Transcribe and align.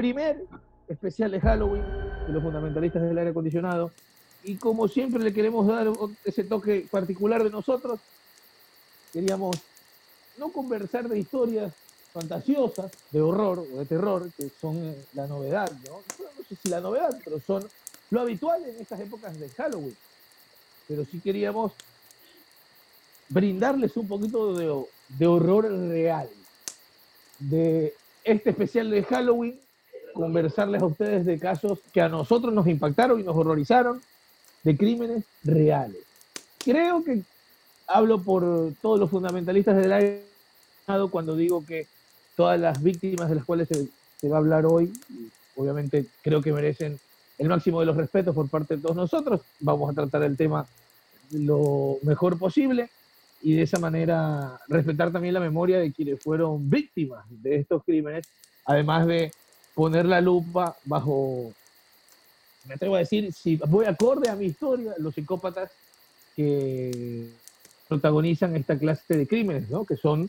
primer 0.00 0.46
especial 0.88 1.30
de 1.30 1.40
Halloween 1.42 1.84
de 2.26 2.32
los 2.32 2.42
fundamentalistas 2.42 3.02
del 3.02 3.18
aire 3.18 3.32
acondicionado. 3.32 3.90
Y 4.44 4.56
como 4.56 4.88
siempre 4.88 5.22
le 5.22 5.34
queremos 5.34 5.66
dar 5.66 5.88
ese 6.24 6.44
toque 6.44 6.86
particular 6.90 7.44
de 7.44 7.50
nosotros, 7.50 8.00
queríamos 9.12 9.58
no 10.38 10.48
conversar 10.48 11.06
de 11.06 11.18
historias 11.18 11.74
fantasiosas, 12.14 12.90
de 13.10 13.20
horror 13.20 13.58
o 13.58 13.76
de 13.76 13.84
terror, 13.84 14.26
que 14.38 14.50
son 14.58 14.76
eh, 14.78 15.04
la 15.12 15.26
novedad, 15.26 15.70
¿no? 15.86 15.96
No 16.18 16.44
sé 16.48 16.56
si 16.56 16.70
la 16.70 16.80
novedad, 16.80 17.14
pero 17.22 17.38
son 17.38 17.62
lo 18.08 18.22
habitual 18.22 18.64
en 18.64 18.80
estas 18.80 19.00
épocas 19.00 19.38
de 19.38 19.50
Halloween. 19.50 19.96
Pero 20.88 21.04
sí 21.04 21.20
queríamos 21.20 21.72
brindarles 23.28 23.94
un 23.98 24.08
poquito 24.08 24.54
de, 24.54 24.82
de 25.18 25.26
horror 25.26 25.70
real. 25.70 26.30
De 27.38 27.94
este 28.24 28.48
especial 28.48 28.88
de 28.90 29.04
Halloween, 29.04 29.60
conversarles 30.14 30.82
a 30.82 30.86
ustedes 30.86 31.24
de 31.26 31.38
casos 31.38 31.78
que 31.92 32.00
a 32.00 32.08
nosotros 32.08 32.52
nos 32.52 32.66
impactaron 32.66 33.20
y 33.20 33.22
nos 33.22 33.36
horrorizaron, 33.36 34.00
de 34.62 34.76
crímenes 34.76 35.24
reales. 35.42 36.02
Creo 36.58 37.02
que 37.02 37.22
hablo 37.86 38.20
por 38.20 38.74
todos 38.82 39.00
los 39.00 39.10
fundamentalistas 39.10 39.76
del 39.76 39.92
aire 39.92 40.30
cuando 41.10 41.36
digo 41.36 41.64
que 41.64 41.86
todas 42.36 42.58
las 42.58 42.82
víctimas 42.82 43.28
de 43.28 43.36
las 43.36 43.44
cuales 43.44 43.68
se, 43.68 44.28
va 44.28 44.36
a 44.36 44.40
hablar 44.40 44.66
hoy, 44.66 44.92
obviamente 45.56 46.06
creo 46.22 46.42
que 46.42 46.52
merecen 46.52 46.98
el 47.38 47.48
máximo 47.48 47.80
de 47.80 47.86
los 47.86 47.96
respetos 47.96 48.34
por 48.34 48.48
parte 48.48 48.76
de 48.76 48.82
todos 48.82 48.96
nosotros. 48.96 49.40
Vamos 49.60 49.90
a 49.90 49.94
tratar 49.94 50.22
el 50.24 50.36
tema 50.36 50.66
lo 51.32 51.98
mejor 52.02 52.38
posible 52.38 52.90
y 53.40 53.54
de 53.54 53.62
esa 53.62 53.78
manera 53.78 54.60
respetar 54.68 55.12
también 55.12 55.34
la 55.34 55.40
memoria 55.40 55.78
de 55.78 55.92
quienes 55.92 56.20
fueron 56.20 56.68
víctimas 56.68 57.24
de 57.28 57.56
estos 57.56 57.84
crímenes, 57.84 58.26
además 58.66 59.06
de 59.06 59.32
poner 59.80 60.04
la 60.04 60.20
lupa 60.20 60.76
bajo, 60.84 61.54
me 62.66 62.74
atrevo 62.74 62.96
a 62.96 62.98
decir, 62.98 63.32
si 63.32 63.56
voy 63.56 63.86
acorde 63.86 64.28
a 64.28 64.36
mi 64.36 64.44
historia, 64.44 64.92
los 64.98 65.14
psicópatas 65.14 65.70
que 66.36 67.30
protagonizan 67.88 68.54
esta 68.56 68.78
clase 68.78 69.16
de 69.16 69.26
crímenes, 69.26 69.70
¿no? 69.70 69.86
que 69.86 69.96
son 69.96 70.28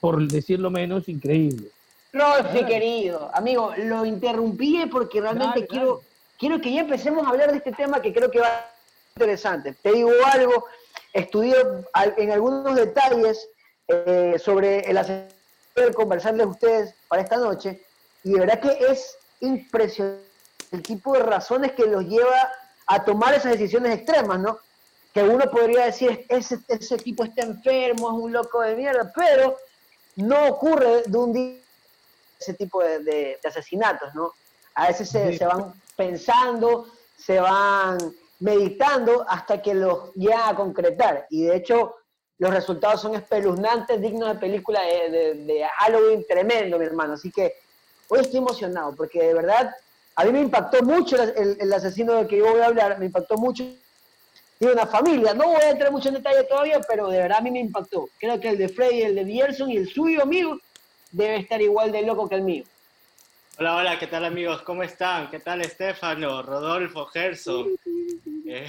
por 0.00 0.26
decirlo 0.26 0.70
menos, 0.70 1.06
increíble. 1.10 1.68
Rolfe, 2.14 2.64
querido, 2.64 3.30
amigo, 3.34 3.74
lo 3.76 4.06
interrumpí 4.06 4.86
porque 4.90 5.20
realmente 5.20 5.66
quiero, 5.66 6.00
quiero 6.38 6.58
que 6.58 6.72
ya 6.72 6.80
empecemos 6.80 7.26
a 7.26 7.28
hablar 7.28 7.50
de 7.50 7.58
este 7.58 7.72
tema 7.72 8.00
que 8.00 8.14
creo 8.14 8.30
que 8.30 8.40
va 8.40 8.46
a 8.46 8.50
ser 8.60 9.16
interesante. 9.16 9.74
Te 9.82 9.92
digo 9.92 10.12
algo, 10.32 10.64
estudié 11.12 11.56
en 12.16 12.30
algunos 12.30 12.74
detalles 12.74 13.50
eh, 13.88 14.36
sobre 14.42 14.78
el 14.90 14.96
asesinato 14.96 15.92
conversarles 15.94 16.46
a 16.46 16.48
ustedes 16.48 16.94
para 17.08 17.20
esta 17.20 17.36
noche 17.36 17.82
y 18.24 18.32
de 18.32 18.40
verdad 18.40 18.60
que 18.60 18.92
es 18.92 19.16
impresionante 19.40 20.32
el 20.70 20.82
tipo 20.82 21.12
de 21.12 21.20
razones 21.20 21.72
que 21.72 21.86
los 21.86 22.04
lleva 22.04 22.50
a 22.86 23.04
tomar 23.04 23.34
esas 23.34 23.52
decisiones 23.52 23.94
extremas, 23.94 24.40
¿no? 24.40 24.58
Que 25.12 25.22
uno 25.22 25.50
podría 25.50 25.86
decir, 25.86 26.24
ese, 26.28 26.58
ese 26.68 26.96
tipo 26.96 27.24
está 27.24 27.42
enfermo, 27.42 28.08
es 28.08 28.24
un 28.24 28.32
loco 28.32 28.62
de 28.62 28.74
mierda, 28.74 29.12
pero 29.14 29.58
no 30.16 30.48
ocurre 30.48 31.02
de 31.06 31.18
un 31.18 31.32
día 31.32 31.58
ese 32.40 32.54
tipo 32.54 32.82
de, 32.82 33.38
asesinatos, 33.44 34.14
¿no? 34.14 34.32
A 34.74 34.88
veces 34.88 35.08
se, 35.08 35.44
van 35.44 35.74
pensando, 35.96 36.86
se 37.16 37.38
van 37.38 37.98
meditando 38.40 39.24
hasta 39.28 39.60
que 39.62 39.74
los 39.74 40.12
llega 40.14 40.48
a 40.48 40.56
concretar. 40.56 41.26
Y 41.30 41.44
de 41.44 41.56
hecho, 41.56 41.96
los 42.38 42.52
resultados 42.52 43.02
son 43.02 43.14
espeluznantes, 43.14 44.00
dignos 44.00 44.28
de 44.28 44.40
película 44.40 44.80
de, 44.82 45.66
Halloween 45.78 46.24
tremendo, 46.26 46.78
mi 46.78 46.86
hermano. 46.86 47.14
Así 47.14 47.30
que 47.30 47.54
hoy 48.08 48.20
estoy 48.20 48.38
emocionado 48.38 48.94
porque 48.94 49.22
de 49.22 49.34
verdad 49.34 49.74
a 50.14 50.24
mí 50.24 50.32
me 50.32 50.40
impactó 50.40 50.82
mucho 50.82 51.22
el, 51.22 51.56
el 51.60 51.72
asesino 51.72 52.14
del 52.14 52.26
que 52.26 52.38
yo 52.38 52.50
voy 52.50 52.60
a 52.60 52.66
hablar, 52.66 52.98
me 52.98 53.06
impactó 53.06 53.36
mucho 53.36 53.64
tiene 54.62 54.74
una 54.74 54.86
familia. 54.86 55.34
No 55.34 55.48
voy 55.48 55.60
a 55.60 55.70
entrar 55.70 55.90
mucho 55.90 56.08
en 56.08 56.14
detalle 56.14 56.44
todavía, 56.44 56.80
pero 56.86 57.08
de 57.08 57.18
verdad 57.18 57.38
a 57.38 57.40
mí 57.40 57.50
me 57.50 57.58
impactó. 57.58 58.08
Creo 58.20 58.38
que 58.38 58.50
el 58.50 58.58
de 58.58 58.68
Freddy, 58.68 59.02
el 59.02 59.16
de 59.16 59.24
Bierson 59.24 59.68
y 59.68 59.76
el 59.76 59.88
suyo 59.88 60.22
amigo 60.22 60.56
debe 61.10 61.38
estar 61.38 61.60
igual 61.60 61.90
de 61.90 62.02
loco 62.02 62.28
que 62.28 62.36
el 62.36 62.42
mío. 62.42 62.62
Hola, 63.58 63.74
hola, 63.74 63.98
¿qué 63.98 64.06
tal 64.06 64.24
amigos? 64.24 64.62
¿Cómo 64.62 64.84
están? 64.84 65.28
¿Qué 65.32 65.40
tal 65.40 65.62
Estefano, 65.62 66.42
Rodolfo, 66.44 67.06
Gerso? 67.06 67.66
Eh, 68.46 68.68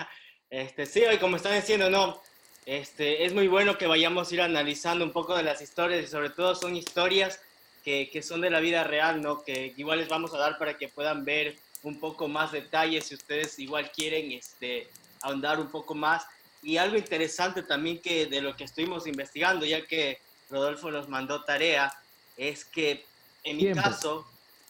este, 0.50 0.86
sí, 0.86 1.04
hoy 1.04 1.18
como 1.18 1.36
están 1.36 1.54
diciendo, 1.54 1.90
no, 1.90 2.18
este, 2.64 3.26
es 3.26 3.34
muy 3.34 3.46
bueno 3.46 3.76
que 3.76 3.86
vayamos 3.86 4.30
a 4.30 4.34
ir 4.34 4.40
analizando 4.40 5.04
un 5.04 5.12
poco 5.12 5.36
de 5.36 5.42
las 5.42 5.60
historias 5.60 6.02
y 6.02 6.06
sobre 6.06 6.30
todo 6.30 6.54
son 6.54 6.74
historias 6.74 7.42
que, 7.86 8.10
que 8.10 8.20
son 8.20 8.40
de 8.40 8.50
la 8.50 8.58
vida 8.58 8.82
real, 8.82 9.22
¿no? 9.22 9.44
Que 9.44 9.72
igual 9.76 10.00
les 10.00 10.08
vamos 10.08 10.34
a 10.34 10.38
dar 10.38 10.58
para 10.58 10.76
que 10.76 10.88
puedan 10.88 11.24
ver 11.24 11.56
un 11.84 12.00
poco 12.00 12.26
más 12.26 12.50
detalles 12.50 13.04
si 13.04 13.14
ustedes 13.14 13.60
igual 13.60 13.92
quieren 13.92 14.32
este, 14.32 14.88
ahondar 15.22 15.60
un 15.60 15.68
poco 15.68 15.94
más. 15.94 16.26
Y 16.64 16.78
algo 16.78 16.96
interesante 16.96 17.62
también 17.62 18.02
que 18.02 18.26
de 18.26 18.40
lo 18.40 18.56
que 18.56 18.64
estuvimos 18.64 19.06
investigando, 19.06 19.64
ya 19.64 19.86
que 19.86 20.18
Rodolfo 20.50 20.90
nos 20.90 21.08
mandó 21.08 21.44
tarea, 21.44 21.92
es 22.36 22.64
que 22.64 23.04
en 23.44 23.56
mi 23.56 23.72
caso 23.72 24.26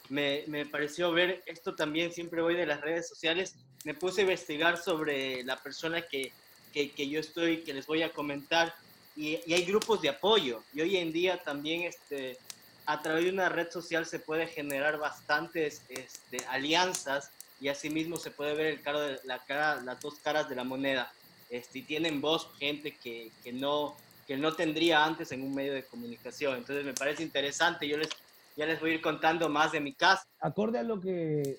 me, 0.09 0.43
me, 0.45 0.67
pareció 0.67 1.11
ver 1.11 1.41
esto 1.47 1.73
también, 1.73 2.13
siempre 2.13 2.43
voy 2.43 2.53
de 2.53 2.67
las 2.67 2.81
redes 2.81 3.09
sociales, 3.09 3.55
me 3.83 3.95
puse 3.95 4.21
a 4.21 4.25
investigar 4.25 4.77
sobre 4.77 5.43
la 5.43 5.57
persona 5.57 6.03
que, 6.03 6.31
que, 6.71 6.91
que 6.91 7.09
yo 7.09 7.19
estoy, 7.19 7.63
que 7.63 7.73
les 7.73 7.87
voy 7.87 8.03
a 8.03 8.11
comentar, 8.11 8.75
y, 9.15 9.39
y, 9.47 9.53
hay 9.55 9.65
grupos 9.65 10.03
de 10.03 10.09
apoyo. 10.09 10.61
Y 10.71 10.81
hoy 10.81 10.97
en 10.97 11.11
día 11.11 11.41
también 11.41 11.81
este, 11.81 12.37
a 12.87 13.01
través 13.01 13.25
de 13.25 13.31
una 13.31 13.49
red 13.49 13.69
social 13.69 14.05
se 14.05 14.17
puede 14.17 14.47
generar 14.47 14.97
bastantes 14.97 15.83
este, 15.89 16.43
alianzas 16.47 17.31
y 17.59 17.67
asimismo 17.67 18.17
se 18.17 18.31
puede 18.31 18.55
ver 18.55 18.67
el 18.67 18.81
caro 18.81 19.01
de 19.01 19.19
la 19.25 19.39
cara, 19.39 19.81
las 19.81 19.99
dos 19.99 20.15
caras 20.15 20.47
de 20.47 20.55
la 20.55 20.63
moneda. 20.63 21.11
Este, 21.49 21.79
y 21.79 21.81
tienen 21.83 22.21
voz 22.21 22.49
gente 22.57 22.95
que, 22.95 23.29
que, 23.43 23.51
no, 23.51 23.95
que 24.25 24.37
no 24.37 24.53
tendría 24.53 25.03
antes 25.03 25.31
en 25.33 25.43
un 25.43 25.53
medio 25.53 25.73
de 25.73 25.83
comunicación. 25.83 26.57
Entonces 26.57 26.85
me 26.85 26.93
parece 26.93 27.23
interesante. 27.23 27.87
Yo 27.87 27.97
les, 27.97 28.09
ya 28.55 28.65
les 28.65 28.79
voy 28.79 28.91
a 28.91 28.93
ir 28.95 29.01
contando 29.01 29.49
más 29.49 29.73
de 29.73 29.81
mi 29.81 29.93
caso. 29.93 30.23
Acorde 30.39 30.79
a 30.79 30.83
lo 30.83 31.01
que, 31.01 31.57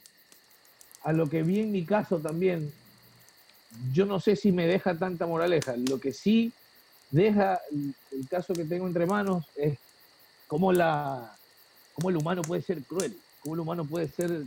a 1.02 1.12
lo 1.12 1.28
que 1.28 1.42
vi 1.42 1.60
en 1.60 1.72
mi 1.72 1.84
caso 1.84 2.18
también, 2.18 2.72
yo 3.92 4.06
no 4.06 4.18
sé 4.18 4.34
si 4.34 4.50
me 4.50 4.66
deja 4.66 4.96
tanta 4.96 5.26
moraleja. 5.26 5.74
Lo 5.76 6.00
que 6.00 6.12
sí 6.12 6.52
deja 7.10 7.60
el, 7.70 7.94
caso 8.28 8.54
que 8.54 8.64
tengo 8.64 8.86
entre 8.86 9.06
manos 9.06 9.44
es 9.56 9.78
cómo, 10.48 10.72
la, 10.72 11.32
cómo 11.94 12.10
el 12.10 12.16
humano 12.16 12.42
puede 12.42 12.62
ser 12.62 12.82
cruel, 12.82 13.16
cómo 13.40 13.54
el 13.54 13.60
humano 13.60 13.84
puede 13.84 14.08
ser 14.08 14.44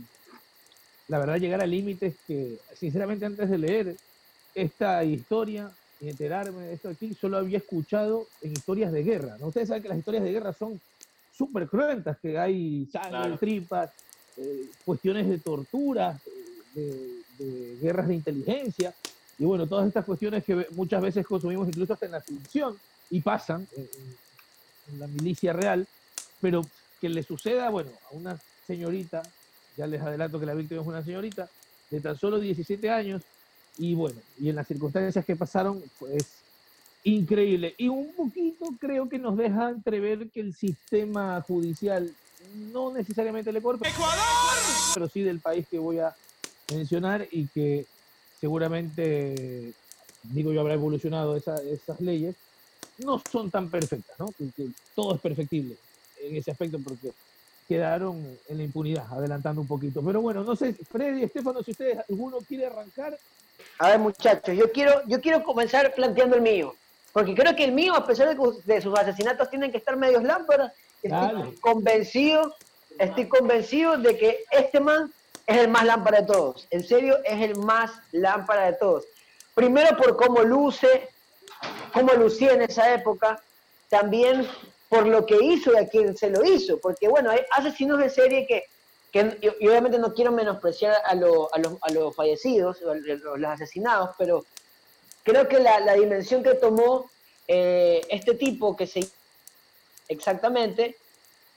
la 1.08 1.18
verdad, 1.18 1.36
llegar 1.36 1.62
a 1.62 1.66
límites 1.66 2.14
que, 2.26 2.58
sinceramente, 2.74 3.26
antes 3.26 3.50
de 3.50 3.58
leer 3.58 3.96
esta 4.54 5.04
historia 5.04 5.70
y 6.00 6.08
enterarme 6.08 6.62
de 6.62 6.74
esto 6.74 6.88
aquí, 6.88 7.12
solo 7.12 7.36
había 7.36 7.58
escuchado 7.58 8.26
en 8.40 8.52
historias 8.52 8.92
de 8.92 9.02
guerra. 9.02 9.36
¿no? 9.38 9.48
Ustedes 9.48 9.68
saben 9.68 9.82
que 9.82 9.90
las 9.90 9.98
historias 9.98 10.24
de 10.24 10.32
guerra 10.32 10.52
son 10.52 10.80
súper 11.36 11.68
cruentas, 11.68 12.16
que 12.18 12.38
hay 12.38 12.88
sangre, 12.90 13.36
tripas, 13.36 13.90
eh, 14.38 14.70
cuestiones 14.86 15.28
de 15.28 15.38
tortura, 15.38 16.18
de, 16.74 17.76
guerras 17.82 18.08
de 18.08 18.14
inteligencia, 18.14 18.94
y 19.38 19.44
bueno, 19.44 19.66
todas 19.66 19.88
estas 19.88 20.04
cuestiones 20.04 20.44
que 20.44 20.66
muchas 20.70 21.02
veces 21.02 21.26
consumimos 21.26 21.68
incluso 21.68 21.92
hasta 21.92 22.06
en 22.06 22.12
la 22.12 22.20
ficción 22.20 22.74
y 23.10 23.20
pasan 23.20 23.66
en 23.76 23.88
la 24.98 25.06
milicia 25.06 25.52
real, 25.52 25.86
pero 26.40 26.62
que 27.00 27.08
le 27.08 27.22
suceda, 27.22 27.70
bueno, 27.70 27.90
a 28.10 28.14
una 28.14 28.38
señorita 28.66 29.22
ya 29.76 29.86
les 29.86 30.00
adelanto 30.00 30.38
que 30.38 30.46
la 30.46 30.54
víctima 30.54 30.82
es 30.82 30.86
una 30.86 31.02
señorita 31.02 31.48
de 31.90 32.00
tan 32.00 32.18
solo 32.18 32.38
17 32.38 32.90
años 32.90 33.22
y 33.78 33.94
bueno, 33.94 34.20
y 34.38 34.50
en 34.50 34.56
las 34.56 34.66
circunstancias 34.66 35.24
que 35.24 35.36
pasaron, 35.36 35.82
pues 35.98 36.26
increíble. 37.04 37.74
Y 37.78 37.88
un 37.88 38.12
poquito 38.12 38.66
creo 38.78 39.08
que 39.08 39.18
nos 39.18 39.36
deja 39.36 39.70
entrever 39.70 40.28
que 40.30 40.40
el 40.40 40.54
sistema 40.54 41.40
judicial 41.42 42.12
no 42.72 42.92
necesariamente 42.92 43.52
le 43.52 43.62
corta, 43.62 43.88
pero 44.94 45.08
sí 45.08 45.22
del 45.22 45.40
país 45.40 45.66
que 45.68 45.78
voy 45.78 46.00
a 46.00 46.14
mencionar 46.70 47.26
y 47.30 47.46
que 47.46 47.86
seguramente, 48.40 49.72
digo 50.24 50.52
yo, 50.52 50.60
habrá 50.60 50.74
evolucionado 50.74 51.36
esas 51.36 52.00
leyes, 52.00 52.36
no 52.98 53.22
son 53.30 53.50
tan 53.50 53.68
perfectas, 53.70 54.18
¿no? 54.18 54.28
Todo 54.94 55.14
es 55.14 55.20
perfectible 55.20 55.76
en 56.20 56.36
ese 56.36 56.50
aspecto 56.50 56.78
porque 56.82 57.12
quedaron 57.68 58.38
en 58.48 58.56
la 58.56 58.62
impunidad, 58.62 59.06
adelantando 59.10 59.60
un 59.60 59.66
poquito. 59.66 60.02
Pero 60.02 60.20
bueno, 60.20 60.44
no 60.44 60.56
sé, 60.56 60.74
Freddy, 60.74 61.24
Estefano, 61.24 61.62
si 61.62 61.72
ustedes 61.72 61.98
alguno 62.08 62.38
quiere 62.46 62.66
arrancar. 62.66 63.18
A 63.78 63.88
ver, 63.88 63.98
muchachos, 63.98 64.56
yo 64.56 64.70
quiero, 64.72 65.02
yo 65.06 65.20
quiero 65.20 65.42
comenzar 65.42 65.94
planteando 65.94 66.36
el 66.36 66.42
mío, 66.42 66.74
porque 67.12 67.34
creo 67.34 67.54
que 67.54 67.64
el 67.64 67.72
mío, 67.72 67.94
a 67.94 68.06
pesar 68.06 68.36
de, 68.64 68.80
sus 68.80 68.98
asesinatos, 68.98 69.50
tienen 69.50 69.70
que 69.70 69.78
estar 69.78 69.96
medios 69.96 70.22
lámparas. 70.22 70.72
Estoy 71.02 71.56
convencido, 71.60 72.54
estoy 72.98 73.28
convencido 73.28 73.96
de 73.96 74.16
que 74.16 74.38
este 74.50 74.80
man 74.80 75.12
es 75.46 75.56
el 75.56 75.68
más 75.68 75.84
lámpara 75.84 76.20
de 76.20 76.26
todos. 76.26 76.66
En 76.70 76.84
serio, 76.84 77.18
es 77.24 77.40
el 77.40 77.56
más 77.56 77.90
lámpara 78.12 78.66
de 78.66 78.74
todos. 78.74 79.04
Primero 79.54 79.96
por 79.96 80.16
cómo 80.16 80.42
luce, 80.42 81.08
cómo 81.92 82.12
lucía 82.14 82.52
en 82.52 82.62
esa 82.62 82.94
época. 82.94 83.42
También 83.88 84.48
por 84.88 85.06
lo 85.06 85.24
que 85.26 85.36
hizo 85.42 85.72
y 85.72 85.76
a 85.76 85.88
quien 85.88 86.16
se 86.16 86.30
lo 86.30 86.44
hizo. 86.44 86.78
Porque 86.78 87.08
bueno, 87.08 87.30
hay 87.30 87.40
asesinos 87.52 87.98
de 87.98 88.10
serie 88.10 88.46
que, 88.46 88.64
que 89.10 89.50
obviamente 89.66 89.98
no 89.98 90.12
quiero 90.14 90.32
menospreciar 90.32 90.94
a, 91.04 91.10
a, 91.10 91.14
los, 91.14 91.48
a 91.52 91.90
los 91.92 92.14
fallecidos, 92.14 92.78
a 92.82 92.94
los 93.36 93.50
asesinados, 93.50 94.10
pero 94.18 94.44
creo 95.22 95.48
que 95.48 95.60
la, 95.60 95.94
dimensión 95.94 96.42
que 96.42 96.54
tomó 96.54 97.10
eh, 97.48 98.00
este 98.08 98.34
tipo, 98.34 98.76
que 98.76 98.86
se 98.86 99.08
exactamente, 100.08 100.96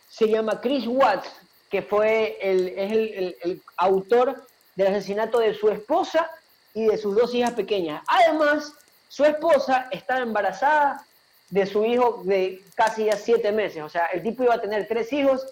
se 0.10 0.28
llama 0.28 0.62
Chris 0.62 0.86
Watts, 0.88 1.30
que 1.70 1.82
fue 1.82 2.38
el, 2.42 2.70
es 2.70 2.92
el, 3.44 3.62
autor 3.78 4.48
del 4.76 4.88
asesinato 4.88 5.40
de 5.40 5.54
su 5.54 5.70
esposa 5.70 6.30
y 6.74 6.86
de 6.86 6.98
sus 6.98 7.16
dos 7.16 7.34
hijas 7.34 7.52
pequeñas. 7.52 8.04
Además, 8.08 8.74
su 9.08 9.24
esposa 9.24 9.88
estaba 9.92 10.22
embarazada 10.22 11.06
de 11.50 11.66
su 11.66 11.86
hijo 11.86 12.22
de 12.24 12.62
casi 12.76 13.06
ya 13.06 13.18
siete 13.18 13.52
meses. 13.52 13.84
O 13.84 13.90
sea, 13.90 14.08
el 14.08 14.24
tipo 14.24 14.44
iba 14.44 14.56
a 14.56 14.62
tener 14.62 14.88
tres 14.88 15.12
hijos 15.14 15.46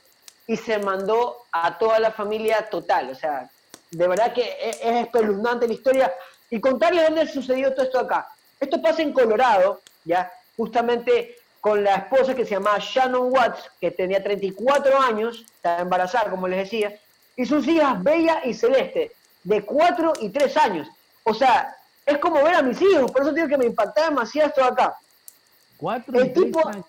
y 0.48 0.58
se 0.58 0.80
mandó 0.80 1.38
a 1.52 1.78
toda 1.78 2.00
la 2.00 2.12
familia 2.12 2.70
total. 2.70 3.10
O 3.10 3.16
sea, 3.16 3.50
de 3.92 4.08
verdad 4.08 4.34
que 4.34 4.42
e, 4.42 4.70
es, 4.70 5.06
espeluznante 5.06 5.68
la 5.68 5.74
historia. 5.74 6.14
Y 6.50 6.60
contarles 6.60 7.06
dónde 7.06 7.28
sucedió 7.28 7.74
todo 7.74 7.86
esto 7.86 8.00
acá. 8.00 8.28
Esto 8.60 8.82
pasa 8.82 9.02
en 9.02 9.14
Colorado, 9.14 9.82
ya, 10.06 10.32
justamente 10.56 11.38
con 11.62 11.84
la 11.84 11.96
esposa 11.96 12.36
que 12.36 12.46
se 12.46 12.52
llamaba 12.52 12.78
Shannon 12.80 13.32
Watts, 13.32 13.72
que 13.80 13.92
tenía 13.92 14.22
34 14.22 15.00
años, 15.00 15.46
estaba 15.56 15.82
embarazada, 15.82 16.30
como 16.30 16.48
les 16.48 16.60
decía, 16.60 17.00
y 17.36 17.46
sus 17.46 17.68
hijas 17.68 18.04
Bella 18.04 18.42
y 18.44 18.54
Celeste, 18.54 19.12
de 19.44 19.64
4 19.64 20.14
y 20.20 20.30
3 20.30 20.58
años. 20.58 20.88
O 21.24 21.34
sea, 21.34 21.76
es 22.06 22.18
como 22.18 22.44
ver 22.44 22.56
a 22.56 22.62
mis 22.62 22.82
hijos, 22.82 23.12
por 23.12 23.22
eso 23.22 23.32
digo 23.32 23.48
que 23.48 23.58
me 23.58 23.66
impactaba 23.66 24.10
demasiado 24.10 24.50
esto 24.50 24.64
acá. 24.64 24.96
Cuatro 25.78 26.20
el 26.20 26.34
tipo, 26.34 26.68
años. 26.68 26.86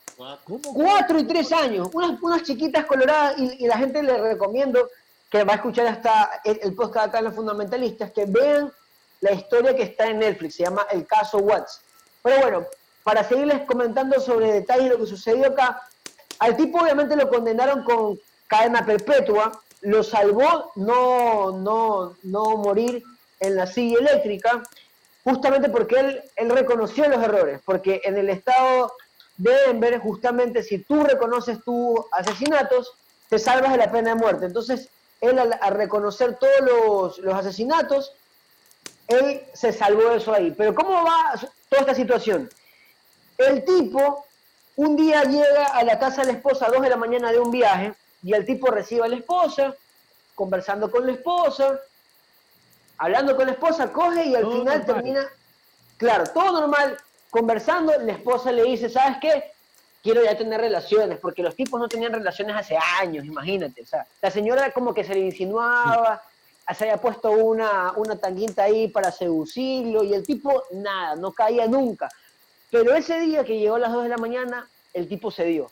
cuatro 0.73 1.19
y 1.19 1.25
tres 1.25 1.53
años, 1.53 1.89
unas, 1.93 2.23
unas 2.23 2.43
chiquitas 2.43 2.85
coloradas, 2.85 3.39
y, 3.39 3.65
y, 3.65 3.67
la 3.67 3.79
gente 3.79 4.03
le 4.03 4.17
recomiendo 4.19 4.89
que 5.31 5.43
va 5.43 5.55
a 5.55 5.57
escuchar 5.57 5.87
hasta 5.87 6.41
el, 6.45 6.61
el 6.63 6.75
podcast 6.75 7.09
acá 7.09 7.19
en 7.19 7.25
los 7.25 7.35
fundamentalistas, 7.35 8.13
que 8.13 8.25
vean 8.27 8.73
la 9.21 9.33
historia 9.33 9.75
que 9.75 9.83
está 9.83 10.07
en 10.07 10.19
Netflix, 10.19 10.57
se 10.57 10.65
llama 10.65 10.87
El 10.91 11.07
caso 11.07 11.39
Watts. 11.39 11.81
Pero 12.23 12.41
bueno, 12.41 12.67
para 13.03 13.25
seguirles 13.25 13.63
comentando 13.67 14.21
sobre 14.21 14.53
detalles 14.53 14.85
de 14.85 14.91
lo 14.91 14.99
que 14.99 15.07
sucedió 15.07 15.47
acá, 15.47 15.83
al 16.39 16.57
tipo 16.57 16.81
obviamente 16.81 17.17
lo 17.17 17.29
condenaron 17.29 17.85
con 17.85 18.19
cadena 18.47 18.85
perpetua, 18.85 19.61
lo 19.83 20.03
salvó 20.03 20.73
no, 20.77 21.53
no, 21.53 22.17
no 22.23 22.57
morir 22.57 23.03
en 23.41 23.57
la 23.57 23.67
silla 23.67 23.99
eléctrica, 23.99 24.63
justamente 25.25 25.71
porque 25.71 26.23
él, 26.37 26.51
reconoció 26.51 27.09
los 27.09 27.23
errores, 27.23 27.61
porque 27.65 28.03
en 28.05 28.17
el 28.19 28.29
estado 28.29 28.93
de 29.39 29.53
Denver, 29.67 29.99
justamente 29.99 30.63
si 30.63 30.79
tú 30.79 31.03
reconoces 31.03 31.65
tus 31.65 32.01
asesinatos, 32.13 32.93
te 33.29 33.39
salvas 33.39 33.73
de 33.73 33.79
la 33.79 33.91
pena 33.91 34.11
de 34.11 34.17
muerte. 34.17 34.47
Entonces, 34.47 34.89
él 35.21 35.39
al, 35.39 35.75
reconocer 35.75 36.37
todos 36.37 36.61
los, 36.61 37.19
los, 37.19 37.35
asesinatos, 37.35 38.13
él 39.09 39.43
se 39.55 39.73
salvó 39.73 40.11
de 40.11 40.19
eso 40.19 40.33
ahí. 40.33 40.55
Pero 40.57 40.75
¿cómo 40.75 41.03
va 41.05 41.35
toda 41.69 41.81
esta 41.81 41.95
situación? 41.95 42.49
El 43.39 43.65
tipo 43.65 44.25
un 44.77 44.97
día 44.97 45.23
llega 45.25 45.67
a 45.67 45.85
la 45.85 45.99
casa 45.99 46.23
de 46.23 46.29
la 46.29 46.39
esposa 46.39 46.67
a 46.67 46.71
2 46.71 46.83
de 46.83 46.91
la 46.91 46.97
mañana 46.97 47.33
de 47.33 47.39
un 47.39 47.51
viaje 47.51 47.95
y 48.23 48.35
el 48.35 48.45
tipo 48.45 48.69
recibe 48.69 49.05
a 49.05 49.09
la 49.09 49.17
esposa, 49.17 49.75
conversando 50.35 50.91
con 50.91 51.07
la 51.07 51.13
esposa, 51.13 51.81
hablando 52.99 53.37
con 53.37 53.47
la 53.47 53.53
esposa, 53.53 53.93
coge 53.93 54.25
y 54.25 54.35
al 54.35 54.43
todo 54.43 54.53
final 54.53 54.79
normal. 54.79 54.87
termina, 54.87 55.27
claro, 55.97 56.25
todo 56.33 56.61
normal, 56.61 56.97
conversando, 57.31 57.93
la 57.99 58.13
esposa 58.13 58.53
le 58.53 58.65
dice, 58.65 58.89
¿sabes 58.89 59.19
qué? 59.21 59.53
Quiero 60.03 60.23
ya 60.23 60.37
tener 60.37 60.61
relaciones, 60.61 61.19
porque 61.19 61.43
los 61.43 61.57
tipos 61.57 61.81
no 61.81 61.89
tenían 61.89 62.13
relaciones 62.13 62.57
hace 62.57 62.77
años, 63.01 63.25
imagínate. 63.25 63.83
O 63.83 63.87
sea, 63.87 64.07
la 64.21 64.31
señora 64.31 64.71
como 64.71 64.93
que 64.93 65.03
se 65.03 65.15
le 65.15 65.21
insinuaba, 65.21 66.23
se 66.77 66.85
había 66.85 66.99
puesto 66.99 67.31
una, 67.31 67.93
una 67.97 68.17
tanguita 68.17 68.65
ahí 68.65 68.89
para 68.89 69.11
seducirlo, 69.11 70.05
y 70.05 70.15
el 70.15 70.25
tipo, 70.25 70.63
nada, 70.73 71.17
no 71.17 71.33
caía 71.33 71.67
nunca. 71.67 72.09
Pero 72.71 72.95
ese 72.95 73.19
día 73.21 73.45
que 73.45 73.59
llegó 73.59 73.77
a 73.77 73.79
las 73.79 73.93
2 73.93 74.05
de 74.05 74.09
la 74.11 74.19
mañana, 74.19 74.69
el 74.93 75.09
tipo 75.09 75.31
se 75.31 75.45
dio. 75.45 75.71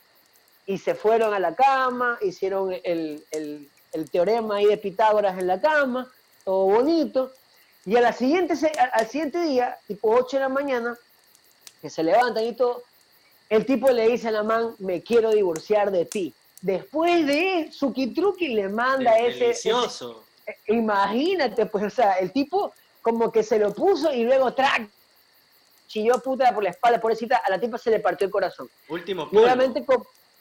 Y 0.67 0.79
se 0.79 0.95
fueron 0.95 1.35
a 1.35 1.39
la 1.39 1.55
cama, 1.55 2.19
hicieron 2.23 2.73
el, 2.85 3.25
el, 3.31 3.69
el 3.93 4.11
teorema 4.11 4.57
ahí 4.57 4.67
de 4.67 4.77
Pitágoras 4.77 5.39
en 5.39 5.47
la 5.47 5.61
cama, 5.61 6.11
todo 6.45 6.67
bonito. 6.67 7.33
Y 7.85 7.97
a 7.97 8.01
la 8.01 8.13
siguiente, 8.13 8.55
al 8.93 9.07
siguiente 9.09 9.41
día, 9.43 9.79
tipo 9.87 10.11
8 10.11 10.37
de 10.37 10.41
la 10.41 10.49
mañana, 10.49 10.97
que 11.81 11.91
se 11.91 12.03
levantan 12.03 12.45
y 12.45 12.55
todo, 12.55 12.83
el 13.49 13.67
tipo 13.67 13.91
le 13.91 14.09
dice 14.09 14.29
a 14.29 14.31
la 14.31 14.43
man, 14.43 14.75
me 14.79 15.03
quiero 15.03 15.31
divorciar 15.31 15.91
de 15.91 16.05
ti. 16.05 16.33
Después 16.61 17.27
de 17.27 17.71
Suki 17.73 18.15
Truki 18.15 18.49
le 18.49 18.69
manda 18.69 19.19
es 19.19 19.35
ese, 19.35 19.51
ese, 19.51 19.71
eh, 20.47 20.57
Imagínate, 20.69 21.67
pues, 21.67 21.85
o 21.85 21.91
sea, 21.91 22.15
el 22.15 22.33
tipo 22.33 22.73
como 23.03 23.33
que 23.33 23.43
se 23.43 23.59
lo 23.59 23.75
puso 23.75 24.13
y 24.13 24.23
luego 24.23 24.55
track, 24.55 24.89
chilló 25.89 26.19
puta 26.21 26.55
por 26.55 26.63
la 26.63 26.71
espalda, 26.71 27.01
pobrecita, 27.01 27.43
a 27.45 27.51
la 27.51 27.61
tipa 27.61 27.77
se 27.77 27.91
le 27.91 28.01
partió 28.01 28.27
el 28.27 28.31
corazón. 28.31 28.71
Último. 28.89 29.29
Nuevamente, 29.33 29.85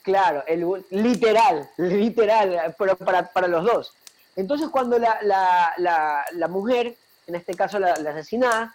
claro, 0.00 0.44
el, 0.46 0.64
literal, 0.90 1.68
literal, 1.76 2.74
pero 2.78 2.96
para, 2.96 3.30
para 3.30 3.48
los 3.48 3.64
dos. 3.64 3.92
Entonces 4.36 4.68
cuando 4.68 4.98
la, 4.98 5.18
la, 5.22 5.74
la, 5.76 6.24
la, 6.32 6.48
mujer, 6.48 6.96
en 7.26 7.34
este 7.34 7.54
caso 7.54 7.78
la, 7.78 7.92
asesinada, 7.92 8.74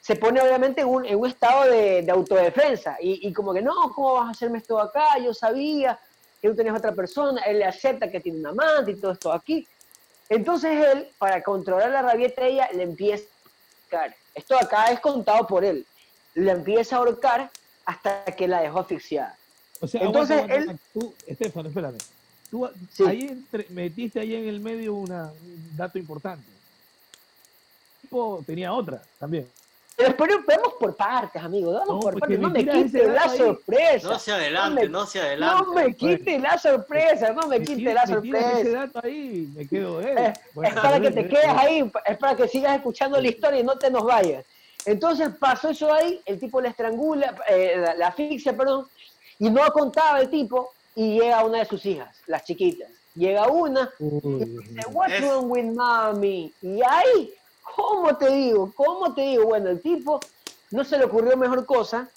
se 0.00 0.16
pone 0.16 0.40
obviamente 0.40 0.82
en 0.82 0.88
un, 0.88 1.04
en 1.04 1.18
un 1.18 1.26
estado 1.26 1.70
de, 1.70 2.02
de 2.02 2.10
autodefensa 2.10 2.96
y, 3.00 3.28
y, 3.28 3.32
como 3.32 3.52
que 3.52 3.62
no, 3.62 3.74
¿cómo 3.94 4.14
vas 4.14 4.28
a 4.28 4.30
hacerme 4.30 4.58
esto 4.58 4.78
acá? 4.78 5.18
Yo 5.22 5.34
sabía 5.34 5.98
que 6.40 6.48
tú 6.48 6.56
tenías 6.56 6.76
otra 6.76 6.92
persona, 6.92 7.42
él 7.42 7.58
le 7.58 7.66
acepta 7.66 8.10
que 8.10 8.20
tiene 8.20 8.38
un 8.38 8.46
amante 8.46 8.92
y 8.92 8.96
todo 8.96 9.12
esto 9.12 9.32
aquí. 9.32 9.66
Entonces 10.28 10.86
él, 10.86 11.08
para 11.18 11.42
controlar 11.42 11.90
la 11.90 12.02
rabieta 12.02 12.42
de 12.42 12.50
ella, 12.50 12.68
le 12.72 12.84
empieza 12.84 13.24
a 13.24 13.96
ahorcar. 13.96 14.16
Esto 14.34 14.56
acá 14.56 14.86
es 14.86 15.00
contado 15.00 15.46
por 15.46 15.64
él. 15.64 15.84
Le 16.34 16.52
empieza 16.52 16.96
a 16.96 16.98
ahorcar 17.00 17.50
hasta 17.84 18.24
que 18.24 18.46
la 18.46 18.62
dejó 18.62 18.80
asfixiada. 18.80 19.36
O 19.80 19.88
sea, 19.88 20.02
Entonces 20.02 20.36
aguanta, 20.36 20.54
aguanta, 20.54 20.72
él... 20.72 20.80
Tú, 20.92 21.14
Estefano, 21.26 21.68
espérame. 21.68 21.98
Tú 22.50 22.68
sí. 22.92 23.04
ahí 23.06 23.28
entre, 23.28 23.66
metiste 23.70 24.18
ahí 24.18 24.34
en 24.34 24.48
el 24.48 24.60
medio 24.60 24.94
una, 24.94 25.24
un 25.24 25.76
dato 25.76 25.98
importante. 25.98 26.44
El 27.96 28.00
tipo 28.02 28.42
tenía 28.44 28.72
otra 28.72 29.00
también. 29.18 29.46
Pero, 29.96 30.16
pero 30.16 30.40
vamos 30.46 30.74
por 30.80 30.96
partes, 30.96 31.42
amigo. 31.42 31.72
Vamos 31.72 31.88
no, 31.88 32.00
por 32.00 32.18
partes. 32.18 32.38
No 32.40 32.50
me 32.50 32.66
quite 32.66 33.06
la 33.06 33.22
ahí. 33.22 33.38
sorpresa. 33.38 34.08
No 34.08 34.18
se 34.18 34.32
adelante, 34.32 34.86
no, 34.86 34.86
me, 34.86 34.88
no 34.88 35.06
se 35.06 35.20
adelante. 35.20 35.64
No 35.64 35.72
me 35.74 35.94
quite 35.94 36.38
la 36.38 36.58
sorpresa, 36.58 37.32
no 37.32 37.46
me, 37.46 37.58
me 37.58 37.64
quite 37.66 37.94
la 37.94 38.06
sorpresa. 38.06 38.60
Ese 38.60 38.70
dato 38.70 39.00
ahí, 39.04 39.52
me 39.54 39.68
quedo. 39.68 40.00
Eh, 40.00 40.32
bueno, 40.54 40.74
es 40.74 40.80
para 40.80 41.00
que 41.00 41.10
te 41.10 41.28
quedes 41.28 41.48
ahí, 41.48 41.90
es 42.06 42.18
para 42.18 42.34
que 42.34 42.48
sigas 42.48 42.76
escuchando 42.76 43.20
la 43.20 43.28
historia 43.28 43.60
y 43.60 43.64
no 43.64 43.76
te 43.76 43.90
nos 43.90 44.04
vayas. 44.04 44.44
Entonces 44.86 45.28
pasó 45.38 45.68
eso 45.68 45.92
ahí, 45.92 46.20
el 46.24 46.40
tipo 46.40 46.60
la 46.60 46.70
estrangula, 46.70 47.36
eh, 47.48 47.74
la, 47.76 47.94
la 47.94 48.08
asfixia, 48.08 48.56
perdón, 48.56 48.86
y 49.38 49.50
no 49.50 49.70
contaba 49.72 50.20
el 50.20 50.30
tipo 50.30 50.72
y 51.00 51.18
llega 51.18 51.42
una 51.46 51.60
de 51.60 51.64
sus 51.64 51.86
hijas, 51.86 52.14
las 52.26 52.44
chiquitas. 52.44 52.90
Llega 53.14 53.48
una 53.48 53.90
y 53.98 54.04
dice, 54.04 54.82
what's 54.92 55.14
es... 55.14 55.22
wrong 55.22 55.50
with 55.50 55.64
mommy? 55.64 56.52
Y 56.60 56.82
ahí, 56.86 57.32
¿cómo 57.74 58.14
te 58.18 58.30
digo? 58.30 58.70
¿Cómo 58.76 59.14
te 59.14 59.22
digo? 59.22 59.46
Bueno, 59.46 59.70
el 59.70 59.80
tipo 59.80 60.20
no 60.70 60.84
se 60.84 60.98
le 60.98 61.06
ocurrió 61.06 61.38
mejor 61.38 61.64
cosa 61.64 62.10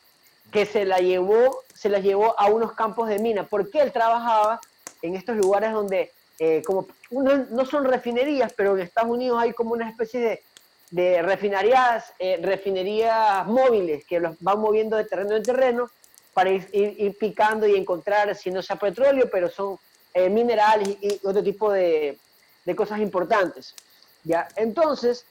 que 0.51 0.65
se 0.65 0.83
la 0.83 0.97
llevó, 0.97 1.61
se 1.73 1.87
la 1.87 1.99
llevó 1.99 2.37
a 2.37 2.47
unos 2.47 2.73
campos 2.73 3.07
de 3.07 3.19
mina, 3.19 3.47
porque 3.47 3.79
él 3.79 3.93
trabajaba 3.93 4.59
en 5.01 5.15
estos 5.15 5.37
lugares 5.37 5.71
donde, 5.71 6.11
eh, 6.39 6.61
como 6.65 6.85
no, 7.09 7.37
no, 7.37 7.65
son 7.65 7.85
refinerías, 7.85 8.51
pero 8.51 8.75
en 8.75 8.81
Estados 8.81 9.11
Unidos 9.11 9.41
hay 9.41 9.53
como 9.53 9.71
una 9.71 9.87
especie 9.87 10.19
de, 10.19 10.43
de 10.91 11.21
refinerías, 11.21 12.11
eh, 12.19 12.37
refinerías 12.41 13.47
móviles 13.47 14.03
que 14.03 14.19
los 14.19 14.35
van 14.41 14.59
moviendo 14.59 14.97
de 14.97 15.05
terreno 15.05 15.37
en 15.37 15.43
terreno 15.43 15.89
para 16.33 16.49
ir, 16.49 16.67
ir, 16.71 16.95
ir, 16.97 17.17
picando 17.17 17.67
y 17.67 17.75
encontrar, 17.75 18.35
si 18.35 18.51
no 18.51 18.61
sea 18.61 18.75
petróleo, 18.75 19.29
pero 19.31 19.49
son 19.49 19.77
eh, 20.13 20.29
minerales 20.29 20.89
y, 21.01 21.07
y, 21.07 21.19
otro 21.23 21.43
tipo 21.43 21.71
de, 21.71 22.17
de, 22.65 22.75
cosas 22.75 22.99
importantes. 22.99 23.75
¿ya? 24.23 24.47
Entonces, 24.55 25.25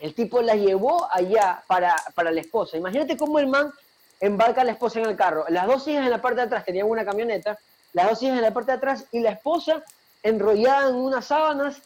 el 0.00 0.14
tipo 0.14 0.40
la 0.42 0.54
llevó 0.54 1.08
allá 1.12 1.62
para, 1.66 1.96
para 2.14 2.30
la 2.30 2.40
esposa. 2.40 2.76
Imagínate 2.76 3.16
cómo 3.16 3.38
el 3.38 3.48
man 3.48 3.72
embarca 4.20 4.62
a 4.62 4.64
la 4.64 4.72
esposa 4.72 5.00
en 5.00 5.06
el 5.06 5.16
carro. 5.16 5.44
Las 5.48 5.66
dos 5.66 5.86
hijas 5.88 6.04
en 6.04 6.10
la 6.10 6.22
parte 6.22 6.40
de 6.40 6.46
atrás 6.46 6.64
tenían 6.64 6.88
una 6.88 7.04
camioneta, 7.04 7.58
las 7.92 8.08
dos 8.08 8.22
hijas 8.22 8.36
en 8.36 8.42
la 8.42 8.54
parte 8.54 8.72
de 8.72 8.78
atrás 8.78 9.06
y 9.12 9.20
la 9.20 9.30
esposa 9.30 9.82
enrollada 10.22 10.88
en 10.88 10.96
unas 10.96 11.26
sábanas 11.26 11.82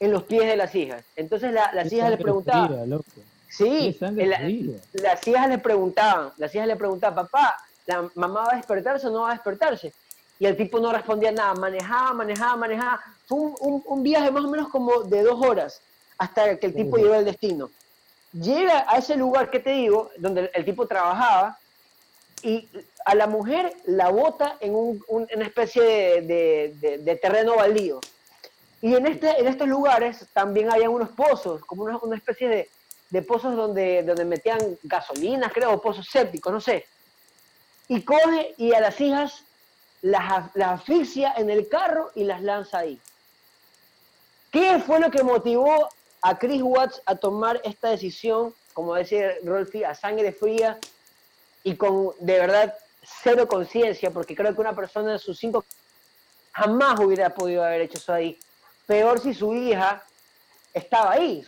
en 0.00 0.12
los 0.12 0.24
pies 0.24 0.46
de 0.46 0.56
las 0.56 0.74
hijas. 0.74 1.04
Entonces 1.16 1.52
la, 1.52 1.72
las 1.72 1.92
hijas 1.92 2.10
le 2.10 2.18
preguntaban, 2.18 3.02
Sí, 3.56 3.96
la, 4.00 4.40
las 4.92 5.26
hijas 5.26 5.48
le 5.48 5.58
preguntaban, 5.58 6.30
las 6.36 6.54
hijas 6.54 6.66
le 6.66 6.76
preguntaban, 6.76 7.26
papá, 7.26 7.56
¿la 7.86 8.08
mamá 8.14 8.42
va 8.42 8.52
a 8.52 8.56
despertarse 8.56 9.06
o 9.06 9.10
no 9.10 9.22
va 9.22 9.30
a 9.30 9.34
despertarse? 9.34 9.92
Y 10.38 10.44
el 10.44 10.56
tipo 10.56 10.78
no 10.78 10.92
respondía 10.92 11.32
nada, 11.32 11.54
manejaba, 11.54 12.12
manejaba, 12.12 12.56
manejaba. 12.56 13.00
Fue 13.26 13.38
un, 13.38 13.54
un, 13.60 13.82
un 13.86 14.02
viaje 14.02 14.30
más 14.30 14.44
o 14.44 14.50
menos 14.50 14.68
como 14.68 15.02
de 15.04 15.22
dos 15.22 15.42
horas 15.42 15.80
hasta 16.18 16.58
que 16.58 16.66
el 16.66 16.74
tipo 16.74 16.96
llegó 16.96 17.14
al 17.14 17.24
destino. 17.24 17.70
Llega 18.32 18.84
a 18.88 18.98
ese 18.98 19.16
lugar 19.16 19.50
que 19.50 19.60
te 19.60 19.70
digo, 19.70 20.10
donde 20.18 20.50
el, 20.52 20.64
tipo 20.64 20.86
trabajaba, 20.86 21.58
y 22.42 22.68
a 23.04 23.14
la 23.14 23.26
mujer 23.26 23.72
la 23.86 24.10
bota 24.10 24.56
en 24.60 24.74
una 24.74 25.44
especie 25.44 26.22
de, 26.22 27.18
terreno 27.22 27.56
baldío. 27.56 28.00
Y 28.82 28.94
en, 28.94 29.06
este, 29.06 29.40
en 29.40 29.46
estos 29.48 29.66
lugares 29.66 30.26
también 30.34 30.70
había 30.70 30.90
unos 30.90 31.08
pozos, 31.10 31.64
como 31.64 31.84
una, 31.84 31.96
una 31.98 32.16
especie 32.16 32.68
de, 33.10 33.22
pozos 33.22 33.56
donde, 33.56 34.02
donde 34.02 34.24
metían 34.24 34.78
gasolina, 34.82 35.50
creo, 35.50 35.80
pozos 35.80 36.06
sépticos, 36.06 36.52
no 36.52 36.60
sé. 36.60 36.86
Y 37.88 38.02
coge 38.02 38.54
y 38.58 38.72
a 38.72 38.80
las 38.80 39.00
hijas 39.00 39.44
las, 40.02 40.54
las 40.54 40.80
asfixia 40.80 41.34
en 41.36 41.50
el 41.50 41.68
carro 41.68 42.10
y 42.14 42.24
las 42.24 42.42
lanza 42.42 42.78
ahí. 42.78 43.00
¿Qué 44.50 44.80
fue 44.80 45.00
lo 45.00 45.10
que 45.10 45.22
motivó 45.22 45.88
a 46.22 46.38
Chris 46.38 46.62
Watts 46.62 47.02
a 47.06 47.16
tomar 47.16 47.60
esta 47.64 47.90
decisión, 47.90 48.54
como 48.72 48.94
decía 48.94 49.34
Rolfi, 49.44 49.84
a 49.84 49.94
sangre 49.94 50.32
fría 50.32 50.78
y 51.62 51.76
con 51.76 52.12
de 52.20 52.38
verdad 52.38 52.74
cero 53.22 53.46
conciencia, 53.46 54.10
porque 54.10 54.34
creo 54.34 54.54
que 54.54 54.60
una 54.60 54.74
persona 54.74 55.12
de 55.12 55.18
sus 55.18 55.38
cinco 55.38 55.64
jamás 56.52 56.98
hubiera 57.00 57.30
podido 57.30 57.62
haber 57.62 57.82
hecho 57.82 57.98
eso 57.98 58.12
ahí. 58.12 58.38
Peor 58.86 59.20
si 59.20 59.34
su 59.34 59.54
hija 59.54 60.02
estaba 60.76 61.12
ahí. 61.12 61.42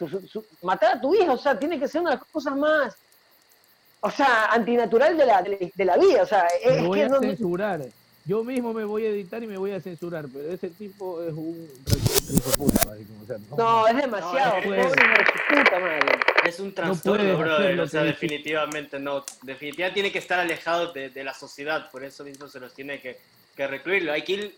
matar 0.62 0.96
a 0.96 1.00
tu 1.00 1.14
hija, 1.14 1.32
o 1.32 1.38
sea, 1.38 1.58
tiene 1.58 1.78
que 1.78 1.86
ser 1.86 2.00
una 2.00 2.10
de 2.10 2.16
las 2.16 2.24
cosas 2.26 2.56
más, 2.56 2.96
o 4.00 4.10
sea, 4.10 4.46
antinatural 4.46 5.16
de 5.16 5.26
la, 5.26 5.42
de, 5.42 5.84
la 5.84 5.96
vida. 5.98 6.22
O 6.22 6.26
sea, 6.26 6.46
es, 6.62 6.82
voy 6.82 7.02
a 7.02 7.20
censurar. 7.20 7.84
Yo 8.24 8.44
mismo 8.44 8.74
me 8.74 8.84
voy 8.84 9.06
a 9.06 9.08
editar 9.08 9.42
y 9.42 9.46
me 9.46 9.56
voy 9.56 9.72
a 9.72 9.80
censurar, 9.80 10.26
pero 10.32 10.50
ese 10.52 10.68
tipo 10.70 11.22
es 11.22 11.32
un 11.32 11.68
no, 13.56 13.88
es 13.88 13.96
demasiado. 13.96 14.56
Es 16.44 16.60
un 16.60 16.74
trastorno, 16.74 17.38
brother. 17.38 17.80
O 17.80 17.86
sea, 17.86 18.02
definitivamente 18.02 18.98
no. 18.98 19.24
Definitivamente 19.42 19.94
tiene 19.94 20.12
que 20.12 20.18
estar 20.18 20.40
alejado 20.40 20.92
de, 20.92 21.24
la 21.24 21.34
sociedad, 21.34 21.90
por 21.90 22.04
eso 22.04 22.24
mismo 22.24 22.48
se 22.48 22.60
los 22.60 22.74
tiene 22.74 23.00
que, 23.00 23.18
que 23.56 23.66
recluirlo. 23.66 24.12
Aquí 24.12 24.52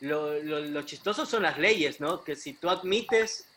lo, 0.00 0.40
lo, 0.42 0.60
lo 0.60 0.82
chistoso 0.82 1.26
son 1.26 1.42
las 1.42 1.58
leyes, 1.58 2.00
¿no? 2.00 2.22
Que 2.22 2.36
si 2.36 2.52
tú 2.52 2.70
admites, 2.70 3.47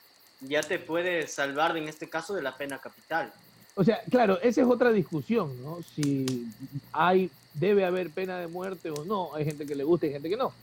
ya 0.41 0.62
te 0.62 0.79
puede 0.79 1.27
salvar, 1.27 1.77
en 1.77 1.88
este 1.88 2.10
caso, 2.10 2.33
de 2.33 2.41
la 2.41 2.57
pena 2.57 2.79
capital. 2.79 3.31
O 3.75 3.83
sea, 3.83 4.01
claro, 4.10 4.39
esa 4.41 4.62
es 4.62 4.67
otra 4.67 4.91
discusión, 4.91 5.62
¿no? 5.63 5.79
Si 5.95 6.48
hay, 6.91 7.31
debe 7.53 7.86
haber 7.86 8.10
pena 8.10 8.38
de 8.39 8.48
muerte 8.48 8.91
o 8.91 9.05
no. 9.05 9.33
Hay 9.33 9.45
gente 9.45 9.65
que 9.65 9.75
le 9.75 9.83
gusta 9.83 10.07
y 10.07 10.12
gente 10.12 10.29
que 10.29 10.38
no. 10.38 10.53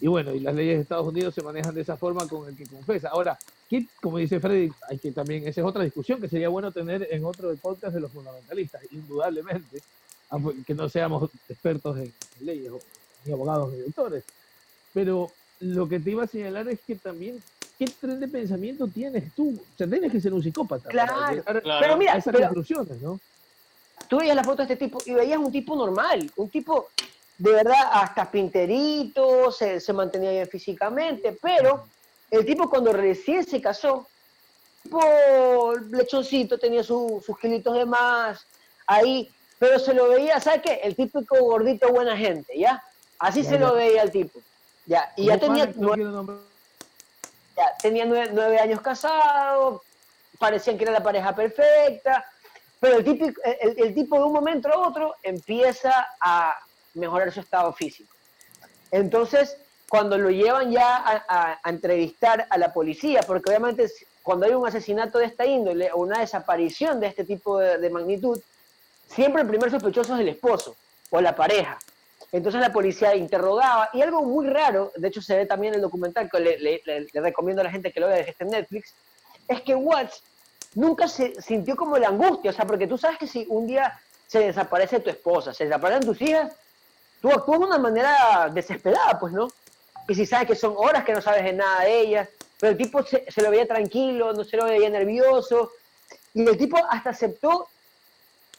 Y 0.00 0.06
bueno, 0.06 0.34
y 0.34 0.40
las 0.40 0.54
leyes 0.54 0.76
de 0.76 0.82
Estados 0.82 1.06
Unidos 1.06 1.34
se 1.34 1.42
manejan 1.42 1.74
de 1.74 1.82
esa 1.82 1.96
forma 1.96 2.26
con 2.26 2.48
el 2.48 2.56
que 2.56 2.66
confesa. 2.66 3.10
Ahora, 3.10 3.38
¿qué, 3.68 3.86
como 4.00 4.16
dice 4.16 4.40
Freddy, 4.40 4.72
hay 4.88 4.98
que 4.98 5.12
también, 5.12 5.46
esa 5.46 5.60
es 5.60 5.66
otra 5.66 5.84
discusión 5.84 6.20
que 6.20 6.28
sería 6.28 6.48
bueno 6.48 6.72
tener 6.72 7.06
en 7.10 7.24
otro 7.24 7.54
podcast 7.56 7.94
de 7.94 8.00
los 8.00 8.10
fundamentalistas, 8.10 8.82
indudablemente, 8.90 9.82
que 10.66 10.74
no 10.74 10.88
seamos 10.88 11.30
expertos 11.48 11.98
en 11.98 12.12
leyes, 12.40 12.72
ni 13.26 13.32
abogados 13.32 13.72
ni 13.72 13.80
doctores. 13.80 14.24
Pero 14.94 15.30
lo 15.60 15.86
que 15.86 16.00
te 16.00 16.10
iba 16.12 16.24
a 16.24 16.28
señalar 16.28 16.66
es 16.68 16.80
que 16.80 16.96
también, 16.96 17.42
¿qué 17.80 17.86
tren 17.98 18.20
de 18.20 18.28
pensamiento 18.28 18.86
tienes 18.86 19.34
tú? 19.34 19.54
O 19.58 19.78
sea, 19.78 19.88
tienes 19.88 20.12
que 20.12 20.20
ser 20.20 20.34
un 20.34 20.42
psicópata. 20.42 20.86
Claro, 20.90 21.42
pero 21.80 21.96
mira, 21.96 22.14
esas 22.14 22.36
conclusiones, 22.36 23.00
¿no? 23.00 23.18
Tú 24.06 24.18
veías 24.18 24.36
la 24.36 24.44
foto 24.44 24.58
de 24.58 24.64
este 24.64 24.76
tipo 24.76 25.00
y 25.06 25.14
veías 25.14 25.38
un 25.38 25.50
tipo 25.50 25.74
normal, 25.74 26.30
un 26.36 26.50
tipo 26.50 26.88
de 27.38 27.52
verdad 27.52 27.88
hasta 27.92 28.30
pinterito, 28.30 29.50
se, 29.50 29.80
se, 29.80 29.94
mantenía 29.94 30.30
bien 30.30 30.48
físicamente, 30.48 31.38
pero 31.40 31.86
el 32.30 32.44
tipo 32.44 32.68
cuando 32.68 32.92
recién 32.92 33.46
se 33.46 33.62
casó, 33.62 34.06
tipo 34.82 35.72
lechoncito, 35.90 36.58
tenía 36.58 36.82
sus 36.82 37.24
kilitos 37.40 37.74
de 37.74 37.86
más, 37.86 38.44
ahí, 38.86 39.30
pero 39.58 39.78
se 39.78 39.94
lo 39.94 40.10
veía, 40.10 40.38
¿sabes 40.38 40.60
qué? 40.60 40.80
El 40.82 40.94
típico 40.94 41.34
gordito 41.40 41.88
buena 41.88 42.14
gente, 42.14 42.58
¿ya? 42.58 42.82
Así 43.18 43.42
se 43.42 43.58
lo 43.58 43.74
veía 43.74 44.02
el 44.02 44.10
tipo. 44.10 44.38
Ya, 44.84 45.10
y 45.16 45.26
ya 45.26 45.38
tenía, 45.38 45.72
tenía 47.80 48.04
nueve, 48.04 48.58
años 48.58 48.80
casado, 48.80 49.82
parecían 50.38 50.76
que 50.76 50.84
era 50.84 50.92
la 50.92 51.02
pareja 51.02 51.34
perfecta, 51.34 52.24
pero 52.78 52.98
el 52.98 53.94
tipo 53.94 54.16
de 54.16 54.24
un 54.24 54.32
momento 54.32 54.68
a 54.68 54.88
otro 54.88 55.14
empieza 55.22 56.08
a, 56.20 56.56
mejorar 56.94 57.32
su 57.32 57.40
estado 57.40 57.72
físico. 57.72 58.12
Entonces, 58.90 59.56
cuando 59.88 60.18
lo 60.18 60.30
llevan 60.30 60.70
ya 60.70 61.24
a, 61.28 61.60
entrevistar 61.68 62.46
a 62.50 62.58
la 62.58 62.72
policía, 62.72 63.20
porque 63.26 63.50
obviamente 63.50 63.90
cuando 64.22 64.46
hay 64.46 64.52
un 64.52 64.66
asesinato 64.66 65.18
de 65.18 65.26
esta 65.26 65.46
índole 65.46 65.90
o 65.92 65.98
una 65.98 66.20
desaparición 66.20 67.00
de 67.00 67.08
este 67.08 67.24
tipo 67.24 67.58
de, 67.58 67.90
magnitud, 67.90 68.40
siempre 69.08 69.42
el 69.42 69.48
primer 69.48 69.70
sospechoso 69.70 70.14
es 70.14 70.20
el 70.20 70.28
esposo 70.28 70.76
o 71.10 71.20
la 71.20 71.34
pareja. 71.34 71.78
Entonces 72.32 72.60
la 72.60 72.72
policía 72.72 73.16
interrogaba, 73.16 73.90
y 73.92 74.02
algo 74.02 74.22
muy 74.22 74.46
raro, 74.46 74.92
de 74.96 75.08
hecho 75.08 75.20
se 75.20 75.36
ve 75.36 75.46
también 75.46 75.72
en 75.72 75.78
el 75.78 75.82
documental 75.82 76.30
que 76.30 76.38
le, 76.40 77.10
recomiendo 77.14 77.60
a 77.60 77.64
la 77.64 77.70
gente 77.70 77.92
que 77.92 78.00
lo 78.00 78.06
vea, 78.06 78.24
que 78.24 78.30
está 78.30 78.44
en 78.44 78.50
Netflix, 78.50 78.94
es 79.48 79.60
que 79.62 79.74
Watts 79.74 80.22
nunca 80.74 81.08
se 81.08 81.40
sintió 81.42 81.74
como 81.74 81.98
la 81.98 82.08
angustia, 82.08 82.52
o 82.52 82.54
sea, 82.54 82.66
porque 82.66 82.86
tú 82.86 82.96
sabes 82.96 83.18
que 83.18 83.26
si 83.26 83.46
un 83.48 83.66
día 83.66 83.98
se 84.28 84.38
desaparece 84.38 85.00
tu 85.00 85.10
esposa, 85.10 85.52
se 85.52 85.64
desaparecen 85.64 86.04
tus 86.04 86.22
hijas, 86.22 86.52
tú 87.20 87.30
actúas 87.30 87.58
de 87.58 87.66
una 87.66 87.78
manera 87.78 88.48
desesperada, 88.52 89.18
pues, 89.18 89.32
¿no? 89.32 89.48
Y 90.06 90.14
si 90.14 90.24
sabes 90.24 90.46
que 90.46 90.54
son 90.54 90.74
horas 90.76 91.04
que 91.04 91.12
no 91.12 91.20
sabes 91.20 91.42
de 91.42 91.52
nada 91.52 91.82
de 91.82 92.00
ellas, 92.00 92.28
pero 92.60 92.72
el 92.72 92.78
tipo 92.78 93.02
se, 93.02 93.24
lo 93.42 93.50
veía 93.50 93.66
tranquilo, 93.66 94.32
no 94.32 94.44
se 94.44 94.56
lo 94.56 94.66
veía 94.66 94.88
nervioso, 94.88 95.72
y 96.32 96.46
el 96.46 96.56
tipo 96.56 96.78
hasta 96.88 97.10
aceptó 97.10 97.66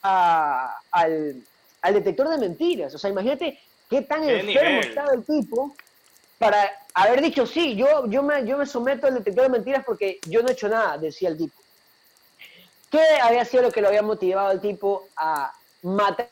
al, 0.02 1.44
detector 1.82 2.30
de 2.30 2.38
mentiras. 2.38 2.94
O 2.94 2.98
sea, 2.98 3.10
imagínate 3.10 3.60
qué 3.90 4.02
tan 4.02 4.24
enfermo 4.28 4.80
estaba 4.82 5.14
el 5.14 5.26
tipo 5.26 5.76
para 6.38 6.72
haber 6.94 7.22
dicho, 7.22 7.46
sí, 7.46 7.76
yo, 7.76 8.08
yo, 8.08 8.24
me, 8.24 8.46
yo 8.46 8.58
me 8.58 8.66
someto 8.66 9.08
al 9.08 9.16
detector 9.16 9.44
de 9.44 9.50
mentiras 9.50 9.84
porque 9.86 10.20
yo 10.28 10.42
no 10.42 10.50
he 10.50 10.54
hecho 10.54 10.70
nada, 10.70 10.98
decía 10.98 11.30
el 11.30 11.38
tipo. 11.38 11.56
¿Qué 12.90 13.02
había 13.22 13.46
sido 13.46 13.64
lo 13.64 13.72
que 13.72 13.82
lo 13.82 13.88
había 13.88 14.02
motivado 14.02 14.50
al 14.50 14.60
tipo 14.60 15.08
a 15.16 15.54
matar 15.84 16.30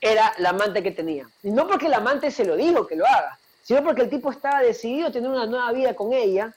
era 0.00 0.32
la 0.38 0.50
amante 0.50 0.82
que 0.82 0.90
tenía. 0.90 1.28
Y 1.42 1.50
no 1.50 1.66
porque 1.66 1.86
el 1.86 1.94
amante 1.94 2.30
se 2.30 2.44
lo 2.44 2.56
dijo 2.56 2.86
que 2.86 2.96
lo 2.96 3.06
haga, 3.06 3.38
sino 3.62 3.82
porque 3.82 4.02
el 4.02 4.10
tipo 4.10 4.30
estaba 4.30 4.60
decidido 4.62 5.08
a 5.08 5.12
tener 5.12 5.30
una 5.30 5.46
nueva 5.46 5.72
vida 5.72 5.94
con 5.94 6.12
ella 6.12 6.54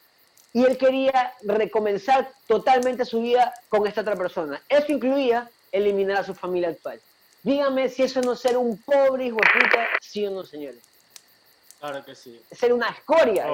y 0.53 0.63
él 0.63 0.77
quería 0.77 1.33
recomenzar 1.41 2.31
totalmente 2.47 3.05
su 3.05 3.21
vida 3.21 3.53
con 3.69 3.87
esta 3.87 4.01
otra 4.01 4.15
persona. 4.15 4.61
Eso 4.69 4.91
incluía 4.91 5.49
eliminar 5.71 6.17
a 6.17 6.23
su 6.23 6.33
familia 6.33 6.69
actual. 6.69 6.99
Dígame 7.43 7.89
si 7.89 8.03
eso 8.03 8.21
no 8.21 8.33
es 8.33 8.39
ser 8.39 8.57
un 8.57 8.77
pobre 8.77 9.25
hijo 9.25 9.37
de 9.37 9.59
puta, 9.59 9.87
sí 9.99 10.25
o 10.25 10.31
no, 10.31 10.43
señores. 10.43 10.79
Claro 11.79 12.05
que 12.05 12.15
sí. 12.15 12.39
Ser 12.51 12.73
una 12.73 12.89
escoria. 12.89 13.47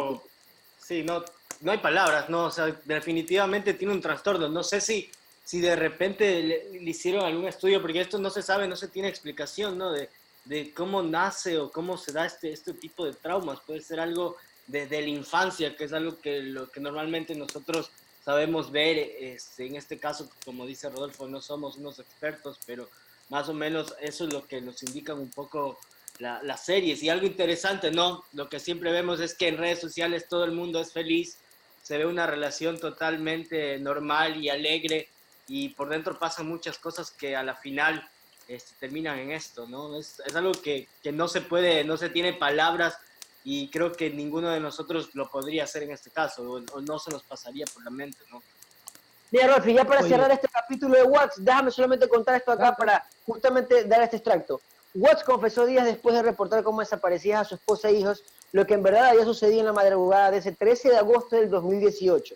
sí, 0.80 1.04
no, 1.04 1.24
no 1.62 1.72
hay 1.72 1.78
palabras, 1.78 2.30
no, 2.30 2.46
o 2.46 2.52
sea, 2.52 2.66
definitivamente 2.84 3.74
tiene 3.74 3.94
un 3.94 4.02
trastorno. 4.02 4.50
No 4.50 4.64
sé 4.64 4.82
si 4.82 5.10
si 5.48 5.62
de 5.62 5.78
repente 5.78 6.44
le, 6.44 6.82
hicieron 6.82 7.24
algún 7.24 7.48
estudio, 7.48 7.82
porque 7.82 8.02
esto 8.02 8.20
no 8.20 8.30
se 8.30 8.42
sabe, 8.42 8.68
no 8.68 8.76
se 8.76 8.90
tiene 8.90 9.08
explicación, 9.08 9.78
¿no? 9.78 9.94
De, 9.94 10.10
de 10.44 10.74
cómo 10.74 11.02
nace 11.02 11.58
o 11.58 11.72
cómo 11.72 11.98
se 11.98 12.12
da 12.12 12.26
este, 12.26 12.52
este 12.52 12.74
tipo 12.74 13.06
de 13.06 13.14
traumas. 13.14 13.62
Puede 13.62 13.80
ser 13.80 14.02
algo 14.02 14.36
desde 14.68 15.02
la 15.02 15.08
infancia, 15.08 15.74
que 15.74 15.86
es 15.86 15.94
algo 15.94 16.20
que, 16.20 16.42
lo 16.42 16.70
que 16.70 16.82
normalmente 16.82 17.34
nosotros 17.34 17.90
sabemos 18.28 18.74
ver. 18.74 18.98
Este, 19.22 19.68
en 19.68 19.78
este 19.78 19.98
caso, 19.98 20.30
como 20.44 20.66
dice 20.66 20.90
Rodolfo, 20.90 21.30
no 21.30 21.40
somos 21.40 21.78
unos 21.78 21.98
expertos, 22.00 22.60
pero 22.66 22.90
más 23.30 23.48
o 23.48 23.54
menos 23.54 23.96
eso 24.02 24.26
es 24.26 24.34
lo 24.34 24.46
que 24.46 24.60
nos 24.60 24.84
indican 24.84 25.18
un 25.18 25.32
poco 25.32 25.80
la, 26.20 26.44
las 26.44 26.66
series. 26.66 27.02
Y 27.02 27.08
algo 27.08 27.26
interesante, 27.26 27.90
¿no? 27.90 28.26
Lo 28.34 28.50
que 28.50 28.60
siempre 28.60 28.92
vemos 28.92 29.22
es 29.22 29.34
que 29.34 29.48
en 29.48 29.58
redes 29.58 29.80
sociales 29.80 30.28
todo 30.28 30.44
el 30.44 30.52
mundo 30.52 30.82
es 30.82 30.92
feliz, 30.92 31.38
se 31.82 31.98
ve 31.98 32.06
una 32.06 32.28
relación 32.28 32.78
totalmente 32.82 33.80
normal 33.80 34.44
y 34.44 34.50
alegre 34.50 35.08
y 35.48 35.70
por 35.70 35.88
dentro 35.88 36.20
pasan 36.20 36.50
muchas 36.50 36.78
cosas 36.78 37.12
que 37.12 37.34
a 37.34 37.44
la 37.44 37.56
final 37.56 38.06
este, 38.50 38.74
terminan 38.78 39.20
en 39.20 39.32
esto, 39.32 39.68
¿no? 39.68 39.98
Es, 39.98 40.22
es 40.26 40.36
algo 40.36 40.52
que, 40.52 40.90
que, 41.02 41.14
no 41.14 41.30
se 41.30 41.40
puede, 41.40 41.86
no 41.86 41.96
se 41.96 42.10
tiene 42.10 42.34
palabras 42.34 42.98
y 43.50 43.70
creo 43.70 43.94
que 43.94 44.10
ninguno 44.10 44.50
de 44.50 44.60
nosotros 44.60 45.16
lo 45.16 45.32
podría 45.32 45.64
hacer 45.64 45.84
en 45.84 45.92
este 45.92 46.10
caso, 46.10 46.62
o, 46.74 46.82
no 46.82 47.00
se 47.00 47.12
nos 47.12 47.24
pasaría 47.24 47.64
por 47.74 47.82
la 47.82 47.90
mente, 47.90 48.18
¿no? 48.30 48.44
Mira, 49.32 49.48
Rolfi, 49.48 49.74
ya 49.74 49.86
para 49.86 50.04
cerrar 50.04 50.30
este 50.32 50.50
capítulo 50.50 50.98
de 50.98 51.04
Watts, 51.04 51.36
déjame 51.38 51.72
solamente 51.72 52.10
contar 52.10 52.36
esto 52.36 52.52
acá 52.52 52.76
para 52.76 53.08
justamente 53.26 53.86
dar 53.86 54.02
este 54.02 54.18
extracto. 54.18 54.60
Watts 54.94 55.24
confesó 55.24 55.66
días 55.66 55.86
después 55.86 56.14
de 56.14 56.24
reportar 56.24 56.62
cómo 56.62 56.82
desaparecían 56.82 57.40
a 57.40 57.46
su 57.46 57.56
esposa 57.56 57.88
e 57.88 57.94
hijos, 57.94 58.22
lo 58.52 58.68
que 58.68 58.74
en 58.74 58.84
verdad 58.84 59.12
había 59.12 59.24
sucedido 59.24 59.62
en 59.62 59.68
la 59.68 59.74
madrugada 59.74 60.32
de 60.32 60.40
ese 60.40 60.52
13 60.52 60.90
de 60.90 60.98
agosto 60.98 61.38
del 61.38 61.50
2018. 61.50 62.36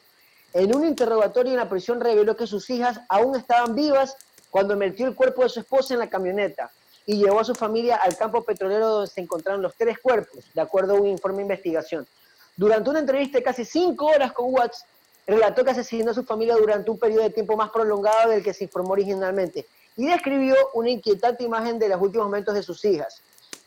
En 0.54 0.74
un 0.74 0.86
interrogatorio 0.86 1.52
en 1.52 1.60
la 1.60 1.68
prisión 1.68 2.00
reveló 2.00 2.38
que 2.38 2.48
sus 2.48 2.70
hijas 2.70 3.02
aún 3.10 3.36
estaban 3.36 3.76
vivas 3.76 4.16
cuando 4.50 4.78
metió 4.78 5.08
el 5.08 5.16
cuerpo 5.16 5.44
de 5.44 5.50
su 5.50 5.60
esposa 5.60 5.94
en 5.94 6.00
la 6.00 6.10
camioneta 6.10 6.72
y 7.12 7.18
llevó 7.18 7.42
a 7.42 7.44
su 7.44 7.54
familia 7.54 7.98
al 7.98 8.16
campo 8.16 8.42
petrolero 8.42 8.88
donde 8.88 9.12
se 9.12 9.20
encontraron 9.20 9.62
los 9.62 9.76
tres 9.76 10.00
cuerpos, 10.00 10.46
de 10.54 10.62
acuerdo 10.62 10.96
a 10.96 11.02
un 11.02 11.08
informe 11.08 11.40
de 11.40 11.44
investigación. 11.44 12.08
Durante 12.56 12.90
una 12.90 13.00
entrevista 13.00 13.38
de 13.38 13.44
casi 13.44 13.66
cinco 13.66 14.06
horas 14.06 14.32
con 14.32 14.54
Watts, 14.54 14.86
relató 15.28 15.66
que 15.66 15.72
asesinó 15.72 16.12
a 16.12 16.14
su 16.14 16.24
familia 16.24 16.56
durante 16.56 16.90
un 16.90 16.98
periodo 16.98 17.24
de 17.24 17.32
tiempo 17.32 17.58
más 17.58 17.70
prolongado 17.70 18.30
del 18.30 18.42
que 18.42 18.54
se 18.54 18.64
informó 18.64 18.94
originalmente. 18.94 19.68
y 19.98 20.08
describió 20.08 20.56
una 20.74 20.90
inquietante 20.90 21.44
imagen 21.44 21.78
de 21.78 21.90
los 21.90 22.02
últimos 22.02 22.28
momentos 22.28 22.56
de 22.56 22.64
sus 22.64 22.86
hijas. 22.86 23.22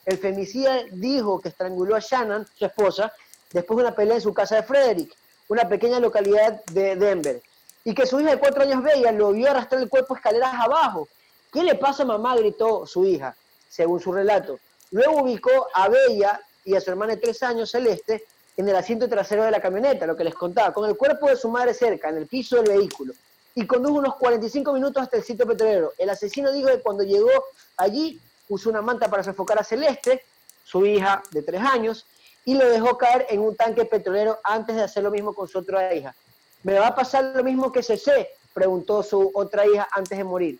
El 0.06 0.16
femicida 0.16 0.82
dijo 0.92 1.38
que 1.38 1.50
estranguló 1.50 1.96
a 1.96 2.00
Shannon, 2.00 2.46
su 2.54 2.64
esposa, 2.64 3.12
después 3.52 3.76
de 3.76 3.82
una 3.82 3.94
pelea 3.94 4.14
en 4.14 4.22
su 4.22 4.32
casa 4.32 4.56
de 4.56 4.62
Frederick, 4.62 5.14
una 5.48 5.68
pequeña 5.68 6.00
localidad 6.00 6.64
de 6.72 6.96
Denver, 6.96 7.42
y 7.84 7.94
que 7.94 8.06
su 8.06 8.18
hija 8.20 8.30
de 8.30 8.38
cuatro 8.38 8.62
años 8.62 8.82
Bella 8.82 9.12
lo 9.12 9.32
vio 9.32 9.50
arrastrar 9.50 9.82
el 9.82 9.90
cuerpo 9.90 10.16
escaleras 10.16 10.54
abajo. 10.54 11.08
¿Qué 11.54 11.62
le 11.62 11.76
pasa 11.76 12.04
mamá? 12.04 12.34
gritó 12.34 12.84
su 12.84 13.04
hija, 13.04 13.37
según 13.68 14.00
su 14.00 14.12
relato. 14.12 14.58
Luego 14.90 15.23
ubicó 15.23 15.68
a 15.73 15.88
Bella 15.88 16.40
y 16.64 16.75
a 16.75 16.80
su 16.80 16.90
hermana 16.90 17.14
de 17.14 17.20
tres 17.20 17.44
años, 17.44 17.70
Celeste, 17.70 18.25
en 18.56 18.68
el 18.68 18.75
asiento 18.75 19.08
trasero 19.08 19.44
de 19.44 19.52
la 19.52 19.62
camioneta, 19.62 20.04
lo 20.04 20.16
que 20.16 20.25
les 20.25 20.34
contaba, 20.34 20.75
con 20.75 20.90
el 20.90 20.96
cuerpo 20.96 21.28
de 21.28 21.37
su 21.37 21.49
madre 21.49 21.73
cerca, 21.73 22.08
en 22.08 22.16
el 22.16 22.26
piso 22.26 22.56
del 22.56 22.76
vehículo, 22.76 23.14
y 23.54 23.68
condujo 23.68 23.99
unos 23.99 24.16
45 24.16 24.73
minutos 24.73 25.00
hasta 25.04 25.16
el 25.16 25.23
sitio 25.23 25.46
petrolero. 25.46 25.92
El 25.96 26.11
asesino 26.11 26.50
dijo 26.50 26.66
que 26.66 26.80
cuando 26.80 27.04
llegó 27.04 27.30
allí 27.76 28.20
usó 28.49 28.70
una 28.70 28.82
manta 28.82 29.08
para 29.08 29.23
sofocar 29.23 29.61
a 29.61 29.62
Celeste, 29.62 30.25
su 30.64 30.84
hija 30.84 31.23
de 31.30 31.42
tres 31.42 31.61
años, 31.61 32.04
y 32.44 32.54
lo 32.54 32.68
dejó 32.68 32.99
caer 32.99 33.26
en 33.30 33.38
un 33.38 33.54
tanque 33.54 33.84
petrolero 33.84 34.40
antes 34.42 34.75
de 34.75 34.82
hacer 34.82 35.04
lo 35.04 35.12
mismo 35.12 35.32
con 35.32 35.46
su 35.46 35.58
otra 35.58 35.94
hija. 35.94 36.16
¿Me 36.64 36.80
va 36.80 36.88
a 36.88 36.94
pasar 36.96 37.32
lo 37.37 37.44
mismo 37.44 37.70
que 37.70 37.84
CC? 37.84 38.28
Preguntó 38.52 39.04
su 39.04 39.30
otra 39.34 39.64
hija 39.66 39.87
antes 39.92 40.18
de 40.18 40.25
morir. 40.25 40.58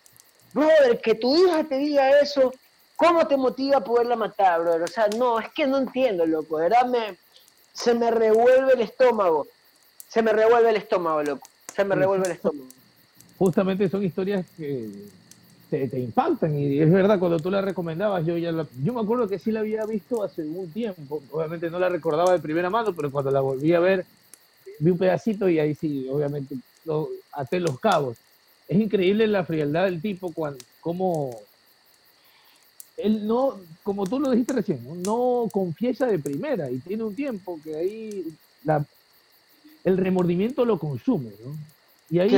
Brother, 0.55 1.01
que 1.01 1.15
tu 1.15 1.35
hija 1.35 1.65
te 1.65 1.77
diga 1.77 2.21
eso, 2.21 2.53
¿cómo 2.95 3.27
te 3.27 3.35
motiva 3.35 3.77
a 3.77 3.83
poderla 3.83 4.15
matar, 4.15 4.61
brother? 4.61 4.83
O 4.83 4.87
sea, 4.87 5.07
no, 5.09 5.37
es 5.37 5.49
que 5.49 5.67
no 5.67 5.77
entiendo, 5.77 6.25
loco, 6.25 6.55
¿verdad? 6.55 6.85
Me, 6.85 7.17
se 7.73 7.93
me 7.93 8.09
revuelve 8.09 8.71
el 8.71 8.79
estómago. 8.79 9.47
Se 10.07 10.21
me 10.21 10.31
revuelve 10.31 10.69
el 10.69 10.77
estómago, 10.77 11.21
loco. 11.23 11.45
Se 11.75 11.83
me 11.83 11.93
revuelve 11.95 12.27
el 12.27 12.31
estómago. 12.31 12.69
Justamente 13.37 13.89
son 13.89 14.01
historias 14.01 14.45
que 14.55 14.89
te, 15.69 15.99
impactan 15.99 16.57
y 16.57 16.79
es 16.79 16.89
verdad, 16.89 17.19
cuando 17.19 17.37
tú 17.37 17.51
la 17.51 17.59
recomendabas, 17.59 18.25
yo 18.25 18.37
ya 18.37 18.51
yo 18.81 18.93
me 18.93 19.01
acuerdo 19.01 19.27
que 19.27 19.39
sí 19.39 19.51
la 19.51 19.59
había 19.59 19.85
visto 19.85 20.23
hace 20.23 20.43
un 20.43 20.71
tiempo, 20.71 21.21
obviamente 21.31 21.69
no 21.69 21.79
la 21.79 21.89
recordaba 21.89 22.31
de 22.31 22.39
primera 22.39 22.69
mano, 22.69 22.93
pero 22.95 23.11
cuando 23.11 23.29
la 23.29 23.41
volví 23.41 23.73
a 23.73 23.81
ver, 23.81 24.05
vi 24.79 24.91
un 24.91 24.97
pedacito 24.97 25.49
y 25.49 25.59
ahí 25.59 25.75
sí, 25.75 26.07
obviamente, 26.09 26.55
lo, 26.85 27.09
até 27.33 27.59
los 27.59 27.77
cabos. 27.77 28.15
Es 28.67 28.79
increíble 28.79 29.27
la 29.27 29.45
frialdad 29.45 29.85
del 29.85 30.01
tipo, 30.01 30.31
cuando, 30.31 30.63
como 30.81 31.39
él 32.97 33.27
no, 33.27 33.59
como 33.83 34.05
tú 34.05 34.19
lo 34.19 34.31
dijiste 34.31 34.53
recién, 34.53 35.03
no 35.03 35.47
confiesa 35.51 36.05
de 36.05 36.19
primera 36.19 36.69
y 36.71 36.79
tiene 36.79 37.03
un 37.03 37.15
tiempo 37.15 37.59
que 37.63 37.75
ahí 37.75 38.25
la, 38.63 38.85
el 39.83 39.97
remordimiento 39.97 40.65
lo 40.65 40.79
consume, 40.79 41.31
¿no? 41.43 41.55
Y 42.09 42.19
ahí 42.19 42.29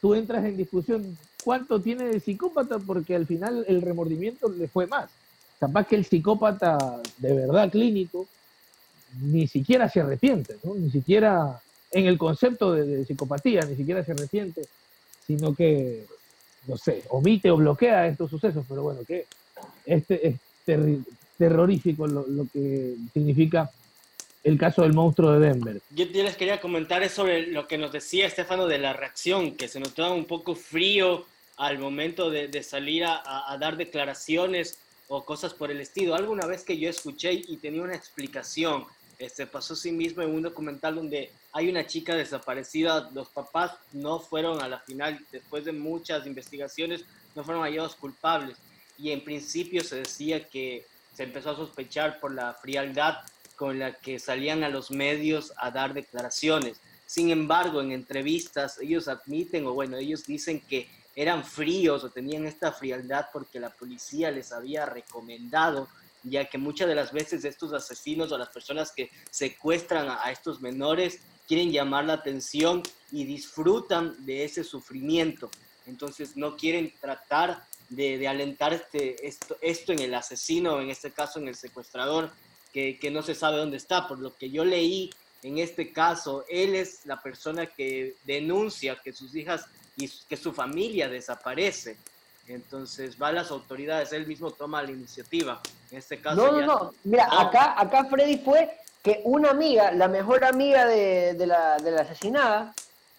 tú, 0.00 0.14
entras 0.14 0.44
en, 0.44 0.56
discusión 0.56 1.18
cuánto 1.44 1.80
tiene 1.80 2.04
de 2.04 2.20
psicópata 2.20 2.78
porque 2.78 3.14
al 3.14 3.26
final 3.26 3.64
el 3.68 3.82
remordimiento 3.82 4.48
le 4.48 4.68
fue 4.68 4.86
más. 4.86 5.10
Capaz 5.58 5.88
que 5.88 5.96
el 5.96 6.04
psicópata 6.04 7.00
de 7.18 7.34
verdad 7.34 7.70
clínico 7.70 8.26
ni 9.20 9.48
siquiera 9.48 9.88
se 9.88 10.00
arrepiente, 10.00 10.56
¿no? 10.62 10.74
Ni 10.74 10.90
siquiera 10.90 11.60
en 11.90 12.06
el 12.06 12.16
concepto 12.16 12.72
de, 12.72 12.84
de 12.84 13.04
psicopatía, 13.04 13.62
ni 13.62 13.74
siquiera 13.74 14.04
se 14.04 14.12
arrepiente, 14.12 14.62
sino 15.28 15.54
que 15.54 16.04
no 16.66 16.76
sé, 16.76 17.02
omite 17.08 17.50
o 17.50 17.56
bloquea 17.56 18.06
estos 18.06 18.30
sucesos, 18.30 18.64
pero 18.68 18.82
bueno, 18.82 19.00
que 19.06 19.26
este 19.86 20.28
es 20.28 20.36
terrorífico 21.38 22.06
lo, 22.06 22.46
que 22.52 22.94
significa 23.14 23.70
el 24.44 24.58
caso 24.58 24.82
del 24.82 24.92
monstruo 24.92 25.32
de 25.32 25.48
Denver. 25.48 25.80
Yo, 25.94 26.04
les 26.06 26.36
quería 26.36 26.60
comentar 26.60 27.06
sobre 27.08 27.46
lo 27.46 27.66
que 27.66 27.78
nos 27.78 27.90
decía 27.90 28.26
Estefano 28.26 28.66
de 28.66 28.78
la 28.78 28.92
reacción, 28.92 29.56
que 29.56 29.68
se 29.68 29.80
notaba 29.80 30.12
un 30.12 30.26
poco 30.26 30.54
frío 30.54 31.24
al 31.56 31.78
momento 31.78 32.30
de, 32.30 32.62
salir 32.62 33.04
a, 33.04 33.56
dar 33.58 33.76
declaraciones 33.76 34.78
o 35.08 35.24
cosas 35.24 35.54
por 35.54 35.70
el 35.70 35.80
estilo. 35.80 36.14
Alguna 36.14 36.46
vez 36.46 36.64
que 36.64 36.78
yo 36.78 36.90
escuché 36.90 37.32
y 37.32 37.56
tenía 37.56 37.82
una 37.82 37.96
explicación, 37.96 38.84
este, 39.18 39.46
pasó 39.46 39.74
sí 39.74 39.90
mismo 39.90 40.22
en 40.22 40.34
un 40.34 40.42
documental 40.42 40.96
donde 40.96 41.30
hay 41.58 41.68
una 41.68 41.84
chica 41.88 42.14
desaparecida, 42.14 43.10
los 43.12 43.30
papás 43.30 43.72
no 43.92 44.20
fueron 44.20 44.62
a 44.62 44.68
la 44.68 44.78
final, 44.78 45.18
después 45.32 45.64
de 45.64 45.72
muchas 45.72 46.24
investigaciones, 46.24 47.04
no 47.34 47.42
fueron 47.42 47.64
hallados 47.64 47.96
culpables. 47.96 48.56
Y 48.96 49.10
en 49.10 49.24
principio 49.24 49.82
se 49.82 49.96
decía 49.96 50.48
que 50.48 50.86
se 51.14 51.24
empezó 51.24 51.50
a 51.50 51.56
sospechar 51.56 52.20
por 52.20 52.32
la 52.32 52.54
frialdad 52.54 53.16
con 53.56 53.80
la 53.80 53.92
que 53.92 54.20
salían 54.20 54.62
a 54.62 54.68
los 54.68 54.92
medios 54.92 55.52
a 55.56 55.72
dar 55.72 55.94
declaraciones. 55.94 56.80
Sin 57.06 57.30
embargo, 57.30 57.80
en 57.80 57.90
entrevistas 57.90 58.78
ellos 58.80 59.08
admiten, 59.08 59.66
o 59.66 59.74
bueno, 59.74 59.96
ellos 59.96 60.26
dicen 60.26 60.60
que 60.60 60.88
eran 61.16 61.44
fríos 61.44 62.04
o 62.04 62.10
tenían 62.10 62.46
esta 62.46 62.70
frialdad 62.70 63.26
porque 63.32 63.58
la 63.58 63.70
policía 63.70 64.30
les 64.30 64.52
había 64.52 64.86
recomendado 64.86 65.88
ya 66.22 66.44
que 66.46 66.58
muchas 66.58 66.88
de 66.88 66.94
las 66.94 67.12
veces 67.12 67.44
estos 67.44 67.72
asesinos 67.72 68.32
o 68.32 68.38
las 68.38 68.48
personas 68.48 68.92
que 68.92 69.10
secuestran 69.30 70.08
a, 70.08 70.30
estos 70.30 70.60
menores 70.60 71.20
quieren 71.48 71.72
llamar 71.72 72.04
la 72.04 72.12
atención 72.12 72.82
y 73.10 73.24
disfrutan 73.24 74.14
de 74.26 74.44
ese 74.44 74.62
sufrimiento. 74.62 75.50
Entonces 75.86 76.36
no 76.36 76.56
quieren 76.56 76.92
tratar 77.00 77.64
de, 77.88 78.28
alentar 78.28 78.74
este, 78.74 79.26
esto, 79.26 79.56
esto 79.62 79.92
en 79.92 80.00
el 80.00 80.14
asesino, 80.14 80.80
en 80.80 80.90
este 80.90 81.10
caso 81.10 81.38
en 81.40 81.48
el 81.48 81.56
secuestrador, 81.56 82.30
que, 82.72 82.98
que 82.98 83.10
no 83.10 83.22
se 83.22 83.34
sabe 83.34 83.56
dónde 83.56 83.78
está. 83.78 84.06
Por 84.06 84.18
lo 84.18 84.36
que 84.36 84.50
yo 84.50 84.64
leí 84.64 85.10
en 85.42 85.58
este 85.58 85.92
caso, 85.92 86.44
él 86.48 86.74
es 86.74 87.06
la 87.06 87.22
persona 87.22 87.66
que 87.66 88.16
denuncia 88.24 89.00
que 89.02 89.12
sus 89.12 89.34
hijas 89.34 89.66
y 89.96 90.08
que 90.28 90.36
su 90.36 90.52
familia 90.52 91.08
desaparece. 91.08 91.96
Entonces 92.46 93.20
va 93.20 93.28
a 93.28 93.32
las 93.32 93.50
autoridades, 93.50 94.12
él 94.12 94.26
mismo 94.26 94.50
toma 94.50 94.82
la 94.82 94.90
iniciativa. 94.90 95.60
En 95.90 95.98
este 95.98 96.20
caso. 96.20 96.36
No, 96.36 96.60
no, 96.60 96.66
no. 96.66 96.94
Mira, 97.04 97.28
acá, 97.30 97.74
acá 97.78 98.04
Freddy 98.06 98.38
fue 98.38 98.70
que 99.08 99.22
una 99.24 99.50
amiga, 99.50 99.90
la 99.90 100.06
mejor 100.06 100.44
amiga 100.44 100.84
de, 100.84 101.46
la, 101.46 101.76
asesinada, 101.98 102.74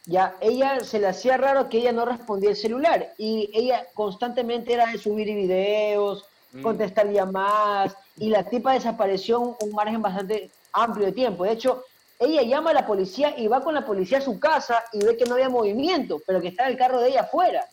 ya 0.06 0.36
ella 0.40 0.82
se 0.84 1.00
le 1.00 1.08
hacía 1.08 1.36
raro 1.38 1.68
que 1.68 1.80
ella 1.80 1.92
no 1.92 2.06
respondía 2.06 2.52
el 2.52 2.56
celular 2.56 3.14
y 3.18 3.50
ella 3.56 3.88
constantemente 3.96 4.72
era 4.74 4.86
de 4.86 5.00
subir 5.00 5.26
videos, 5.26 6.26
mm. 6.54 6.62
contestar 6.62 7.12
llamadas 7.12 7.96
y 8.18 8.30
la 8.30 8.44
tipa 8.44 8.74
desapareció 8.74 9.40
un, 9.40 9.56
un 9.62 9.72
margen 9.72 10.00
bastante 10.00 10.52
amplio 10.74 11.08
de 11.08 11.12
tiempo. 11.12 11.44
De 11.44 11.54
hecho, 11.54 11.84
ella 12.20 12.44
llama 12.44 12.70
a 12.70 12.76
la 12.76 12.86
policía 12.86 13.34
y 13.36 13.48
va 13.48 13.62
con 13.62 13.74
la 13.74 13.84
policía 13.84 14.20
a 14.20 14.22
su 14.22 14.40
casa 14.40 14.84
y 14.94 15.04
ve 15.04 15.18
que 15.18 15.26
no 15.26 15.34
había 15.34 15.50
movimiento, 15.50 16.22
pero 16.28 16.40
que 16.40 16.50
está 16.50 16.68
el 16.68 16.78
carro 16.78 17.02
de 17.02 17.10
ella 17.10 17.22
afuera. 17.22 17.66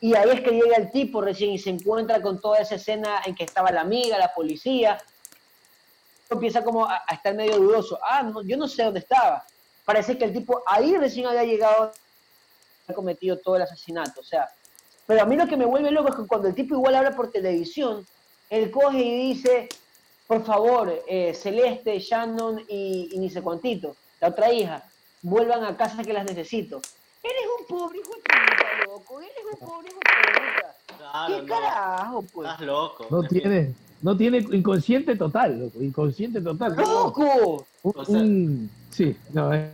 Y 0.00 0.16
ahí 0.16 0.30
es 0.30 0.40
que 0.40 0.50
llega 0.50 0.76
el 0.76 0.90
tipo 0.90 1.20
recién 1.20 1.52
y 1.52 1.58
se 1.58 1.70
encuentra 1.70 2.20
con 2.20 2.40
toda 2.40 2.58
esa 2.58 2.74
escena 2.74 3.20
en 3.24 3.36
que 3.36 3.44
estaba 3.44 3.70
la 3.70 3.82
amiga, 3.82 4.18
la 4.18 4.34
policía. 4.34 4.98
Empieza 6.34 6.62
como 6.62 6.86
a, 6.86 7.02
estar 7.10 7.34
medio 7.34 7.58
dudoso. 7.58 7.98
Ah, 8.02 8.30
yo 8.44 8.56
no 8.56 8.68
sé 8.68 8.84
dónde 8.84 9.00
estaba. 9.00 9.44
Parece 9.84 10.16
que 10.16 10.24
el 10.24 10.32
tipo 10.32 10.62
ahí 10.66 10.96
recién 10.96 11.26
había 11.26 11.44
llegado, 11.44 11.92
ha 12.86 12.92
cometido 12.92 13.38
todo 13.38 13.56
el 13.56 13.62
asesinato. 13.62 14.20
O 14.20 14.24
sea, 14.24 14.48
pero 15.06 15.22
a 15.22 15.26
mí 15.26 15.36
lo 15.36 15.46
que 15.46 15.56
me 15.56 15.64
vuelve 15.64 15.90
loco 15.90 16.10
es 16.10 16.16
que 16.16 16.26
cuando 16.26 16.48
el 16.48 16.54
tipo 16.54 16.74
igual 16.74 16.94
habla 16.94 17.12
por 17.12 17.30
televisión, 17.30 18.06
él 18.50 18.70
coge 18.70 18.98
y 18.98 19.28
dice, 19.34 19.68
por 20.26 20.44
favor, 20.44 21.02
eh, 21.06 21.34
Celeste, 21.34 21.98
Shannon 21.98 22.60
y, 22.68 23.10
y 23.12 23.18
ni 23.18 23.30
sé 23.30 23.42
cuantito, 23.42 23.96
la 24.20 24.28
otra 24.28 24.52
hija, 24.52 24.82
vuelvan 25.22 25.64
a 25.64 25.76
casa 25.76 26.02
que 26.02 26.12
las 26.12 26.24
necesito. 26.24 26.80
Eres 27.22 27.42
un 27.58 27.66
pobre 27.66 27.98
hijo 27.98 28.14
de 28.14 28.20
puta, 28.20 28.86
loco. 28.86 29.20
Eres 29.20 29.32
un 29.50 29.66
pobre 29.66 29.88
hijo 29.88 29.98
de 29.98 30.98
puta. 30.98 31.26
¿Qué 31.26 31.46
carajo, 31.46 32.22
pues? 32.32 32.50
Estás 32.50 32.66
loco. 32.66 33.06
No 33.10 33.22
tiene, 33.22 33.74
no 34.04 34.14
tiene 34.14 34.36
inconsciente 34.52 35.16
total, 35.16 35.58
loco. 35.58 35.82
Inconsciente 35.82 36.38
total. 36.42 36.76
¡Loco! 36.76 37.66
sí, 38.90 39.16
no, 39.32 39.54
eh. 39.54 39.70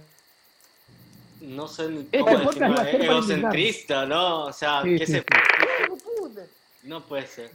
No 1.40 1.66
sé 1.66 1.88
ni 1.88 2.04
cómo 2.04 2.38
decirlo, 2.38 2.80
es 2.80 2.94
egocentrista, 2.94 4.06
¿no? 4.06 4.44
O 4.44 4.52
sea, 4.52 4.82
¿qué 4.84 5.04
se 5.04 5.22
puede? 5.22 6.46
No 6.84 7.00
puede 7.00 7.26
ser. 7.26 7.50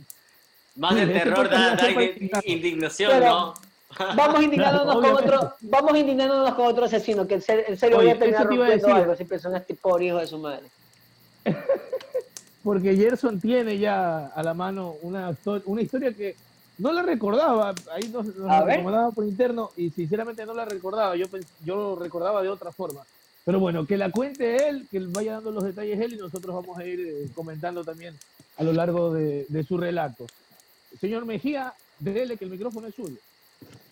Más 0.76 0.96
de 0.96 1.04
este 1.04 1.14
terror 1.14 1.50
da, 1.50 1.78
da 1.78 2.42
indignación, 2.44 3.24
¿no? 3.24 3.54
Vamos 3.98 4.44
indignándonos 4.44 4.96
con 4.96 5.06
otro, 5.06 5.54
vamos 5.62 5.98
indignándonos 5.98 6.56
con 6.56 6.66
otro 6.68 6.84
asesino, 6.84 7.26
que 7.26 7.36
en 7.36 7.42
serio, 7.42 7.96
voy 7.96 8.10
a 8.10 8.20
terminar 8.20 8.48
rompiendo 8.48 8.94
algo, 8.94 9.16
si 9.16 9.24
personas 9.24 9.62
este 9.62 9.76
pobre 9.76 10.08
hijo 10.08 10.18
de 10.18 10.28
su 10.28 10.38
madre. 10.40 10.66
Porque 12.66 12.98
Gerson 12.98 13.40
tiene 13.40 13.78
ya 13.78 14.28
a 14.28 14.44
la 14.44 14.54
mano 14.54 14.98
una, 15.04 15.34
una 15.66 15.82
historia 15.82 16.12
que 16.12 16.36
no 16.78 16.92
la 16.92 17.02
recordaba, 17.02 17.74
ahí 17.92 18.10
nos, 18.10 18.26
nos 18.36 18.66
recomendaba 18.66 19.12
por 19.12 19.26
interno 19.26 19.72
y 19.78 19.90
sinceramente 19.90 20.46
no 20.46 20.54
la 20.54 20.66
recordaba, 20.66 21.16
yo, 21.16 21.26
yo 21.64 21.76
lo 21.76 21.96
recordaba 21.96 22.42
de 22.42 22.50
otra 22.50 22.72
forma. 22.72 23.02
Pero 23.44 23.60
bueno, 23.60 23.86
que 23.86 23.98
la 23.98 24.10
cuente 24.10 24.68
él, 24.68 24.88
que 24.90 25.00
vaya 25.00 25.34
dando 25.34 25.52
los 25.52 25.64
detalles 25.64 26.00
él 26.00 26.14
y 26.14 26.18
nosotros 26.18 26.56
vamos 26.56 26.78
a 26.78 26.86
ir 26.86 27.00
eh, 27.00 27.28
comentando 27.36 27.84
también 27.84 28.18
a 28.58 28.64
lo 28.64 28.74
largo 28.74 29.14
de, 29.14 29.46
de 29.50 29.64
su 29.64 29.78
relato. 29.78 30.26
Señor 31.00 31.26
Mejía, 31.26 31.74
dele 32.00 32.38
que 32.38 32.46
el 32.46 32.52
micrófono 32.52 32.88
es 32.88 32.96
suyo. 32.96 33.18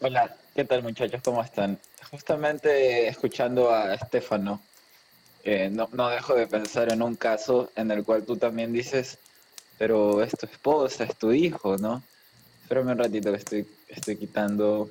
Hola, 0.01 0.35
¿qué 0.55 0.65
tal 0.65 0.81
muchachos? 0.83 1.21
¿Cómo 1.23 1.43
están? 1.43 1.77
Justamente 2.09 3.07
escuchando 3.07 3.71
a 3.71 3.93
Estefano, 3.93 4.59
eh, 5.43 5.69
no, 5.71 5.87
no 5.93 6.09
dejo 6.09 6.33
de 6.35 6.47
pensar 6.47 6.91
en 6.91 7.01
un 7.01 7.15
caso 7.15 7.69
en 7.75 7.91
el 7.91 8.03
cual 8.03 8.23
tú 8.23 8.37
también 8.37 8.73
dices, 8.73 9.19
pero 9.77 10.23
es 10.23 10.31
tu 10.31 10.45
esposa, 10.45 11.03
es 11.03 11.15
tu 11.15 11.31
hijo, 11.31 11.77
¿no? 11.77 12.01
Espérame 12.63 12.91
un 12.91 12.97
ratito 12.97 13.31
que 13.31 13.37
estoy, 13.37 13.67
estoy 13.89 14.15
quitando 14.15 14.89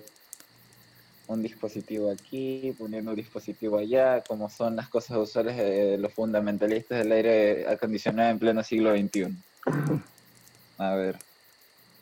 un 1.26 1.42
dispositivo 1.42 2.11
aquí, 2.11 2.74
poniendo 2.78 3.11
un 3.11 3.16
dispositivo 3.16 3.78
allá, 3.78 4.22
como 4.22 4.50
son 4.50 4.76
las 4.76 4.88
cosas 4.88 5.16
usuales 5.16 5.56
de 5.56 5.96
los 5.98 6.12
fundamentalistas 6.12 6.98
del 6.98 7.12
aire 7.12 7.66
acondicionado 7.66 8.30
en 8.30 8.38
pleno 8.38 8.62
siglo 8.62 8.94
XXI. 8.94 9.35
A 10.78 10.94
ver, 10.94 11.18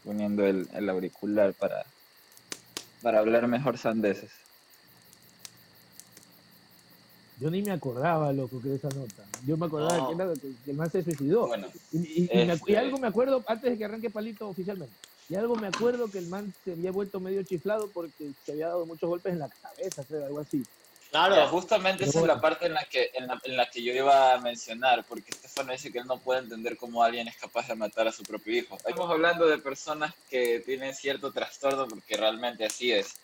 poniendo 0.05 0.45
el, 0.45 0.69
el 0.75 0.89
auricular 0.89 1.55
para, 1.55 1.85
para 3.03 3.21
hablar 3.21 3.47
mejor 3.47 3.79
sandeces. 3.79 4.33
Yo 7.39 7.51
ni 7.51 7.63
me 7.63 7.71
acordaba, 7.71 8.33
loco, 8.33 8.61
que 8.61 8.69
de 8.69 8.77
esa 8.77 8.89
nota. 8.89 9.25
Yo 9.47 9.57
me 9.57 9.67
acordaba 9.67 10.09
que, 10.09 10.15
era, 10.15 10.33
que, 10.35 10.71
el 10.71 10.77
man 10.77 10.91
se 10.91 11.03
suicidó. 11.03 11.49
y, 11.91 12.25
y, 12.25 12.29
este 12.33 12.77
algo 12.77 12.99
me 12.99 13.07
acuerdo, 13.07 13.43
antes 13.47 13.71
de 13.71 13.79
que 13.79 13.85
arranque 13.85 14.11
Palito 14.11 14.49
oficialmente, 14.49 14.93
y 15.31 15.37
algo 15.37 15.55
me 15.55 15.69
acuerdo 15.69 16.11
que 16.11 16.19
el 16.19 16.27
man 16.27 16.53
se 16.65 16.73
había 16.73 16.91
vuelto 16.91 17.21
medio 17.21 17.45
chiflado 17.45 17.89
porque 17.91 18.33
se 18.45 18.53
había 18.53 18.67
dado 18.67 18.85
muchos 18.85 19.09
golpes 19.09 19.33
en 19.33 19.39
la 19.39 19.49
cabeza, 19.49 20.03
creo, 20.03 20.27
algo 20.27 20.41
así. 20.41 20.65
Claro, 21.11 21.47
justamente 21.49 22.05
esa 22.05 22.21
es 22.21 22.27
la 22.27 22.41
parte 22.41 22.67
en 22.67 22.75
la, 22.75 22.85
que, 22.85 23.11
en 23.15 23.57
la, 23.57 23.71
que 23.71 23.83
yo 23.83 23.93
iba 23.93 24.33
a 24.33 24.39
mencionar, 24.39 25.05
porque 25.09 25.31
Estefano 25.31 25.73
dice 25.73 25.93
que 25.93 25.99
él 25.99 26.07
no 26.07 26.19
puede 26.19 26.41
entender 26.41 26.77
cómo 26.77 27.03
alguien 27.03 27.29
es 27.29 27.37
capaz 27.37 27.69
de 27.69 27.77
matar 27.77 28.09
a 28.09 28.13
su 28.13 28.25
propio 28.25 28.57
hijo. 28.59 28.77
Estamos 28.77 29.09
hablando 29.09 29.47
de 29.47 29.59
personas 29.59 30.15
que 30.29 30.61
tienen 30.61 30.95
cierto 30.95 31.33
trastorno, 31.33 31.87
porque 31.87 32.17
realmente 32.17 32.65
así 32.65 32.93
es. 32.93 33.15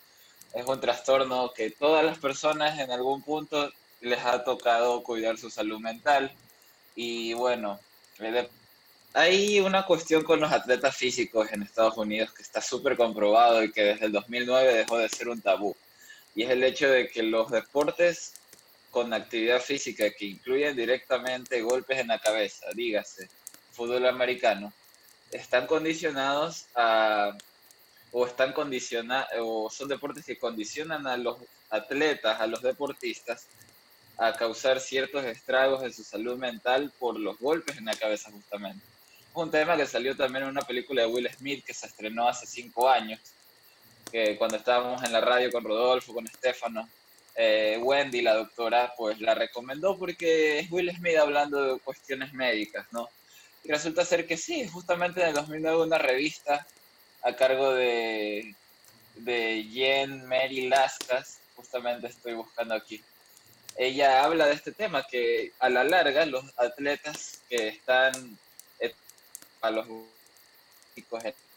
Es 0.52 0.66
un 0.66 0.80
trastorno 0.80 1.52
que 1.52 1.70
todas 1.70 2.04
las 2.04 2.18
personas 2.18 2.78
en 2.78 2.90
algún 2.90 3.22
punto 3.22 3.70
les 4.00 4.24
ha 4.24 4.44
tocado 4.44 5.02
cuidar 5.02 5.38
su 5.38 5.50
salud 5.50 5.80
mental. 5.80 6.32
Y 6.94 7.34
bueno, 7.34 7.78
hay 9.16 9.61
una 9.61 9.87
cuestión 9.87 10.22
con 10.24 10.40
los 10.40 10.52
atletas 10.52 10.94
físicos 10.94 11.50
en 11.50 11.62
Estados 11.62 11.96
Unidos 11.96 12.35
que 12.35 12.42
está 12.42 12.61
súper 12.61 12.98
comprobado 12.98 13.64
y 13.64 13.72
que 13.72 13.83
desde 13.83 14.07
el 14.07 14.12
2009 14.12 14.74
dejó 14.74 14.98
de 14.98 15.09
ser 15.09 15.31
un 15.31 15.40
tabú 15.40 15.74
y 16.35 16.42
es 16.42 16.50
el 16.50 16.62
hecho 16.62 16.90
de 16.90 17.09
que 17.09 17.22
los 17.22 17.50
deportes 17.50 18.35
con 18.90 19.14
actividad 19.14 19.62
física 19.62 20.11
que 20.11 20.26
incluyen 20.26 20.76
directamente 20.76 21.62
golpes 21.62 21.98
en 21.98 22.09
la 22.09 22.18
cabeza, 22.18 22.66
dígase, 22.74 23.31
fútbol 23.72 24.07
americano, 24.07 24.70
están 25.31 25.66
condicionados 25.66 26.66
a, 26.74 27.35
o 28.12 28.26
están 28.26 28.52
condicionados, 28.52 29.31
o 29.40 29.70
son 29.70 29.88
deportes 29.88 30.26
que 30.26 30.38
condicionan 30.38 31.07
a 31.07 31.16
los 31.16 31.38
atletas, 31.70 32.38
a 32.38 32.46
los 32.46 32.61
deportistas, 32.61 33.46
a 34.18 34.35
causar 34.35 34.79
ciertos 34.79 35.24
estragos 35.24 35.83
en 35.83 35.92
su 35.94 36.05
salud 36.05 36.37
mental 36.37 36.92
por 36.98 37.18
los 37.18 37.38
golpes 37.38 37.79
en 37.79 37.87
la 37.87 37.94
cabeza 37.94 38.31
justamente. 38.31 38.95
Un 39.37 39.51
tema 39.51 39.77
que 39.77 39.87
salió 39.87 40.16
también 40.16 40.44
en 40.44 40.51
una 40.51 40.62
película 40.62 41.03
de 41.03 41.09
Will 41.09 41.29
Smith 41.37 41.62
que 41.62 41.75
se 41.75 41.88
estrenó 41.88 42.27
hace 42.27 42.46
cinco 42.46 42.88
años, 42.88 43.20
que 44.11 44.35
cuando 44.38 44.57
estábamos 44.57 45.03
en 45.03 45.12
la 45.12 45.20
radio 45.20 45.53
con 45.53 45.62
Rodolfo, 45.62 46.14
con 46.14 46.27
Estefano, 46.27 46.88
eh, 47.35 47.79
Wendy, 47.83 48.22
la 48.22 48.33
doctora, 48.33 48.94
pues 48.96 49.20
la 49.20 49.35
recomendó 49.35 49.99
porque 49.99 50.61
es 50.61 50.72
Will 50.72 50.90
Smith 50.96 51.18
hablando 51.18 51.75
de 51.75 51.81
cuestiones 51.81 52.33
médicas, 52.33 52.87
¿no? 52.92 53.11
Y 53.62 53.68
resulta 53.70 54.07
ser 54.07 54.27
que 54.27 54.38
sí, 54.38 54.66
justamente 54.68 55.20
en 55.20 55.29
el 55.29 55.35
2009 55.35 55.83
una 55.83 55.99
revista 55.99 56.66
a 57.20 57.37
cargo 57.37 57.75
de, 57.75 58.55
de 59.16 59.68
Jen 59.70 60.27
Mary 60.27 60.66
Lascas, 60.68 61.40
justamente 61.57 62.07
estoy 62.07 62.33
buscando 62.33 62.75
aquí, 62.75 63.05
ella 63.77 64.25
habla 64.25 64.46
de 64.46 64.55
este 64.55 64.72
tema, 64.72 65.07
que 65.07 65.53
a 65.59 65.68
la 65.68 65.85
larga 65.85 66.25
los 66.25 66.42
atletas 66.57 67.42
que 67.51 67.68
están 67.68 68.38
a 69.66 69.70
los 69.70 69.87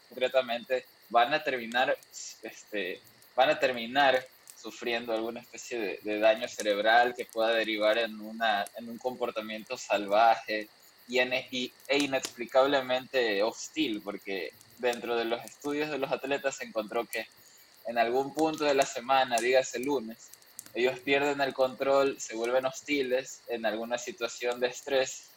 concretamente 0.08 0.84
van 1.08 1.32
a 1.32 1.42
terminar, 1.42 1.96
este, 2.42 3.00
van 3.34 3.50
a 3.50 3.58
terminar 3.58 4.26
sufriendo 4.60 5.14
alguna 5.14 5.40
especie 5.40 6.00
de, 6.02 6.18
daño 6.18 6.46
cerebral 6.46 7.14
que 7.14 7.24
pueda 7.24 7.50
derivar 7.54 7.96
en, 7.98 8.20
una, 8.20 8.64
en 8.76 8.90
un 8.90 8.98
comportamiento 8.98 9.76
salvaje 9.78 10.68
y, 11.08 11.18
e 11.18 11.98
inexplicablemente 11.98 13.42
hostil, 13.42 14.02
porque 14.02 14.52
dentro 14.78 15.16
de 15.16 15.24
los 15.24 15.42
estudios 15.44 15.90
de 15.90 15.98
los 15.98 16.12
atletas 16.12 16.56
se 16.56 16.64
encontró 16.64 17.06
que 17.06 17.26
en 17.86 17.98
algún 17.98 18.34
punto 18.34 18.64
de 18.64 18.74
la 18.74 18.84
semana, 18.84 19.38
dígase 19.38 19.78
lunes, 19.80 20.28
ellos 20.74 20.98
pierden 21.00 21.40
el 21.40 21.54
control, 21.54 22.20
se 22.20 22.36
vuelven 22.36 22.66
hostiles 22.66 23.40
en 23.48 23.66
alguna 23.66 23.98
situación 23.98 24.60
de 24.60 24.68
estrés 24.68 25.29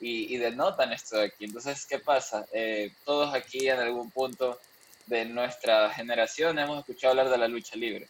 y, 0.00 0.36
denotan 0.38 0.92
esto 0.92 1.18
de 1.18 1.26
aquí. 1.26 1.44
Entonces, 1.44 1.84
¿qué 1.86 1.98
pasa? 1.98 2.46
Eh, 2.52 2.92
todos 3.04 3.34
aquí 3.34 3.68
en 3.68 3.78
algún 3.78 4.10
punto 4.10 4.58
de 5.06 5.24
nuestra 5.26 5.90
generación 5.90 6.58
hemos 6.58 6.78
escuchado 6.78 7.10
hablar 7.10 7.30
de 7.30 7.38
la 7.38 7.48
lucha 7.48 7.76
libre. 7.76 8.08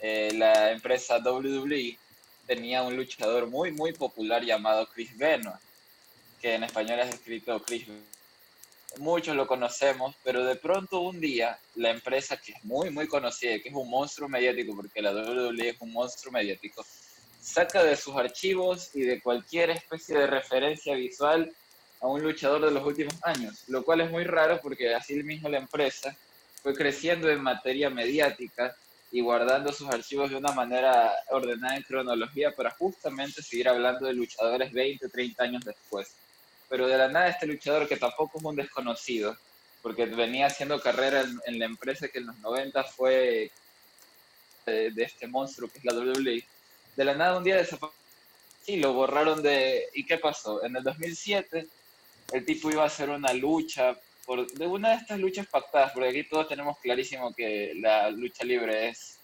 Eh, 0.00 0.32
la 0.34 0.72
empresa 0.72 1.18
WWE 1.18 1.98
tenía 2.46 2.82
un 2.82 2.96
luchador 2.96 3.46
muy, 3.46 3.70
muy 3.70 3.92
popular 3.92 4.42
llamado 4.42 4.86
Chris 4.86 5.16
Benoit, 5.16 5.60
que 6.40 6.54
en 6.54 6.64
español 6.64 7.00
es 7.00 7.14
escrito 7.14 7.62
Chris 7.62 7.86
Muchos 8.98 9.36
lo 9.36 9.46
conocemos, 9.46 10.16
pero 10.24 10.44
de 10.44 10.56
pronto 10.56 11.00
un 11.00 11.20
día 11.20 11.56
la 11.76 11.90
empresa 11.90 12.36
que 12.38 12.52
es 12.52 12.64
muy, 12.64 12.90
muy 12.90 13.06
conocida, 13.06 13.60
que 13.60 13.68
es 13.68 13.74
un 13.74 13.88
monstruo 13.88 14.28
mediático, 14.28 14.74
porque 14.74 15.00
la 15.00 15.12
WWE 15.12 15.68
es 15.68 15.76
un 15.80 15.92
monstruo 15.92 16.32
mediático, 16.32 16.84
saca 17.40 17.82
de 17.82 17.96
sus 17.96 18.14
archivos 18.16 18.90
y 18.94 19.02
de 19.02 19.20
cualquier 19.20 19.70
especie 19.70 20.18
de 20.18 20.26
referencia 20.26 20.94
visual 20.94 21.52
a 22.00 22.06
un 22.06 22.22
luchador 22.22 22.64
de 22.64 22.70
los 22.70 22.84
últimos 22.84 23.14
años, 23.22 23.64
lo 23.68 23.82
cual 23.82 24.02
es 24.02 24.10
muy 24.10 24.24
raro 24.24 24.60
porque 24.62 24.94
así 24.94 25.14
mismo 25.22 25.48
la 25.48 25.58
empresa 25.58 26.16
fue 26.62 26.74
creciendo 26.74 27.30
en 27.30 27.42
materia 27.42 27.90
mediática 27.90 28.74
y 29.12 29.20
guardando 29.20 29.72
sus 29.72 29.88
archivos 29.88 30.30
de 30.30 30.36
una 30.36 30.52
manera 30.52 31.12
ordenada 31.30 31.76
en 31.76 31.82
cronología 31.82 32.52
para 32.52 32.70
justamente 32.70 33.42
seguir 33.42 33.68
hablando 33.68 34.06
de 34.06 34.14
luchadores 34.14 34.72
20, 34.72 35.08
30 35.08 35.42
años 35.42 35.64
después. 35.64 36.14
Pero 36.68 36.86
de 36.86 36.96
la 36.96 37.08
nada 37.08 37.28
este 37.28 37.46
luchador 37.46 37.88
que 37.88 37.96
tampoco 37.96 38.38
es 38.38 38.44
un 38.44 38.56
desconocido, 38.56 39.36
porque 39.82 40.06
venía 40.06 40.46
haciendo 40.46 40.80
carrera 40.80 41.24
en, 41.46 41.58
la 41.58 41.64
empresa 41.64 42.08
que 42.08 42.18
en 42.18 42.26
los 42.26 42.38
90 42.38 42.84
fue 42.84 43.50
de, 44.66 44.90
de, 44.92 45.02
este 45.02 45.26
monstruo 45.26 45.68
que 45.68 45.78
es 45.78 45.84
la 45.84 45.94
WWE, 45.94 46.44
de 47.00 47.06
la 47.06 47.14
nada 47.14 47.38
un 47.38 47.44
día 47.44 47.56
desapareció. 47.56 47.98
Sí, 48.62 48.76
lo 48.76 48.92
borraron 48.92 49.42
de... 49.42 49.88
¿Y 49.94 50.04
qué 50.04 50.18
pasó? 50.18 50.62
En 50.62 50.76
el 50.76 50.82
2007 50.82 51.66
el 52.32 52.44
tipo 52.44 52.70
iba 52.70 52.82
a 52.82 52.88
hacer 52.88 53.08
una 53.08 53.32
lucha 53.32 53.96
de 54.52 54.66
una 54.66 54.90
de 54.90 54.96
estas 54.96 55.18
luchas 55.18 55.46
pactadas, 55.46 55.92
porque 55.92 56.10
aquí 56.10 56.24
todos 56.24 56.46
tenemos 56.46 56.78
clarísimo 56.78 57.34
que 57.34 57.72
la 57.76 58.10
lucha 58.10 58.44
libre 58.44 58.90
es 58.90 59.16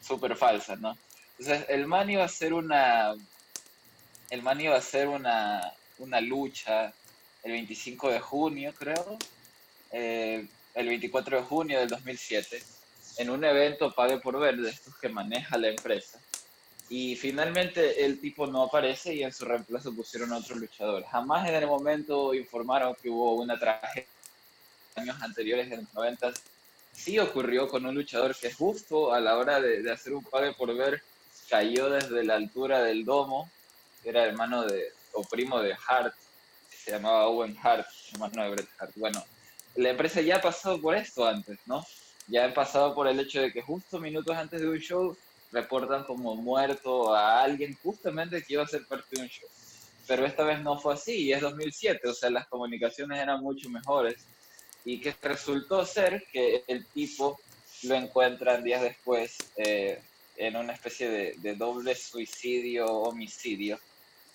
súper 0.00 0.36
falsa, 0.36 0.76
¿no? 0.76 0.96
Entonces, 1.36 1.66
el 1.68 1.86
man 1.86 2.08
iba 2.08 2.22
a 2.22 2.26
hacer 2.26 2.54
una, 2.54 3.12
el 4.30 4.42
man 4.42 4.60
iba 4.60 4.76
a 4.76 4.78
hacer 4.78 5.08
una, 5.08 5.74
una 5.98 6.20
lucha 6.20 6.94
el 7.42 7.52
25 7.52 8.12
de 8.12 8.20
junio, 8.20 8.72
creo, 8.78 9.18
eh, 9.90 10.46
el 10.74 10.86
24 10.86 11.38
de 11.38 11.42
junio 11.42 11.80
del 11.80 11.88
2007, 11.88 12.62
en 13.18 13.30
un 13.30 13.44
evento 13.44 13.92
pague 13.92 14.18
por 14.18 14.38
ver 14.38 14.56
de 14.56 14.70
estos 14.70 14.96
que 14.96 15.08
maneja 15.08 15.58
la 15.58 15.68
empresa. 15.68 16.18
Y 16.88 17.16
finalmente 17.16 18.04
el 18.04 18.20
tipo 18.20 18.46
no 18.46 18.62
aparece 18.62 19.14
y 19.14 19.24
en 19.24 19.32
su 19.32 19.44
reemplazo 19.44 19.92
pusieron 19.94 20.32
a 20.32 20.38
otro 20.38 20.56
luchador. 20.56 21.04
Jamás 21.04 21.48
en 21.48 21.54
el 21.56 21.66
momento 21.66 22.32
informaron 22.32 22.94
que 22.94 23.08
hubo 23.08 23.34
una 23.34 23.58
tragedia 23.58 24.06
años 24.96 25.20
anteriores, 25.20 25.70
en 25.70 25.80
los 25.80 25.94
90, 25.94 26.32
sí 26.92 27.18
ocurrió 27.18 27.68
con 27.68 27.86
un 27.86 27.94
luchador 27.94 28.34
que 28.34 28.52
justo 28.52 29.12
a 29.12 29.20
la 29.20 29.36
hora 29.36 29.60
de, 29.60 29.90
hacer 29.90 30.14
un 30.14 30.24
pague 30.24 30.52
por 30.54 30.74
ver 30.74 31.02
cayó 31.48 31.90
desde 31.90 32.24
la 32.24 32.34
altura 32.34 32.82
del 32.82 33.04
domo, 33.04 33.48
era 34.04 34.24
hermano 34.24 34.64
de, 34.64 34.92
o 35.12 35.22
primo 35.22 35.60
de 35.60 35.76
Hart, 35.86 36.14
se 36.70 36.92
llamaba 36.92 37.26
Owen 37.26 37.56
Hart, 37.62 37.86
hermano 38.12 38.42
de 38.42 38.50
Bret 38.50 38.68
Hart. 38.78 38.92
Bueno, 38.96 39.24
la 39.76 39.90
empresa 39.90 40.20
ya 40.20 40.36
ha 40.36 40.40
pasado 40.40 40.80
por 40.80 40.94
esto 40.94 41.26
antes, 41.26 41.58
¿no? 41.66 41.84
Ya 42.28 42.44
han 42.44 42.54
pasado 42.54 42.94
por 42.94 43.06
el 43.06 43.20
hecho 43.20 43.40
de 43.40 43.52
que 43.52 43.62
justo 43.62 44.00
minutos 44.00 44.36
antes 44.36 44.60
de 44.60 44.68
un 44.68 44.78
show 44.78 45.16
reportan 45.56 46.04
como 46.04 46.34
muerto 46.36 47.14
a 47.14 47.42
alguien 47.42 47.78
justamente 47.82 48.42
que 48.42 48.52
iba 48.54 48.62
a 48.62 48.66
ser 48.66 48.86
parte 48.86 49.16
de 49.16 49.22
un 49.22 49.28
show. 49.28 49.48
Pero 50.06 50.26
esta 50.26 50.44
vez 50.44 50.60
no 50.60 50.78
fue 50.78 50.92
así, 50.92 51.24
y 51.24 51.32
es 51.32 51.40
2007, 51.40 52.06
o 52.08 52.14
sea, 52.14 52.28
las 52.28 52.46
comunicaciones 52.46 53.18
eran 53.18 53.40
mucho 53.42 53.70
mejores 53.70 54.16
y 54.84 55.00
que 55.00 55.14
resultó 55.22 55.84
ser 55.86 56.26
que 56.30 56.62
el 56.68 56.86
tipo 56.86 57.40
lo 57.84 57.94
encuentran 57.94 58.62
días 58.62 58.82
después 58.82 59.38
eh, 59.56 60.00
en 60.36 60.56
una 60.56 60.74
especie 60.74 61.08
de, 61.08 61.54
doble 61.54 61.94
suicidio 61.94 62.86
homicidio. 62.86 63.80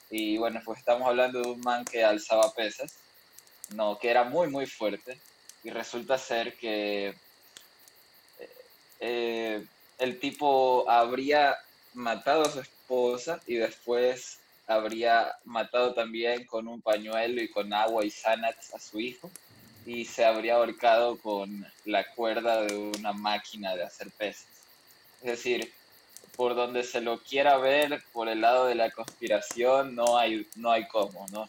Y 0.09 0.37
bueno, 0.37 0.59
pues 0.65 0.79
estamos 0.79 1.07
hablando 1.07 1.39
de 1.41 1.49
un 1.49 1.61
man 1.61 1.85
que 1.85 2.03
alzaba 2.03 2.53
pesas, 2.53 2.95
no, 3.75 3.97
que 3.99 4.09
era 4.09 4.23
muy, 4.23 4.49
muy 4.49 4.65
fuerte. 4.65 5.17
Y 5.63 5.69
resulta 5.69 6.17
ser 6.17 6.57
que 6.57 7.13
eh, 8.99 9.63
el 10.01 10.19
tipo 10.19 10.89
habría 10.89 11.55
matado 11.93 12.41
a 12.41 12.51
su 12.51 12.59
esposa 12.59 13.39
y 13.45 13.55
después 13.55 14.39
habría 14.65 15.35
matado 15.45 15.93
también 15.93 16.45
con 16.45 16.67
un 16.67 16.81
pañuelo 16.81 17.39
y 17.39 17.49
con 17.49 17.71
agua 17.71 18.03
y 18.03 18.09
Xanax 18.09 18.73
a 18.73 18.79
su 18.79 18.99
hijo 18.99 19.29
y 19.85 20.05
se 20.05 20.25
habría 20.25 20.55
ahorcado 20.55 21.17
con 21.17 21.67
la 21.85 22.03
cuerda 22.15 22.63
de 22.63 22.75
una 22.75 23.13
máquina 23.13 23.75
de 23.75 23.83
hacer 23.83 24.09
pesas. 24.09 24.47
Es 25.21 25.31
decir, 25.31 25.71
por 26.35 26.55
donde 26.55 26.83
se 26.83 27.01
lo 27.01 27.19
quiera 27.19 27.57
ver, 27.57 28.03
por 28.11 28.27
el 28.27 28.41
lado 28.41 28.65
de 28.65 28.75
la 28.75 28.89
conspiración, 28.89 29.93
no 29.93 30.17
hay, 30.17 30.47
no 30.55 30.71
hay 30.71 30.87
cómo, 30.87 31.27
¿no? 31.31 31.47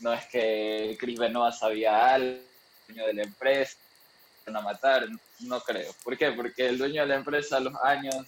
No 0.00 0.12
es 0.12 0.26
que 0.26 0.94
Chris 1.00 1.18
Benoit 1.18 1.54
sabía 1.54 2.14
algo, 2.14 2.38
dueño 2.86 3.06
de 3.06 3.14
la 3.14 3.22
empresa, 3.22 3.78
a 4.46 4.60
matar, 4.60 5.08
no 5.40 5.60
creo. 5.60 5.92
¿Por 6.02 6.16
qué? 6.16 6.32
Porque 6.32 6.66
el 6.68 6.78
dueño 6.78 7.02
de 7.02 7.08
la 7.08 7.16
empresa 7.16 7.56
a 7.56 7.60
los 7.60 7.74
años 7.82 8.26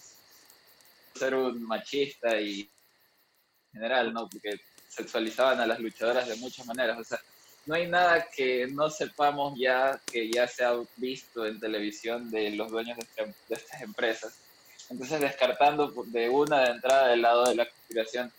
ser 1.14 1.34
un 1.34 1.62
machista 1.62 2.40
y 2.40 2.60
en 2.60 3.80
general, 3.80 4.12
¿no? 4.12 4.28
Porque 4.28 4.60
sexualizaban 4.88 5.60
a 5.60 5.66
las 5.66 5.80
luchadoras 5.80 6.28
de 6.28 6.36
muchas 6.36 6.66
maneras. 6.66 6.98
O 6.98 7.04
sea, 7.04 7.20
no 7.66 7.74
hay 7.74 7.88
nada 7.88 8.28
que 8.34 8.66
no 8.68 8.90
sepamos 8.90 9.58
ya, 9.58 10.00
que 10.10 10.30
ya 10.30 10.46
se 10.46 10.64
ha 10.64 10.74
visto 10.96 11.46
en 11.46 11.58
televisión 11.58 12.30
de 12.30 12.50
los 12.50 12.70
dueños 12.70 12.96
de, 12.96 13.04
este, 13.04 13.34
estas 13.48 13.82
empresas. 13.82 14.38
Entonces, 14.88 15.20
descartando 15.20 15.92
de 16.06 16.28
una 16.28 16.60
de 16.60 16.70
entrada 16.70 17.08
del 17.08 17.22
lado 17.22 17.44
de 17.46 17.56
la 17.56 17.66
conspiración, 17.66 18.32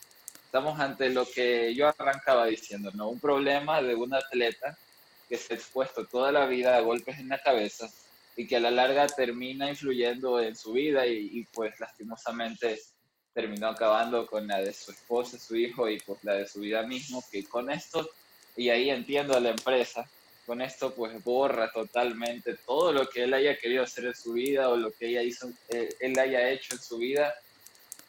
estamos 0.46 0.80
ante 0.80 1.10
lo 1.10 1.26
que 1.26 1.76
yo 1.76 1.90
arrancaba 1.90 2.46
diciendo, 2.46 2.90
¿no? 2.94 3.10
Un 3.10 3.20
problema 3.20 3.82
de 3.82 3.96
un 3.96 4.14
atleta 4.14 4.78
que 5.28 5.38
se 5.38 5.54
ha 5.54 5.58
expuesto 5.58 6.06
toda 6.06 6.32
la 6.32 6.46
vida 6.46 6.78
a 6.78 6.82
golpes 6.82 7.20
en 7.20 7.28
la 7.28 7.42
cabeza 7.42 7.90
y 8.38 8.48
que 8.48 8.56
a 8.56 8.60
la 8.62 8.72
larga 8.72 9.08
termina 9.08 9.68
influyendo 9.68 10.40
en 10.40 10.56
su 10.56 10.72
vida 10.72 11.06
y, 11.06 11.40
y 11.40 11.44
pues 11.46 11.78
lastimosamente 11.80 12.80
terminó 13.34 13.68
acabando 13.68 14.26
con 14.26 14.48
la 14.48 14.62
de 14.62 14.74
su 14.74 14.92
esposa, 14.92 15.38
su 15.38 15.56
hijo 15.56 15.90
y 15.90 16.00
pues 16.00 16.24
la 16.24 16.36
de 16.36 16.48
su 16.48 16.62
vida 16.62 16.84
mismo, 16.84 17.24
que 17.32 17.44
con 17.44 17.70
esto 17.70 18.10
y 18.56 18.70
ahí 18.70 18.90
entiendo 18.90 19.36
a 19.36 19.40
la 19.40 19.50
empresa. 19.50 20.10
Con 20.46 20.62
esto 20.62 20.94
pues 20.94 21.22
borra 21.24 21.72
totalmente 21.72 22.56
todo 22.66 22.94
lo 22.94 23.10
que 23.10 23.24
él 23.24 23.34
haya 23.34 23.58
querido 23.58 23.84
hacer 23.84 24.06
en 24.06 24.16
su 24.16 24.34
vida 24.34 24.70
o 24.70 24.78
lo 24.78 24.92
que 24.92 25.10
ella 25.10 25.22
hizo, 25.22 25.50
eh, 25.70 25.90
él 26.00 26.18
haya 26.18 26.50
hecho 26.50 26.76
en 26.76 26.82
su 26.82 26.98
vida, 27.00 27.34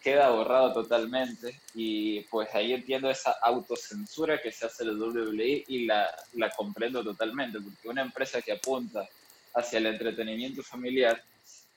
queda 0.03 0.31
borrado 0.31 0.73
totalmente 0.73 1.61
y 1.75 2.21
pues 2.23 2.49
ahí 2.55 2.73
entiendo 2.73 3.11
esa 3.11 3.33
autocensura 3.43 4.41
que 4.41 4.53
se 4.53 4.67
hace 4.67 4.85
la 4.85 4.93
WWE 4.93 5.64
y 5.67 5.87
la, 5.87 6.09
la 6.35 6.51
comprendo 6.51 7.03
totalmente, 7.03 7.61
porque 7.61 7.88
una 7.88 8.03
empresa 8.03 8.41
que 8.41 8.53
apunta 8.53 9.09
hacia 9.59 9.79
el 9.79 9.87
entretenimiento 9.87 10.62
familiar 10.62 11.23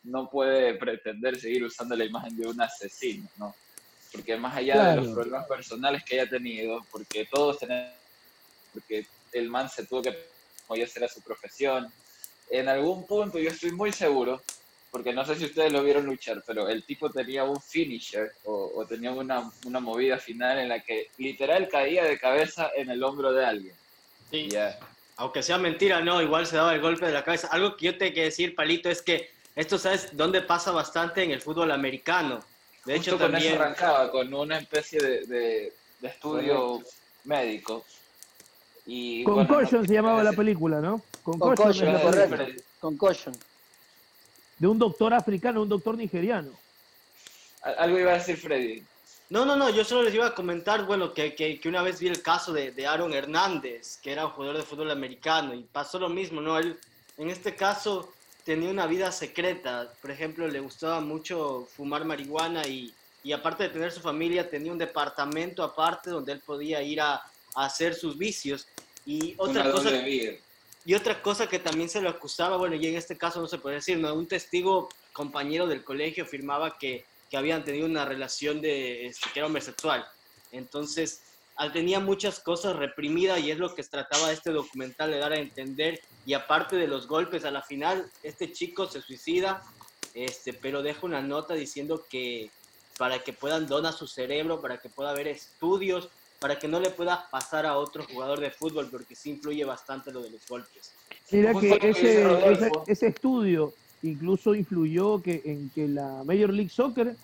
no 0.04 0.30
puede 0.30 0.76
pretender 0.76 1.40
seguir 1.40 1.64
usando 1.64 1.96
la 1.96 2.06
imagen 2.06 2.36
de 2.38 2.48
un 2.48 2.60
asesino, 2.62 3.28
¿no? 3.38 3.56
Porque 4.12 4.36
más 4.36 4.58
allá 4.58 4.90
de 4.90 4.96
los 4.98 5.14
problemas 5.14 5.48
personales 5.48 6.04
que 6.04 6.20
haya 6.20 6.30
tenido, 6.30 6.86
porque 6.92 7.26
todos 7.32 7.60
tenemos 7.60 7.92
porque 8.74 9.06
el 9.34 9.50
man 9.50 9.70
se 9.70 9.86
tuvo 9.86 10.02
que 10.02 10.10
a 10.10 10.84
hacer 10.84 11.04
a 11.04 11.08
su 11.08 11.22
profesión. 11.22 11.92
En 12.50 12.70
algún 12.70 13.06
punto 13.06 13.38
yo 13.40 13.50
estoy 13.50 13.72
muy 13.72 13.92
seguro, 13.92 14.42
porque 14.90 15.14
no 15.14 15.26
sé 15.26 15.36
si 15.36 15.46
ustedes 15.46 15.72
lo 15.72 15.84
vieron 15.84 16.06
luchar, 16.06 16.44
pero 16.46 16.70
el 16.70 16.84
tipo 16.84 17.10
tenía 17.10 17.44
un 17.44 17.62
finisher 17.62 18.32
o, 18.46 18.86
tenía 18.88 19.12
una, 19.12 19.52
una, 19.66 19.80
movida 19.80 20.18
final 20.18 20.60
en 20.60 20.70
la 20.70 20.80
que 20.82 21.10
literal 21.18 21.68
caía 21.70 22.04
de 22.06 22.20
cabeza 22.20 22.72
en 22.76 22.90
el 22.90 23.04
hombro 23.04 23.32
de 23.34 23.46
alguien. 23.46 23.76
Sí. 24.30 24.50
Aunque 25.22 25.44
sea 25.44 25.60
mentira, 25.60 26.02
no, 26.02 26.20
igual 26.20 26.48
se 26.48 26.56
daba 26.56 26.74
el 26.74 26.82
golpe 26.82 27.06
de 27.06 27.12
la 27.12 27.24
cabeza. 27.24 27.48
Algo 27.52 27.78
que 27.78 27.86
yo 27.86 27.96
tengo 27.96 28.12
que 28.12 28.24
decir, 28.24 28.56
Palito, 28.56 28.90
es 28.90 29.04
que 29.04 29.30
esto, 29.56 29.78
¿sabes 29.78 30.18
dónde 30.18 30.42
pasa 30.42 30.72
bastante 30.72 31.22
en 31.22 31.30
el 31.30 31.40
fútbol 31.40 31.70
americano? 31.70 32.40
De 32.86 32.96
hecho, 32.96 33.20
también... 33.20 33.54
Eso 33.54 33.62
arrancaba 33.62 34.10
con 34.10 34.34
una 34.34 34.58
especie 34.58 35.00
de, 35.00 35.26
de, 35.28 35.74
estudio 36.02 36.82
médico 37.26 37.86
y, 38.88 39.24
Concussion 39.24 39.86
se 39.86 39.94
llamaba 39.94 40.24
la 40.24 40.34
película, 40.34 40.82
¿no? 40.82 41.04
Concussion, 41.22 41.96
Concussion. 42.80 43.36
De 44.58 44.68
un 44.68 44.80
doctor 44.80 45.14
africano, 45.14 45.62
un 45.62 45.70
doctor 45.70 45.96
nigeriano. 45.98 46.50
Algo 47.62 48.00
iba 48.00 48.10
a 48.10 48.16
decir 48.16 48.38
Freddy. 48.38 48.84
No, 49.32 49.46
no, 49.46 49.56
no, 49.56 49.70
yo 49.70 49.86
solo 49.86 50.04
les 50.04 50.14
iba 50.14 50.28
a 50.28 50.36
comentar, 50.36 50.86
bueno, 50.86 51.14
que, 51.14 51.34
que, 51.34 51.58
que 51.58 51.70
una 51.70 51.82
vez 51.82 52.02
vi 52.02 52.10
el 52.10 52.22
caso 52.22 52.52
de, 52.52 52.72
de, 52.72 52.86
Aaron 52.86 53.14
Hernández, 53.14 53.98
que 54.04 54.12
era 54.12 54.26
un 54.26 54.34
jugador 54.34 54.58
de 54.58 54.64
fútbol 54.64 54.92
americano, 54.92 55.54
y 55.54 55.64
pasó 55.64 56.00
lo 56.00 56.10
mismo, 56.10 56.42
¿no? 56.42 56.60
Él, 56.60 56.78
en 57.18 57.30
este 57.30 57.56
caso, 57.56 58.12
tenía 58.44 58.70
una 58.70 58.88
vida 58.88 59.10
secreta. 59.14 59.90
Por 60.02 60.12
ejemplo, 60.12 60.46
le 60.50 60.60
gustaba 60.60 61.00
mucho 61.00 61.66
fumar 61.78 62.04
marihuana 62.04 62.68
y, 62.68 62.94
y 63.24 63.32
aparte 63.32 63.64
de 63.64 63.70
tener 63.70 63.94
su 63.94 64.02
familia, 64.02 64.50
tenía 64.50 64.70
un 64.70 64.78
departamento 64.78 65.64
aparte 65.64 66.10
donde 66.10 66.34
él 66.34 66.42
podía 66.46 66.82
ir 66.82 67.00
a, 67.00 67.14
a 67.14 67.66
hacer 67.66 67.96
sus 67.96 68.18
vicios. 68.18 68.68
Y 69.06 69.34
otra 69.38 69.72
cosa 69.72 69.92
y 70.84 70.94
otra 70.94 71.22
cosa 71.22 71.48
que 71.48 71.60
también 71.60 71.88
se 71.88 72.02
lo 72.02 72.10
acusaba, 72.10 72.58
bueno, 72.58 72.76
y 72.76 72.86
en 72.86 72.98
este 72.98 73.16
caso 73.16 73.40
no 73.40 73.48
se 73.48 73.60
puede 73.60 73.76
decir, 73.76 73.98
¿no? 73.98 74.14
un 74.14 74.28
testigo 74.28 74.90
compañero 75.14 75.68
del 75.68 75.86
colegio 75.86 76.24
afirmaba 76.24 76.78
que, 76.78 77.06
que 77.32 77.38
habían 77.38 77.64
tenido 77.64 77.86
una 77.86 78.04
relación 78.04 78.60
de 78.62 79.08
este, 79.08 79.30
que 79.34 79.40
era 79.40 79.48
homosexual. 79.48 80.06
Entonces, 80.52 81.22
tenía 81.70 82.02
muchas 82.02 82.40
cosas 82.42 82.76
reprimidas 82.76 83.40
y 83.40 83.52
es 83.52 83.58
lo 83.58 83.74
que 83.74 83.84
trataba 83.84 84.32
este 84.32 84.52
documental 84.52 85.12
de 85.12 85.20
dar 85.20 85.32
a 85.32 85.40
entender. 85.40 86.02
Y 86.26 86.34
aparte 86.34 86.76
de 86.76 86.88
los 86.88 87.08
golpes 87.08 87.46
a 87.46 87.52
la 87.52 87.62
final, 87.62 88.12
este 88.22 88.52
chico 88.52 88.86
se 88.88 89.02
suicida, 89.02 89.64
este, 90.14 90.52
pero 90.52 90.84
deja 90.84 91.06
una 91.06 91.22
nota 91.22 91.54
diciendo 91.54 92.06
que 92.10 92.52
para 92.98 93.20
que 93.20 93.32
puedan 93.32 93.66
donar 93.66 93.94
su 93.94 94.08
cerebro, 94.08 94.60
para 94.60 94.80
que 94.80 94.90
pueda 94.90 95.12
haber 95.12 95.28
estudios, 95.28 96.10
para 96.40 96.60
que 96.60 96.68
no 96.68 96.80
le 96.80 96.90
pueda 96.90 97.30
pasar 97.30 97.66
a 97.66 97.78
otro 97.78 98.04
jugador 98.04 98.42
de 98.42 98.52
fútbol, 98.52 98.90
porque 98.92 99.16
sí 99.16 99.30
influye 99.30 99.64
bastante 99.64 100.12
lo 100.12 100.22
de 100.22 100.32
los 100.32 100.46
golpes. 100.48 100.92
Mira 101.32 101.54
que 101.54 101.80
ese, 101.82 102.26
ese, 102.88 103.08
estudio 103.08 103.74
incluso 104.04 104.56
influyó 104.56 105.22
que, 105.22 105.42
en 105.46 105.70
que 105.70 105.88
la 105.88 106.24
Major 106.24 106.52
League 106.52 106.70
Soccer 106.70 107.08
eh, 107.08 107.16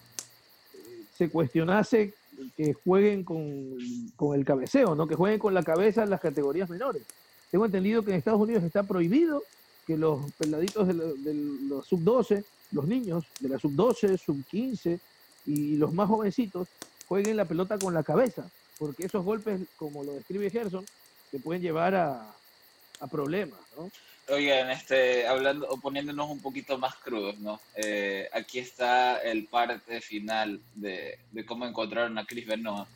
se 1.16 1.30
cuestionase 1.30 2.14
que 2.56 2.74
jueguen 2.74 3.24
con, 3.24 3.76
con, 4.16 4.38
el 4.38 4.46
cabeceo, 4.46 4.94
¿no? 4.94 5.08
que 5.08 5.16
jueguen 5.16 5.40
con 5.40 5.54
la 5.54 5.64
cabeza 5.64 6.04
en 6.04 6.12
las 6.12 6.22
categorías 6.22 6.70
menores. 6.70 7.02
Tengo 7.50 7.66
entendido 7.66 8.04
que 8.04 8.12
en 8.12 8.18
Estados 8.18 8.42
Unidos 8.42 8.64
está 8.64 8.84
prohibido 8.84 9.42
que 9.88 9.98
los 9.98 10.32
peladitos 10.34 10.88
de, 10.88 10.94
de 10.94 11.34
los 11.68 11.88
sub-12, 11.88 12.44
los 12.72 12.86
niños 12.86 13.24
de 13.40 13.50
la 13.50 13.58
sub-12, 13.58 14.18
sub-15 14.18 15.00
y 15.48 15.78
los 15.78 15.94
más 15.94 16.10
jovencitos 16.10 16.68
jueguen 17.08 17.38
la 17.38 17.46
pelota 17.46 17.80
con 17.80 17.94
la 17.94 18.04
cabeza 18.04 18.48
porque 18.78 19.06
esos 19.06 19.24
golpes, 19.24 19.62
como 19.78 20.04
lo 20.04 20.14
describe 20.14 20.50
Gerson, 20.50 20.86
te 21.32 21.40
pueden 21.40 21.62
llevar 21.62 21.96
a, 21.96 22.34
a 23.00 23.08
problemas, 23.08 23.60
¿no? 23.76 23.90
Oigan, 24.30 24.70
este, 24.72 25.26
hablando 25.26 25.70
o 25.70 25.78
poniéndonos 25.78 26.30
un 26.30 26.42
poquito 26.42 26.78
más 26.78 26.96
crudos, 26.96 27.40
¿no? 27.40 27.62
Eh, 27.76 28.28
aquí 28.34 28.60
está 28.60 29.20
el 29.20 29.46
parte 29.46 30.02
final 30.02 30.60
de, 30.76 31.18
de, 31.32 31.46
cómo 31.46 31.66
encontraron 31.66 32.18
a 32.18 32.26
Chris 32.26 32.46
Benoit. 32.46 32.90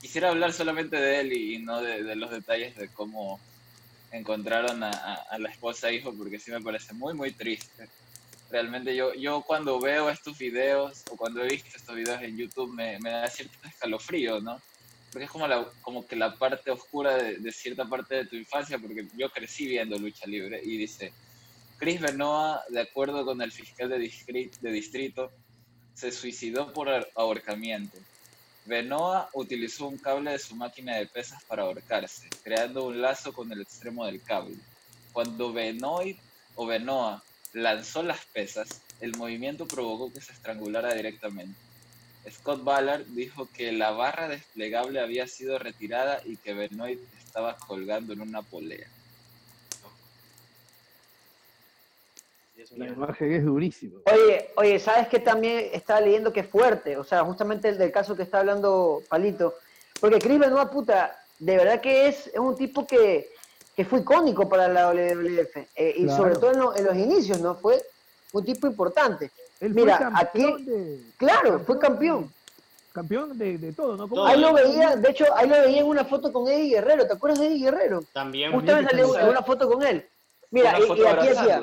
Quisiera 0.00 0.30
hablar 0.30 0.54
solamente 0.54 0.96
de 0.96 1.20
él 1.20 1.32
y, 1.34 1.58
no 1.58 1.82
de, 1.82 2.16
los 2.16 2.30
detalles 2.30 2.74
de 2.76 2.88
cómo 2.88 3.38
encontraron 4.12 4.82
a, 4.82 4.90
a, 4.90 5.38
la 5.38 5.50
esposa 5.50 5.90
e 5.90 5.96
hijo, 5.96 6.14
porque 6.16 6.38
sí 6.38 6.50
me 6.50 6.62
parece 6.62 6.94
muy, 6.94 7.12
muy 7.12 7.32
triste. 7.32 7.86
Realmente 8.50 8.96
yo, 8.96 9.12
yo 9.12 9.42
cuando 9.42 9.78
veo 9.78 10.08
estos 10.08 10.38
videos 10.38 11.04
o 11.10 11.16
cuando 11.16 11.44
he 11.44 11.48
visto 11.48 11.68
estos 11.76 11.94
videos 11.96 12.22
en 12.22 12.38
YouTube 12.38 12.72
me, 12.72 12.98
me 13.00 13.10
da 13.10 13.28
cierto 13.28 13.58
escalofrío, 13.68 14.40
¿no? 14.40 14.58
Porque 15.10 15.24
es 15.24 15.30
como, 15.30 15.46
la, 15.46 15.66
como 15.82 16.06
que 16.06 16.16
la 16.16 16.34
parte 16.34 16.70
oscura 16.70 17.16
de, 17.16 17.52
cierta 17.52 17.84
parte 17.86 18.16
de 18.16 18.26
tu 18.26 18.36
infancia, 18.36 18.78
porque 18.78 19.08
yo 19.16 19.30
crecí 19.30 19.66
viendo 19.66 19.98
lucha 19.98 20.26
libre 20.26 20.60
y 20.62 20.76
dice, 20.76 21.12
Chris 21.78 22.00
Benoit, 22.00 22.60
de 22.68 22.80
acuerdo 22.80 23.24
con 23.24 23.40
el 23.40 23.52
fiscal 23.52 23.88
de, 23.88 23.98
de 23.98 24.70
distrito, 24.72 25.30
se 25.94 26.12
suicidó 26.12 26.72
por 26.72 26.88
ahorcamiento. 27.14 27.98
Benoit 28.66 29.28
utilizó 29.32 29.88
un 29.88 29.96
cable 29.96 30.32
de 30.32 30.38
su 30.38 30.54
máquina 30.54 30.96
de 30.96 31.06
pesas 31.06 31.42
para 31.44 31.62
ahorcarse, 31.62 32.28
creando 32.44 32.86
un 32.86 33.00
lazo 33.00 33.32
con 33.32 33.50
el 33.50 33.62
extremo 33.62 34.04
del 34.04 34.22
cable. 34.22 34.56
Cuando 35.12 35.52
Benoit 35.52 36.18
o 36.54 36.66
Benoit 36.66 37.20
lanzó 37.54 38.02
las 38.02 38.24
pesas, 38.26 38.82
el 39.00 39.16
movimiento 39.16 39.66
provocó 39.66 40.12
que 40.12 40.20
se 40.20 40.32
estrangulara 40.32 40.92
directamente. 40.94 41.58
Scott 42.30 42.62
Ballard 42.64 43.04
dijo 43.06 43.48
que 43.54 43.72
la 43.72 43.90
barra 43.90 44.28
desplegable 44.28 45.00
había 45.00 45.26
sido 45.26 45.58
retirada 45.58 46.20
y 46.24 46.36
que 46.36 46.54
Benoit 46.54 47.00
estaba 47.18 47.56
colgando 47.56 48.12
en 48.12 48.20
una 48.20 48.42
polea. 48.42 48.86
La 52.76 52.86
imagen 52.86 53.32
es 53.32 53.44
durísimo. 53.44 54.00
Oye, 54.04 54.50
oye, 54.56 54.78
¿sabes 54.78 55.08
qué 55.08 55.20
también 55.20 55.70
estaba 55.72 56.00
leyendo 56.00 56.32
que 56.32 56.40
es 56.40 56.48
fuerte? 56.48 56.96
O 56.96 57.04
sea, 57.04 57.24
justamente 57.24 57.68
el 57.68 57.78
del 57.78 57.92
caso 57.92 58.16
que 58.16 58.24
está 58.24 58.40
hablando 58.40 59.02
Palito. 59.08 59.54
Porque 60.00 60.18
Chris 60.18 60.38
Benoit, 60.38 60.68
puta, 60.68 61.18
de 61.38 61.56
verdad 61.56 61.80
que 61.80 62.08
es, 62.08 62.26
es 62.26 62.38
un 62.38 62.56
tipo 62.56 62.86
que, 62.86 63.30
que 63.74 63.84
fue 63.84 64.00
icónico 64.00 64.48
para 64.48 64.68
la 64.68 64.90
WWF. 64.90 65.56
Eh, 65.74 65.94
y 65.96 66.08
sobre 66.08 66.34
todo 66.34 66.72
en, 66.72 66.78
en, 66.78 66.84
los 66.84 66.96
inicios, 66.96 67.40
¿no? 67.40 67.54
Fue 67.54 67.80
un 68.32 68.44
tipo 68.44 68.66
importante. 68.66 69.30
Mira, 69.60 70.12
aquí, 70.14 70.44
claro, 71.16 71.60
fue 71.60 71.78
campeón. 71.78 72.32
campeón 72.92 73.36
de, 73.36 73.58
de 73.58 73.72
todo, 73.72 73.96
¿no? 73.96 74.26
Ahí 74.26 74.40
lo 74.40 74.52
veía, 74.52 74.96
de 74.96 75.10
hecho, 75.10 75.24
ahí 75.34 75.48
lo 75.48 75.56
veía 75.56 75.80
en 75.80 75.86
una 75.86 76.04
foto 76.04 76.32
con 76.32 76.48
Eddie 76.48 76.76
Guerrero. 76.76 77.06
¿Te 77.06 77.14
acuerdas 77.14 77.40
de 77.40 77.48
Eddie 77.48 77.64
Guerrero? 77.64 78.02
También. 78.12 78.52
Justo 78.52 78.72
salió 78.72 79.10
una 79.28 79.42
foto 79.42 79.68
con 79.68 79.82
él. 79.82 80.08
Mira, 80.50 80.78
y, 80.78 80.82
y, 80.82 81.06
aquí 81.06 81.28
decía, 81.28 81.62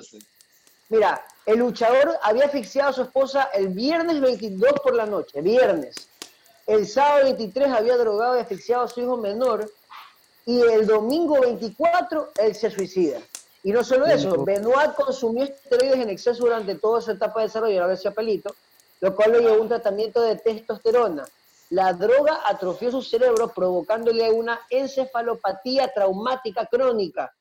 mira, 0.89 1.25
el 1.45 1.59
luchador 1.59 2.17
había 2.21 2.45
asfixiado 2.45 2.89
a 2.89 2.93
su 2.93 3.01
esposa 3.03 3.49
el 3.53 3.69
viernes 3.69 4.19
22 4.19 4.73
por 4.83 4.95
la 4.95 5.05
noche, 5.05 5.41
viernes. 5.41 5.95
El 6.67 6.87
sábado 6.87 7.25
23 7.25 7.69
había 7.69 7.95
drogado 7.97 8.37
y 8.37 8.41
asfixiado 8.41 8.83
a 8.83 8.87
su 8.87 9.01
hijo 9.01 9.17
menor. 9.17 9.71
Y 10.45 10.61
el 10.61 10.85
domingo 10.85 11.39
24 11.41 12.31
él 12.37 12.55
se 12.55 12.69
suicida. 12.69 13.19
Y 13.65 13.71
no 13.71 13.83
solo 13.83 14.05
eso, 14.05 14.45
Benoit 14.45 14.93
consumió 14.93 15.43
esteroides 15.43 15.99
en 15.99 16.11
exceso 16.11 16.43
durante 16.43 16.75
toda 16.75 17.01
su 17.01 17.09
etapa 17.09 17.39
de 17.39 17.47
desarrollo, 17.47 17.81
ahora 17.81 17.95
decía 17.95 18.11
pelito, 18.11 18.55
lo 19.01 19.15
cual 19.15 19.31
le 19.31 19.39
llevó 19.39 19.55
a 19.55 19.61
un 19.61 19.67
tratamiento 19.67 20.21
de 20.21 20.35
testosterona. 20.35 21.25
La 21.71 21.91
droga 21.93 22.41
atrofió 22.45 22.91
su 22.91 23.01
cerebro 23.01 23.47
provocándole 23.47 24.29
una 24.29 24.61
encefalopatía 24.69 25.91
traumática 25.91 26.67
crónica, 26.67 27.33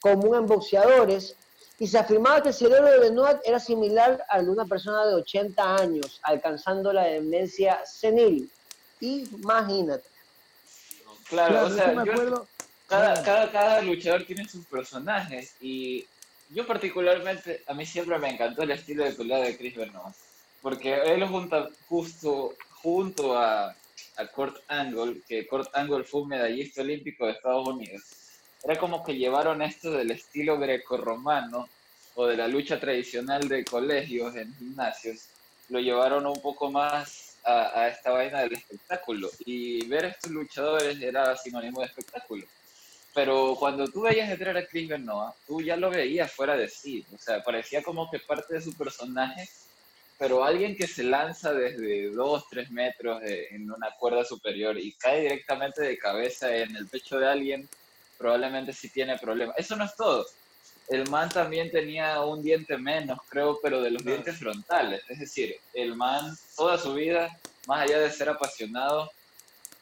común 0.00 0.36
en 0.36 0.46
boxeadores, 0.46 1.34
y 1.80 1.88
se 1.88 1.98
afirmaba 1.98 2.40
que 2.40 2.50
el 2.50 2.54
cerebro 2.54 2.88
de 2.88 3.00
Benoit 3.00 3.38
era 3.42 3.58
similar 3.58 4.24
al 4.28 4.44
de 4.44 4.52
una 4.52 4.66
persona 4.66 5.04
de 5.04 5.14
80 5.16 5.74
años, 5.74 6.20
alcanzando 6.22 6.92
la 6.92 7.06
demencia 7.06 7.84
senil. 7.84 8.48
Imagínate. 9.00 10.08
Claro, 11.28 11.66
o 11.66 11.70
sea, 11.70 12.04
cada, 12.92 13.22
cada, 13.22 13.50
cada 13.50 13.80
luchador 13.80 14.22
tiene 14.24 14.46
sus 14.46 14.66
personajes 14.66 15.54
y 15.62 16.04
yo 16.50 16.66
particularmente, 16.66 17.62
a 17.66 17.72
mí 17.72 17.86
siempre 17.86 18.18
me 18.18 18.28
encantó 18.28 18.64
el 18.64 18.72
estilo 18.72 19.02
de 19.02 19.12
pelea 19.12 19.38
de 19.38 19.56
Chris 19.56 19.76
Benoit, 19.76 20.14
porque 20.60 20.92
él 20.92 21.26
junta 21.26 21.70
justo 21.88 22.54
junto 22.82 23.38
a, 23.38 23.74
a 24.16 24.26
Kurt 24.34 24.58
Angle, 24.68 25.22
que 25.26 25.46
Kurt 25.46 25.74
Angle 25.74 26.04
fue 26.04 26.20
un 26.20 26.28
medallista 26.28 26.82
olímpico 26.82 27.24
de 27.24 27.32
Estados 27.32 27.66
Unidos, 27.66 28.02
era 28.62 28.78
como 28.78 29.02
que 29.02 29.16
llevaron 29.16 29.62
esto 29.62 29.90
del 29.92 30.10
estilo 30.10 30.58
grecorromano 30.58 31.70
o 32.14 32.26
de 32.26 32.36
la 32.36 32.46
lucha 32.46 32.78
tradicional 32.78 33.48
de 33.48 33.64
colegios 33.64 34.36
en 34.36 34.54
gimnasios, 34.56 35.28
lo 35.70 35.80
llevaron 35.80 36.26
un 36.26 36.42
poco 36.42 36.70
más 36.70 37.38
a, 37.42 37.80
a 37.80 37.88
esta 37.88 38.10
vaina 38.10 38.40
del 38.42 38.52
espectáculo. 38.52 39.30
Y 39.46 39.86
ver 39.86 40.04
a 40.04 40.08
estos 40.08 40.30
luchadores 40.30 41.00
era 41.00 41.34
sinónimo 41.36 41.80
de 41.80 41.86
espectáculo 41.86 42.44
pero 43.14 43.54
cuando 43.58 43.86
tú 43.88 44.02
veías 44.02 44.30
entrar 44.30 44.56
a 44.56 44.66
Chris 44.66 44.88
Benoit, 44.88 45.34
tú 45.46 45.60
ya 45.60 45.76
lo 45.76 45.90
veías 45.90 46.32
fuera 46.32 46.56
de 46.56 46.68
sí, 46.68 47.04
o 47.14 47.18
sea, 47.18 47.42
parecía 47.42 47.82
como 47.82 48.10
que 48.10 48.18
parte 48.18 48.54
de 48.54 48.62
su 48.62 48.72
personaje, 48.74 49.48
pero 50.18 50.44
alguien 50.44 50.76
que 50.76 50.86
se 50.86 51.02
lanza 51.02 51.52
desde 51.52 52.10
2, 52.10 52.44
3 52.48 52.70
metros 52.70 53.20
en 53.24 53.70
una 53.70 53.90
cuerda 53.98 54.24
superior 54.24 54.78
y 54.78 54.92
cae 54.92 55.22
directamente 55.22 55.82
de 55.82 55.98
cabeza 55.98 56.54
en 56.54 56.76
el 56.76 56.86
pecho 56.86 57.18
de 57.18 57.28
alguien, 57.28 57.68
probablemente 58.18 58.72
sí 58.72 58.88
tiene 58.88 59.18
problemas. 59.18 59.56
Eso 59.58 59.74
no 59.74 59.84
es 59.84 59.96
todo. 59.96 60.24
El 60.88 61.08
man 61.10 61.28
también 61.28 61.70
tenía 61.70 62.22
un 62.22 62.42
diente 62.42 62.76
menos, 62.76 63.18
creo, 63.28 63.58
pero 63.60 63.82
de 63.82 63.90
los 63.90 64.04
dientes 64.04 64.36
frontales. 64.36 65.02
Es 65.08 65.18
decir, 65.18 65.56
el 65.74 65.96
man 65.96 66.36
toda 66.56 66.78
su 66.78 66.94
vida, 66.94 67.36
más 67.66 67.82
allá 67.82 67.98
de 67.98 68.10
ser 68.10 68.28
apasionado, 68.28 69.10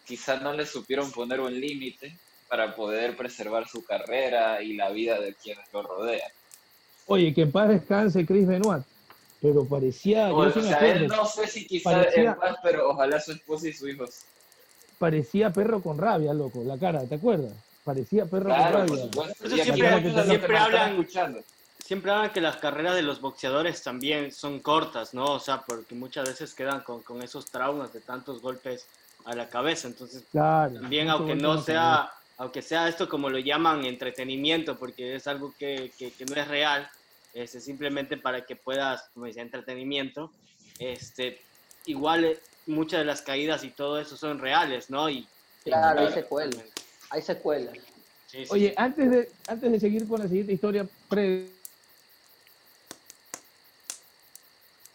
quizás 0.06 0.40
no 0.40 0.52
le 0.54 0.64
supieron 0.64 1.10
poner 1.12 1.40
un 1.40 1.58
límite 1.58 2.16
para 2.50 2.74
poder 2.74 3.16
preservar 3.16 3.68
su 3.68 3.84
carrera 3.84 4.60
y 4.60 4.74
la 4.74 4.90
vida 4.90 5.20
de 5.20 5.34
quienes 5.34 5.72
lo 5.72 5.82
rodean. 5.82 6.28
Oye, 7.06 7.32
que 7.32 7.42
en 7.42 7.52
paz 7.52 7.68
descanse 7.68 8.26
Chris 8.26 8.44
Benoit, 8.44 8.82
pero 9.40 9.64
parecía... 9.64 10.34
o 10.34 10.50
sea, 10.50 10.78
él 10.80 11.06
no 11.06 11.24
sé 11.26 11.46
si 11.46 11.64
quizás 11.64 12.08
en 12.12 12.34
paz, 12.34 12.56
pero 12.60 12.90
ojalá 12.90 13.20
su 13.20 13.30
esposa 13.32 13.68
y 13.68 13.72
sus 13.72 13.90
hijos. 13.90 14.22
Parecía 14.98 15.50
perro 15.50 15.80
con 15.80 15.96
rabia, 15.96 16.34
loco, 16.34 16.62
la 16.64 16.76
cara, 16.76 17.04
¿te 17.04 17.14
acuerdas? 17.14 17.52
Parecía 17.84 18.26
perro 18.26 18.48
con 18.48 18.58
rabia. 18.58 19.10
siempre, 19.46 20.24
siempre 20.24 20.58
hablan, 20.58 21.06
siempre 21.84 22.10
hablan 22.10 22.30
que 22.32 22.40
las 22.40 22.56
carreras 22.56 22.96
de 22.96 23.02
los 23.02 23.20
boxeadores 23.20 23.80
también 23.84 24.32
son 24.32 24.58
cortas, 24.58 25.14
¿no? 25.14 25.34
O 25.34 25.40
sea, 25.40 25.62
porque 25.62 25.94
muchas 25.94 26.28
veces 26.28 26.52
quedan 26.52 26.80
con, 26.80 27.00
con 27.02 27.22
esos 27.22 27.46
traumas 27.46 27.92
de 27.92 28.00
tantos 28.00 28.42
golpes 28.42 28.86
a 29.24 29.36
la 29.36 29.48
cabeza. 29.48 29.86
Entonces, 29.86 30.24
también 30.32 31.10
aunque 31.10 31.36
no 31.36 31.62
sea 31.62 32.10
aunque 32.40 32.62
sea 32.62 32.88
esto 32.88 33.06
como 33.06 33.28
lo 33.28 33.38
llaman 33.38 33.84
entretenimiento, 33.84 34.78
porque 34.78 35.14
es 35.14 35.26
algo 35.26 35.52
que, 35.58 35.92
que, 35.98 36.10
no 36.24 36.40
es 36.40 36.48
real, 36.48 36.90
este, 37.34 37.60
simplemente 37.60 38.16
para 38.16 38.46
que 38.46 38.56
puedas, 38.56 39.10
como 39.12 39.26
decía, 39.26 39.42
entretenimiento, 39.42 40.32
este, 40.78 41.38
igual 41.84 42.24
eh, 42.24 42.40
muchas 42.66 43.00
de 43.00 43.04
las 43.04 43.20
caídas 43.20 43.62
y 43.62 43.68
todo 43.68 44.00
eso 44.00 44.16
son 44.16 44.38
reales, 44.38 44.88
¿no? 44.88 45.10
Y, 45.10 45.28
claro, 45.64 46.00
hay 46.00 46.12
secuelas. 46.14 46.64
Hay 47.10 47.20
secuelas. 47.20 47.76
Oye, 48.48 48.72
antes 48.74 49.10
de, 49.10 49.28
antes 49.46 49.72
de 49.72 49.78
seguir 49.78 50.08
con 50.08 50.20
la 50.20 50.26
siguiente 50.26 50.54
historia, 50.54 50.88
pre 51.10 51.46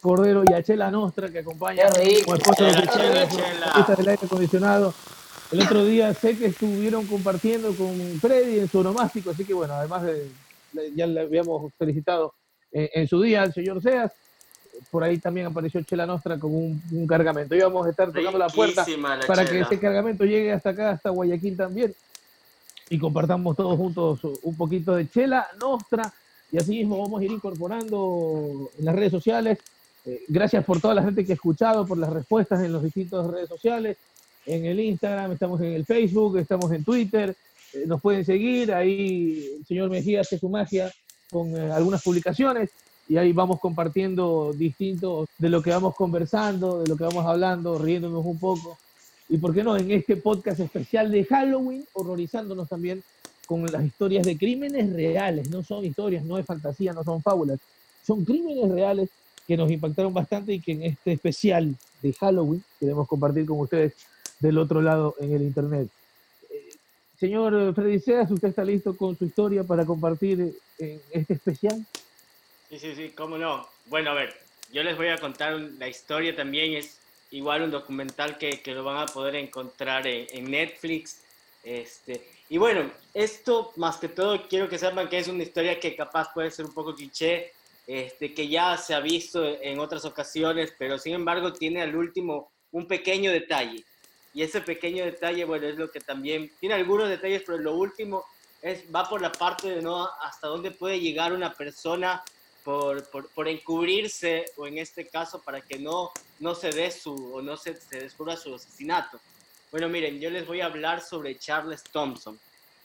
Cordero 0.00 0.42
y 0.50 0.52
a 0.52 0.64
Chela 0.64 0.90
Nostra 0.90 1.28
que 1.28 1.38
acompaña 1.38 1.84
como 2.24 2.34
esposo 2.34 2.64
de 2.64 2.72
Chela, 2.88 3.86
del 3.96 4.08
aire 4.08 4.26
acondicionado. 4.26 4.92
El 5.52 5.62
otro 5.62 5.84
día 5.84 6.12
sé 6.12 6.36
que 6.36 6.46
estuvieron 6.46 7.06
compartiendo 7.06 7.72
con 7.74 7.94
Freddy 8.20 8.58
en 8.58 8.68
su 8.68 8.80
onomástico, 8.80 9.30
así 9.30 9.44
que 9.44 9.54
bueno, 9.54 9.74
además 9.74 10.02
de, 10.02 10.28
ya 10.94 11.06
le 11.06 11.20
habíamos 11.20 11.72
felicitado 11.78 12.34
en, 12.72 13.06
su 13.06 13.20
día 13.22 13.42
al 13.42 13.54
señor 13.54 13.80
Seas, 13.80 14.12
por 14.90 15.04
ahí 15.04 15.18
también 15.18 15.46
apareció 15.46 15.80
Chela 15.82 16.04
Nostra 16.04 16.38
con 16.38 16.52
un, 16.52 17.06
cargamento. 17.06 17.54
Íbamos 17.54 17.86
a 17.86 17.90
estar 17.90 18.12
tocando 18.12 18.38
la 18.38 18.48
puerta 18.48 18.84
para 19.26 19.44
que 19.44 19.60
ese 19.60 19.78
cargamento 19.78 20.24
llegue 20.24 20.52
hasta 20.52 20.70
acá, 20.70 20.90
hasta 20.90 21.10
Guayaquil 21.10 21.56
también, 21.56 21.94
y 22.90 22.98
compartamos 22.98 23.56
todos 23.56 23.76
juntos 23.76 24.20
un 24.42 24.56
poquito 24.56 24.96
de 24.96 25.08
Chela 25.08 25.46
Nostra, 25.60 26.12
y 26.50 26.58
así 26.58 26.72
mismo 26.72 27.00
vamos 27.00 27.20
a 27.20 27.24
ir 27.24 27.30
incorporando 27.30 28.70
en 28.78 28.84
las 28.84 28.94
redes 28.94 29.12
sociales. 29.12 29.58
Eh, 30.04 30.22
gracias 30.28 30.64
por 30.64 30.80
toda 30.80 30.94
la 30.94 31.02
gente 31.02 31.24
que 31.24 31.32
ha 31.32 31.34
escuchado, 31.34 31.86
por 31.86 31.98
las 31.98 32.10
respuestas 32.10 32.62
en 32.62 32.72
las 32.72 32.82
distintas 32.82 33.26
redes 33.26 33.48
sociales 33.48 33.96
en 34.46 34.64
el 34.64 34.80
Instagram, 34.80 35.32
estamos 35.32 35.60
en 35.60 35.72
el 35.72 35.84
Facebook, 35.84 36.38
estamos 36.38 36.70
en 36.72 36.84
Twitter, 36.84 37.34
eh, 37.74 37.84
nos 37.86 38.00
pueden 38.00 38.24
seguir, 38.24 38.72
ahí 38.72 39.56
el 39.58 39.66
señor 39.66 39.90
Mejía 39.90 40.20
hace 40.20 40.38
su 40.38 40.48
magia 40.48 40.90
con 41.30 41.54
eh, 41.56 41.72
algunas 41.72 42.02
publicaciones 42.02 42.70
y 43.08 43.16
ahí 43.16 43.32
vamos 43.32 43.60
compartiendo 43.60 44.52
distintos 44.52 45.28
de 45.38 45.48
lo 45.48 45.62
que 45.62 45.70
vamos 45.70 45.94
conversando, 45.94 46.82
de 46.82 46.88
lo 46.88 46.96
que 46.96 47.04
vamos 47.04 47.26
hablando, 47.26 47.78
riéndonos 47.78 48.24
un 48.24 48.38
poco. 48.38 48.78
Y 49.28 49.38
por 49.38 49.52
qué 49.52 49.62
no, 49.62 49.76
en 49.76 49.90
este 49.90 50.16
podcast 50.16 50.60
especial 50.60 51.10
de 51.10 51.24
Halloween, 51.24 51.84
horrorizándonos 51.92 52.68
también 52.68 53.02
con 53.46 53.64
las 53.66 53.84
historias 53.84 54.26
de 54.26 54.36
crímenes 54.36 54.92
reales, 54.92 55.50
no 55.50 55.62
son 55.62 55.84
historias, 55.84 56.24
no 56.24 56.38
es 56.38 56.46
fantasía, 56.46 56.92
no 56.92 57.04
son 57.04 57.22
fábulas, 57.22 57.60
son 58.04 58.24
crímenes 58.24 58.70
reales 58.70 59.08
que 59.46 59.56
nos 59.56 59.70
impactaron 59.70 60.12
bastante 60.12 60.52
y 60.52 60.60
que 60.60 60.72
en 60.72 60.82
este 60.82 61.12
especial 61.12 61.74
de 62.02 62.12
Halloween 62.12 62.62
queremos 62.80 63.06
compartir 63.06 63.46
con 63.46 63.60
ustedes 63.60 63.94
del 64.40 64.58
otro 64.58 64.82
lado 64.82 65.14
en 65.18 65.32
el 65.32 65.42
Internet. 65.42 65.88
Eh, 66.50 66.70
señor 67.18 67.74
Freddy 67.74 68.00
Seas, 68.00 68.30
¿usted 68.30 68.48
está 68.48 68.64
listo 68.64 68.96
con 68.96 69.16
su 69.16 69.24
historia 69.24 69.64
para 69.64 69.84
compartir 69.84 70.56
en 70.78 71.00
este 71.10 71.34
especial? 71.34 71.84
Sí, 72.68 72.78
sí, 72.78 72.94
sí, 72.94 73.10
cómo 73.10 73.38
no. 73.38 73.66
Bueno, 73.86 74.10
a 74.10 74.14
ver, 74.14 74.34
yo 74.72 74.82
les 74.82 74.96
voy 74.96 75.08
a 75.08 75.18
contar 75.18 75.58
la 75.58 75.88
historia 75.88 76.34
también, 76.34 76.74
es 76.74 76.98
igual 77.30 77.62
un 77.62 77.70
documental 77.70 78.38
que, 78.38 78.60
que 78.60 78.74
lo 78.74 78.84
van 78.84 78.98
a 78.98 79.06
poder 79.06 79.36
encontrar 79.36 80.06
en, 80.06 80.50
Netflix. 80.50 81.22
Este, 81.62 82.26
y 82.48 82.58
bueno, 82.58 82.90
esto 83.14 83.72
más 83.76 83.96
que 83.96 84.08
todo 84.08 84.46
quiero 84.48 84.68
que 84.68 84.78
sepan 84.78 85.08
que 85.08 85.18
es 85.18 85.28
una 85.28 85.42
historia 85.42 85.80
que 85.80 85.96
capaz 85.96 86.32
puede 86.32 86.50
ser 86.50 86.66
un 86.66 86.72
poco 86.72 86.94
cliché, 86.94 87.52
este, 87.86 88.34
que 88.34 88.48
ya 88.48 88.76
se 88.76 88.94
ha 88.94 89.00
visto 89.00 89.44
en 89.44 89.78
otras 89.78 90.04
ocasiones, 90.04 90.74
pero 90.78 90.98
sin 90.98 91.14
embargo 91.14 91.52
tiene 91.52 91.82
al 91.82 91.94
último 91.94 92.50
un 92.72 92.86
pequeño 92.86 93.30
detalle. 93.30 93.84
Y 94.36 94.42
ese 94.42 94.60
pequeño 94.60 95.02
detalle, 95.02 95.46
bueno, 95.46 95.66
es 95.66 95.78
lo 95.78 95.90
que 95.90 95.98
también 95.98 96.52
tiene 96.60 96.74
algunos 96.74 97.08
detalles, 97.08 97.42
pero 97.46 97.56
lo 97.56 97.74
último 97.74 98.22
es, 98.60 98.84
va 98.94 99.08
por 99.08 99.22
la 99.22 99.32
parte 99.32 99.70
de 99.70 99.80
no 99.80 100.10
hasta 100.20 100.48
dónde 100.48 100.72
puede 100.72 101.00
llegar 101.00 101.32
una 101.32 101.54
persona 101.54 102.22
por, 102.62 103.08
por, 103.08 103.30
por, 103.30 103.48
encubrirse, 103.48 104.44
o 104.58 104.66
en 104.66 104.76
este 104.76 105.06
caso, 105.06 105.40
para 105.40 105.62
que 105.62 105.78
no, 105.78 106.10
no 106.40 106.54
se 106.54 106.68
dé 106.68 106.90
su, 106.90 107.14
o 107.14 107.40
no 107.40 107.56
se, 107.56 107.80
se 107.80 108.00
descubra 108.00 108.36
su 108.36 108.54
asesinato. 108.54 109.18
Bueno, 109.70 109.88
miren, 109.88 110.20
yo 110.20 110.28
les 110.28 110.46
voy 110.46 110.60
a 110.60 110.66
hablar 110.66 111.00
sobre 111.00 111.38
Charles 111.38 111.82
Thompson. 111.84 112.38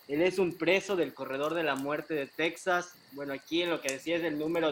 Él 0.08 0.22
es 0.22 0.40
un 0.40 0.54
preso 0.58 0.96
del 0.96 1.14
corredor 1.14 1.54
de 1.54 1.64
la 1.64 1.76
muerte 1.76 2.14
de 2.14 2.28
Texas. 2.28 2.94
Bueno, 3.12 3.34
aquí 3.34 3.62
en 3.62 3.72
lo 3.72 3.82
que 3.82 3.92
decía 3.92 4.16
es 4.16 4.24
el 4.24 4.40
número 4.40 4.72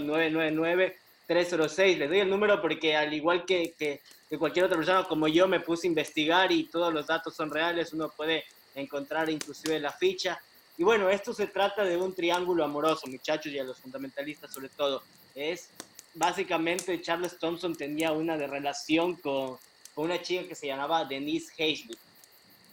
999-306. 1.29 1.97
Les 1.97 2.09
doy 2.09 2.19
el 2.19 2.29
número 2.29 2.61
porque 2.61 2.95
al 2.95 3.13
igual 3.13 3.45
que, 3.45 3.73
que 3.77 4.01
que 4.29 4.37
cualquier 4.37 4.65
otra 4.65 4.77
persona 4.77 5.03
como 5.05 5.27
yo 5.27 5.47
me 5.47 5.59
puse 5.59 5.87
a 5.87 5.89
investigar 5.89 6.51
y 6.51 6.65
todos 6.65 6.93
los 6.93 7.07
datos 7.07 7.35
son 7.35 7.49
reales, 7.49 7.93
uno 7.93 8.09
puede 8.09 8.45
encontrar 8.75 9.29
inclusive 9.29 9.79
la 9.79 9.91
ficha. 9.91 10.39
Y 10.77 10.83
bueno, 10.83 11.09
esto 11.09 11.33
se 11.33 11.47
trata 11.47 11.83
de 11.83 11.97
un 11.97 12.13
triángulo 12.13 12.63
amoroso, 12.63 13.07
muchachos, 13.07 13.51
y 13.51 13.59
a 13.59 13.63
los 13.63 13.79
fundamentalistas 13.79 14.53
sobre 14.53 14.69
todo. 14.69 15.01
Es 15.33 15.71
básicamente 16.13 17.01
Charles 17.01 17.39
Thompson 17.39 17.75
tenía 17.75 18.11
una 18.11 18.37
de 18.37 18.45
relación 18.45 19.15
con, 19.15 19.57
con 19.95 20.05
una 20.05 20.21
chica 20.21 20.47
que 20.47 20.55
se 20.55 20.67
llamaba 20.67 21.05
Denise 21.05 21.51
Hazlett. 21.53 21.97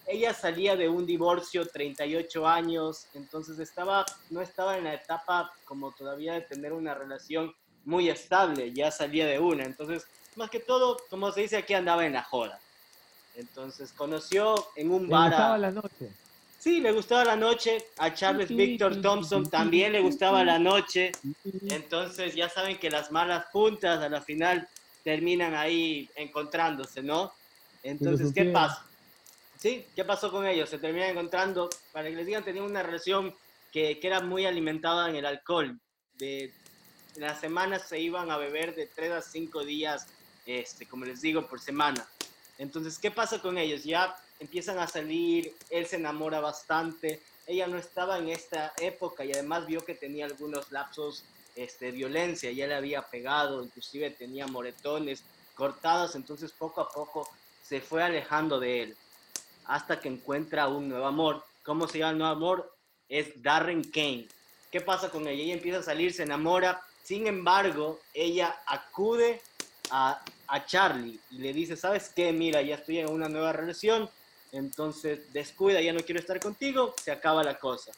Ella 0.07 0.35
salía 0.35 0.77
de 0.77 0.89
un 0.89 1.05
divorcio, 1.05 1.67
38 1.67 2.47
años, 2.47 3.09
entonces 3.15 3.59
estaba, 3.59 4.05
no 4.31 4.41
estaba 4.41 4.77
en 4.77 4.85
la 4.85 4.95
etapa 4.95 5.53
como 5.65 5.91
todavía 5.93 6.35
de 6.35 6.43
tener 6.43 6.73
una 6.73 6.95
relación 6.95 7.53
muy 7.87 8.11
estable, 8.11 8.72
ya 8.72 8.91
salía 8.91 9.26
de 9.26 9.39
una, 9.39 9.64
entonces 9.64 10.07
más 10.37 10.51
que 10.51 10.61
todo, 10.61 10.99
como 11.09 11.32
se 11.32 11.41
dice 11.43 11.57
aquí, 11.57 11.72
andaba 11.72 12.05
en 12.05 12.12
la 12.12 12.22
joda. 12.22 12.61
Entonces 13.37 13.93
conoció 13.93 14.55
en 14.76 14.91
un 14.91 15.09
bar. 15.09 15.30
Le 15.30 15.37
gustaba 15.37 15.59
la 15.59 15.70
noche. 15.70 16.11
Sí, 16.59 16.80
le 16.80 16.93
gustaba 16.93 17.24
la 17.24 17.37
noche. 17.37 17.78
A 17.99 18.12
Charles 18.12 18.49
Victor 18.49 19.01
Thompson 19.01 19.49
también 19.49 19.93
le 19.93 20.01
gustaba 20.01 20.45
la 20.45 20.59
noche. 20.59 21.12
Entonces 21.68 22.34
ya 22.34 22.49
saben 22.49 22.78
que 22.78 22.91
las 22.91 23.12
malas 23.12 23.47
juntas 23.53 24.03
a 24.03 24.09
la 24.09 24.20
final 24.20 24.68
terminan 25.05 25.55
ahí 25.55 26.09
encontrándose, 26.16 27.03
¿no? 27.03 27.32
Entonces, 27.82 28.32
¿qué 28.34 28.47
pasa? 28.47 28.84
¿Sí? 29.59 29.87
¿Qué 29.95 30.05
pasó 30.05 30.30
con 30.30 30.47
ellos? 30.47 30.68
Se 30.68 30.78
terminan 30.78 31.11
encontrando, 31.11 31.70
para 31.93 32.09
que 32.09 32.16
les 32.16 32.26
digan, 32.26 32.45
tenían 32.45 32.64
una 32.64 32.82
relación 32.82 33.34
que, 33.70 34.01
que 34.01 34.07
era 34.07 34.20
muy 34.20 34.45
alimentada 34.45 35.09
en 35.09 35.16
el 35.16 35.26
alcohol. 35.26 35.78
De, 36.18 36.53
las 37.19 37.41
semanas 37.41 37.89
se 37.89 38.01
iban 38.01 38.31
a 38.31 38.37
beber 38.37 38.75
de 38.75 38.87
3 38.87 39.12
a 39.12 39.23
5 39.23 39.64
días, 39.64 40.07
este, 40.47 40.87
como 40.87 41.05
les 41.05 41.21
digo, 41.21 41.47
por 41.47 41.61
semana. 41.61 42.07
Entonces, 42.59 42.99
¿qué 42.99 43.11
pasa 43.11 43.41
con 43.41 43.59
ellos? 43.59 43.85
Ya 43.85 44.17
empiezan 44.41 44.79
a 44.79 44.87
salir, 44.87 45.55
él 45.71 45.87
se 45.87 45.97
enamora 45.97 46.41
bastante, 46.41 47.21
ella 47.47 47.67
no 47.67 47.79
estaba 47.79 48.19
en 48.19 48.29
esta 48.29 48.73
época 48.81 49.25
y 49.25 49.33
además 49.33 49.67
vio 49.67 49.85
que 49.85 49.95
tenía 49.95 50.27
algunos 50.27 50.71
lapsos 50.73 51.25
este, 51.55 51.87
de 51.87 51.93
violencia, 51.93 52.51
ya 52.51 52.67
le 52.67 52.75
había 52.75 53.03
pegado, 53.03 53.62
inclusive 53.62 54.11
tenía 54.11 54.47
moretones 54.47 55.23
cortados, 55.55 56.14
entonces 56.14 56.53
poco 56.53 56.81
a 56.81 56.89
poco 56.89 57.29
se 57.62 57.81
fue 57.81 58.03
alejando 58.03 58.61
de 58.61 58.83
él 58.83 58.97
hasta 59.67 60.01
que 60.01 60.09
encuentra 60.09 60.69
un 60.69 60.89
nuevo 60.89 61.07
amor. 61.07 61.45
¿Cómo 61.64 61.89
se 61.89 61.99
llama 61.99 62.12
el 62.12 62.19
nuevo 62.19 62.33
amor? 62.33 62.77
Es 63.09 63.43
Darren 63.43 63.83
Kane. 63.85 64.29
¿Qué 64.71 64.81
pasa 64.81 65.11
con 65.11 65.27
ella? 65.27 65.43
Ella 65.43 65.55
empieza 65.55 65.79
a 65.79 65.83
salir, 65.83 66.12
se 66.12 66.23
enamora, 66.23 66.81
sin 67.07 67.29
embargo, 67.29 68.01
ella 68.13 68.63
acude 68.67 69.41
a, 69.91 70.21
a 70.49 70.67
Charlie 70.67 71.21
y 71.31 71.39
le 71.39 71.53
dice, 71.53 71.77
¿sabes 71.77 72.09
qué? 72.09 72.33
Mira, 72.33 72.61
ya 72.63 72.75
estoy 72.75 72.99
en 72.99 73.09
una 73.09 73.29
nueva 73.29 73.53
relación, 73.53 74.11
entonces 74.51 75.33
descuida, 75.33 75.81
ya 75.81 75.93
no 75.93 76.01
quiero 76.01 76.19
estar 76.19 76.41
contigo, 76.41 76.97
se 77.01 77.13
acaba 77.13 77.45
la 77.45 77.61
cosa. 77.61 77.93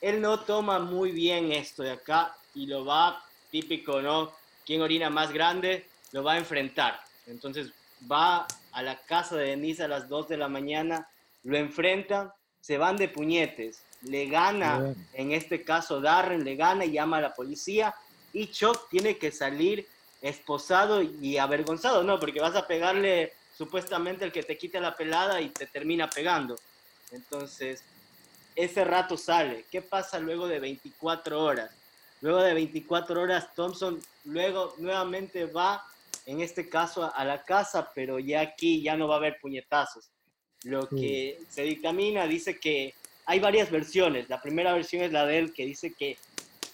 Él 0.00 0.22
no 0.22 0.40
toma 0.40 0.78
muy 0.78 1.10
bien 1.10 1.52
esto 1.52 1.82
de 1.82 1.90
acá 1.90 2.34
y 2.54 2.66
lo 2.66 2.86
va, 2.86 3.22
típico, 3.50 4.00
¿no? 4.00 4.32
¿Quién 4.64 4.80
orina 4.80 5.10
más 5.10 5.32
grande? 5.32 5.84
Lo 6.12 6.24
va 6.24 6.32
a 6.32 6.38
enfrentar. 6.38 6.98
Entonces 7.26 7.70
va 8.10 8.46
a 8.72 8.82
la 8.82 8.98
casa 9.02 9.36
de 9.36 9.48
Denise 9.48 9.84
a 9.84 9.88
las 9.88 10.08
2 10.08 10.28
de 10.28 10.38
la 10.38 10.48
mañana, 10.48 11.06
lo 11.42 11.58
enfrenta, 11.58 12.34
se 12.62 12.78
van 12.78 12.96
de 12.96 13.08
puñetes, 13.08 13.82
le 14.00 14.26
gana, 14.26 14.94
en 15.12 15.32
este 15.32 15.62
caso 15.62 16.00
Darren, 16.00 16.42
le 16.42 16.56
gana 16.56 16.86
y 16.86 16.92
llama 16.92 17.18
a 17.18 17.20
la 17.20 17.34
policía 17.34 17.94
y 18.36 18.48
Chuck 18.48 18.90
tiene 18.90 19.16
que 19.16 19.32
salir 19.32 19.88
esposado 20.20 21.00
y 21.00 21.38
avergonzado, 21.38 22.02
¿no? 22.02 22.20
Porque 22.20 22.38
vas 22.38 22.54
a 22.54 22.66
pegarle 22.66 23.32
supuestamente 23.56 24.26
el 24.26 24.32
que 24.32 24.42
te 24.42 24.58
quita 24.58 24.78
la 24.78 24.94
pelada 24.94 25.40
y 25.40 25.48
te 25.48 25.66
termina 25.66 26.10
pegando. 26.10 26.54
Entonces, 27.12 27.82
ese 28.54 28.84
rato 28.84 29.16
sale. 29.16 29.64
¿Qué 29.70 29.80
pasa 29.80 30.18
luego 30.18 30.46
de 30.48 30.60
24 30.60 31.42
horas? 31.42 31.70
Luego 32.20 32.42
de 32.42 32.52
24 32.52 33.22
horas, 33.22 33.54
Thompson 33.54 34.02
luego 34.26 34.74
nuevamente 34.76 35.46
va, 35.46 35.82
en 36.26 36.42
este 36.42 36.68
caso, 36.68 37.10
a 37.14 37.24
la 37.24 37.42
casa, 37.42 37.90
pero 37.94 38.18
ya 38.18 38.42
aquí 38.42 38.82
ya 38.82 38.98
no 38.98 39.08
va 39.08 39.14
a 39.14 39.18
haber 39.18 39.38
puñetazos. 39.40 40.10
Lo 40.64 40.86
que 40.90 41.38
se 41.48 41.62
dictamina 41.62 42.26
dice 42.26 42.60
que 42.60 42.92
hay 43.24 43.40
varias 43.40 43.70
versiones. 43.70 44.28
La 44.28 44.42
primera 44.42 44.74
versión 44.74 45.04
es 45.04 45.12
la 45.12 45.24
de 45.24 45.38
él, 45.38 45.54
que 45.54 45.64
dice 45.64 45.94
que 45.94 46.18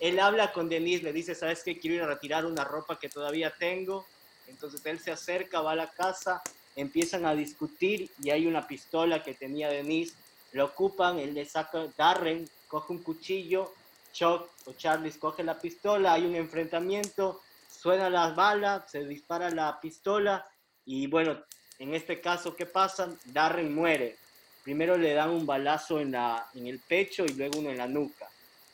él 0.03 0.19
habla 0.19 0.53
con 0.53 0.69
Denise, 0.69 1.05
le 1.05 1.13
dice, 1.13 1.33
¿sabes 1.33 1.63
qué? 1.63 1.79
Quiero 1.79 1.95
ir 1.95 2.03
a 2.03 2.09
retirar 2.09 2.45
una 2.45 2.65
ropa 2.65 2.99
que 2.99 3.09
todavía 3.09 3.55
tengo. 3.57 4.05
Entonces 4.49 4.85
él 4.85 4.99
se 4.99 5.13
acerca, 5.13 5.61
va 5.61 5.73
a 5.73 5.77
la 5.77 5.91
casa, 5.91 6.43
empiezan 6.75 7.25
a 7.25 7.37
discutir 7.37 8.11
y 8.21 8.31
hay 8.31 8.49
una 8.49 8.67
pistola 8.67 9.23
que 9.23 9.35
tenía 9.35 9.69
Denise, 9.69 10.17
lo 10.55 10.65
ocupan, 10.65 11.21
él 11.21 11.35
le 11.35 11.45
saca, 11.45 11.87
Darren 11.97 12.51
coge 12.67 12.93
un 12.93 12.99
cuchillo, 13.01 13.73
Chuck 14.13 14.49
o 14.65 14.73
Charlie 14.73 15.13
coge 15.13 15.45
la 15.45 15.61
pistola, 15.61 16.15
hay 16.15 16.27
un 16.27 16.35
enfrentamiento, 16.35 17.41
suena 17.69 18.11
las 18.11 18.35
balas, 18.35 18.91
se 18.91 19.05
dispara 19.05 19.51
la 19.51 19.81
pistola 19.81 20.45
y 20.85 21.07
bueno, 21.07 21.41
en 21.79 21.95
este 21.95 22.21
caso, 22.21 22.57
¿qué 22.57 22.67
pasa? 22.67 23.09
Darren 23.27 23.73
muere. 23.73 24.17
Primero 24.65 24.99
le 24.99 25.15
dan 25.15 25.31
un 25.31 25.47
balazo 25.47 26.01
en, 26.01 26.11
la, 26.11 26.49
en 26.55 26.67
el 26.67 26.81
pecho 26.81 27.25
y 27.25 27.35
luego 27.35 27.61
uno 27.61 27.71
en 27.71 27.79
la 27.79 27.87
nuca. 27.87 28.29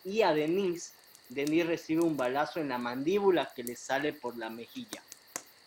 Y 0.05 0.22
a 0.22 0.33
Denise, 0.33 0.93
Denise 1.29 1.66
recibe 1.66 2.03
un 2.03 2.16
balazo 2.16 2.61
en 2.61 2.68
la 2.68 2.79
mandíbula 2.79 3.53
que 3.55 3.64
le 3.64 3.76
sale 3.76 4.12
por 4.12 4.37
la 4.37 4.51
mejilla. 4.51 5.03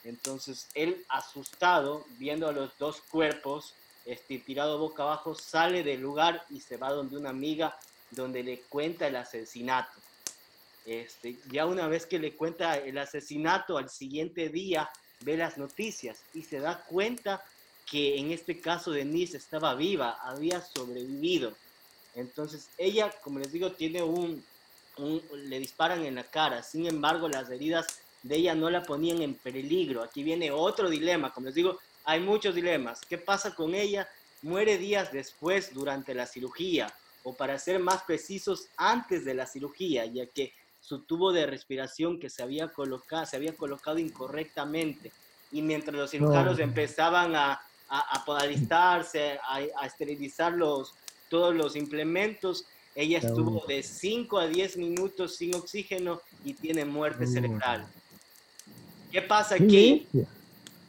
Entonces 0.03 0.68
él, 0.74 1.05
asustado, 1.09 2.05
viendo 2.18 2.47
a 2.47 2.51
los 2.51 2.78
dos 2.78 3.01
cuerpos, 3.01 3.74
este, 4.05 4.39
tirado 4.39 4.80
boca 4.80 5.03
abajo, 5.03 5.36
sale 5.36 5.84
del 5.84 6.01
lugar 6.01 6.43
y 6.49 6.59
se 6.59 6.78
va 6.78 6.91
donde 6.91 7.18
una 7.18 7.30
amiga 7.30 7.78
donde 8.09 8.43
le 8.43 8.62
cuenta 8.62 9.07
el 9.07 9.16
asesinato. 9.16 9.99
Este, 10.86 11.38
ya 11.51 11.68
una 11.68 11.88
vez 11.88 12.07
que 12.07 12.18
le 12.18 12.36
cuenta 12.36 12.76
el 12.76 12.97
asesinato, 12.97 13.78
al 13.78 13.89
siguiente 13.89 14.49
día 14.49 14.89
ve 15.22 15.38
las 15.38 15.57
noticias 15.57 16.24
y 16.34 16.41
se 16.41 16.59
da 16.59 16.84
cuenta 16.84 17.43
que 17.86 18.18
en 18.18 18.32
este 18.32 18.59
caso 18.59 18.91
Denise 18.91 19.38
estaba 19.38 19.76
viva, 19.76 20.18
había 20.22 20.62
sobrevivido. 20.62 21.53
Entonces 22.16 22.70
ella, 22.78 23.14
como 23.24 23.39
les 23.39 23.51
digo, 23.51 23.72
tiene 23.72 24.01
un, 24.01 24.43
un, 24.98 25.22
le 25.46 25.60
disparan 25.60 26.04
en 26.04 26.16
la 26.16 26.24
cara. 26.24 26.64
Sin 26.64 26.86
embargo, 26.88 27.28
las 27.30 27.50
heridas 27.50 28.02
de 28.24 28.36
ella 28.38 28.56
no 28.56 28.70
la 28.70 28.84
ponían 28.84 29.22
en 29.22 29.36
peligro. 29.36 30.04
Aquí 30.04 30.24
viene 30.24 30.52
otro 30.52 30.89
dilema, 30.89 31.34
como 31.34 31.48
les 31.48 31.56
digo, 31.56 31.80
hay 32.06 32.20
muchos 32.20 32.56
dilemas. 32.56 33.02
¿Qué 33.08 33.18
pasa 33.18 33.56
con 33.56 33.76
ella? 33.76 34.08
Muere 34.42 34.78
días 34.78 35.12
después 35.12 35.74
durante 35.74 36.14
la 36.14 36.26
cirugía, 36.26 36.94
o 37.24 37.34
para 37.34 37.60
ser 37.60 37.80
más 37.80 38.04
precisos, 38.04 38.68
antes 38.78 39.24
de 39.24 39.36
la 39.36 39.46
cirugía, 39.46 40.06
ya 40.06 40.26
que 40.26 40.54
su 40.80 41.00
tubo 41.04 41.32
de 41.32 41.46
respiración 41.46 42.20
que 42.20 42.30
se 42.30 42.42
había 42.42 42.70
colocado, 42.70 43.26
se 43.26 43.36
había 43.36 43.56
colocado 43.56 44.00
incorrectamente. 44.00 45.12
Y 45.52 45.62
mientras 45.62 45.96
los 45.96 46.10
cirujanos 46.10 46.58
empezaban 46.60 47.36
a, 47.36 47.62
a, 47.89 48.00
a 48.00 48.24
a, 48.66 49.86
esterilizar 49.86 50.54
los, 50.54 50.96
todos 51.30 51.54
los 51.54 51.76
implementos, 51.76 52.66
ella 52.96 53.20
estuvo 53.20 53.66
de 53.68 53.84
5 53.84 54.39
a 54.39 54.48
10 54.48 54.78
minutos 54.78 55.36
sin 55.36 55.56
oxígeno 55.56 56.22
y 56.44 56.54
tiene 56.54 56.86
muerte 56.86 57.26
cerebral. 57.28 57.88
¿Qué 59.12 59.22
pasa 59.22 59.56
aquí? 59.56 60.08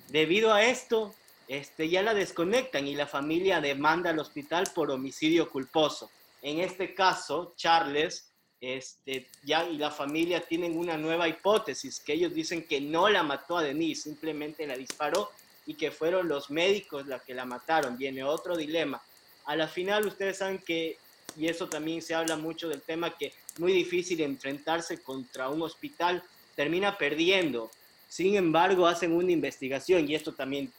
Debido 0.08 0.52
a 0.52 0.64
esto, 0.64 1.14
este, 1.48 1.88
ya 1.88 2.02
la 2.02 2.14
desconectan 2.14 2.86
y 2.86 2.94
la 2.94 3.06
familia 3.06 3.60
demanda 3.60 4.10
al 4.10 4.18
hospital 4.18 4.64
por 4.74 4.90
homicidio 4.90 5.50
culposo. 5.50 6.10
En 6.42 6.58
este 6.58 6.94
caso, 6.94 7.54
Charles 7.56 8.32
este, 8.62 9.28
ya 9.42 9.68
y 9.68 9.76
la 9.76 9.90
familia 9.90 10.40
tienen 10.40 10.78
una 10.78 10.96
nueva 10.96 11.26
hipótesis, 11.28 11.98
que 11.98 12.12
ellos 12.12 12.32
dicen 12.32 12.62
que 12.62 12.80
no 12.80 13.08
la 13.08 13.24
mató 13.24 13.58
a 13.58 13.62
Denise, 13.64 14.04
simplemente 14.04 14.66
la 14.68 14.76
disparó 14.76 15.30
y 15.66 15.74
que 15.74 15.90
fueron 15.90 16.28
los 16.28 16.48
médicos 16.48 17.06
los 17.06 17.20
que 17.22 17.34
la 17.34 17.44
mataron. 17.44 17.98
Viene 17.98 18.22
otro 18.22 18.56
dilema. 18.56 19.02
A 19.46 19.56
la 19.56 19.66
final, 19.66 20.06
ustedes 20.06 20.38
saben 20.38 20.58
que, 20.58 20.96
y 21.36 21.48
eso 21.48 21.68
también 21.68 22.02
se 22.02 22.14
habla 22.14 22.36
mucho 22.36 22.68
del 22.68 22.82
tema, 22.82 23.16
que 23.16 23.32
muy 23.58 23.72
difícil 23.72 24.20
enfrentarse 24.20 25.02
contra 25.02 25.48
un 25.48 25.62
hospital, 25.62 26.22
termina 26.54 26.98
perdiendo 26.98 27.70
sin 28.12 28.34
embargo, 28.36 28.86
hacen 28.86 29.10
una 29.10 29.32
investigación, 29.32 30.06
y 30.06 30.14
esto 30.14 30.34
también 30.34 30.70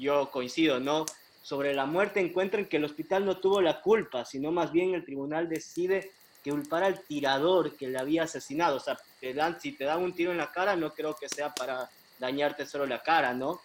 yo 0.00 0.28
coincido, 0.32 0.80
¿no? 0.80 1.06
Sobre 1.40 1.72
la 1.72 1.86
muerte 1.86 2.18
encuentran 2.18 2.64
que 2.64 2.78
el 2.78 2.84
hospital 2.84 3.24
no 3.24 3.36
tuvo 3.36 3.60
la 3.60 3.80
culpa, 3.80 4.24
sino 4.24 4.50
más 4.50 4.72
bien 4.72 4.94
el 4.94 5.04
tribunal 5.04 5.48
decide 5.48 6.10
que 6.42 6.50
culpar 6.50 6.82
al 6.82 7.00
tirador 7.04 7.76
que 7.76 7.86
le 7.86 7.96
había 7.96 8.24
asesinado. 8.24 8.78
O 8.78 8.80
sea, 8.80 8.98
te 9.20 9.32
dan, 9.32 9.60
si 9.60 9.70
te 9.70 9.84
dan 9.84 10.02
un 10.02 10.12
tiro 10.12 10.32
en 10.32 10.38
la 10.38 10.50
cara, 10.50 10.74
no 10.74 10.92
creo 10.92 11.14
que 11.14 11.28
sea 11.28 11.54
para 11.54 11.88
dañarte 12.18 12.66
solo 12.66 12.86
la 12.86 13.00
cara, 13.00 13.34
¿no? 13.34 13.60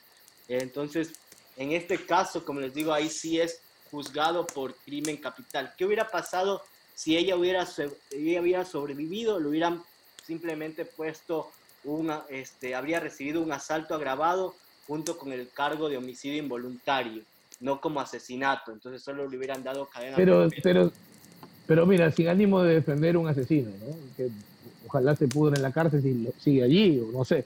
Entonces, 0.47 1.11
en 1.57 1.71
este 1.71 2.05
caso, 2.05 2.45
como 2.45 2.59
les 2.59 2.75
digo, 2.75 2.93
ahí 2.93 3.09
sí 3.09 3.41
es 3.41 3.59
juzgado 3.95 4.45
por 4.45 4.75
crimen 4.75 5.15
capital. 5.15 5.73
¿Qué 5.77 5.85
hubiera 5.85 6.09
pasado 6.09 6.61
si 6.93 7.15
ella 7.15 7.37
hubiera, 7.37 7.65
ella 8.11 8.41
hubiera 8.41 8.65
sobrevivido? 8.65 9.39
Lo 9.39 9.49
hubieran 9.49 9.81
simplemente 10.27 10.83
puesto 10.83 11.49
una, 11.85 12.23
este, 12.29 12.75
habría 12.75 12.99
recibido 12.99 13.41
un 13.41 13.53
asalto 13.53 13.95
agravado 13.95 14.53
junto 14.85 15.17
con 15.17 15.31
el 15.31 15.47
cargo 15.47 15.87
de 15.87 15.95
homicidio 15.95 16.43
involuntario, 16.43 17.23
no 17.61 17.79
como 17.79 18.01
asesinato. 18.01 18.73
Entonces 18.73 19.01
solo 19.01 19.29
le 19.29 19.37
hubieran 19.37 19.63
dado 19.63 19.85
cadena. 19.85 20.17
Pero, 20.17 20.49
pero, 20.61 20.91
pero 21.65 21.85
mira, 21.85 22.11
sin 22.11 22.27
ánimo 22.27 22.63
de 22.63 22.75
defender 22.75 23.15
un 23.15 23.29
asesino, 23.29 23.71
¿no? 23.79 23.95
que 24.17 24.29
ojalá 24.85 25.15
se 25.15 25.29
pudre 25.29 25.55
en 25.55 25.61
la 25.61 25.71
cárcel 25.71 26.01
si 26.01 26.27
sigue 26.43 26.63
allí, 26.63 26.99
o 26.99 27.13
no 27.13 27.23
sé. 27.23 27.45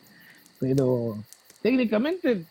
Pero 0.60 1.16
técnicamente 1.62 2.44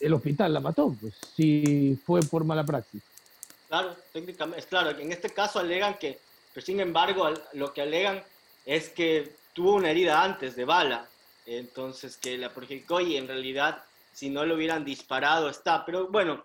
el 0.00 0.12
hospital 0.12 0.52
la 0.52 0.60
mató, 0.60 0.94
pues 1.00 1.14
si 1.34 1.98
fue 2.04 2.20
por 2.20 2.44
mala 2.44 2.66
praxis. 2.66 3.02
Claro, 3.68 3.94
técnicamente, 4.12 4.60
es 4.60 4.66
claro, 4.66 4.90
en 4.90 5.12
este 5.12 5.30
caso 5.30 5.58
alegan 5.58 5.98
que, 5.98 6.18
pero 6.54 6.64
sin 6.64 6.80
embargo, 6.80 7.30
lo 7.52 7.72
que 7.72 7.82
alegan 7.82 8.22
es 8.64 8.88
que 8.88 9.32
tuvo 9.52 9.74
una 9.74 9.90
herida 9.90 10.22
antes 10.22 10.56
de 10.56 10.64
bala, 10.64 11.06
entonces 11.46 12.16
que 12.16 12.38
la 12.38 12.52
perjudicó 12.52 13.00
y 13.00 13.16
en 13.16 13.28
realidad 13.28 13.82
si 14.12 14.30
no 14.30 14.44
lo 14.44 14.54
hubieran 14.54 14.84
disparado 14.84 15.48
está, 15.48 15.84
pero 15.84 16.08
bueno, 16.08 16.44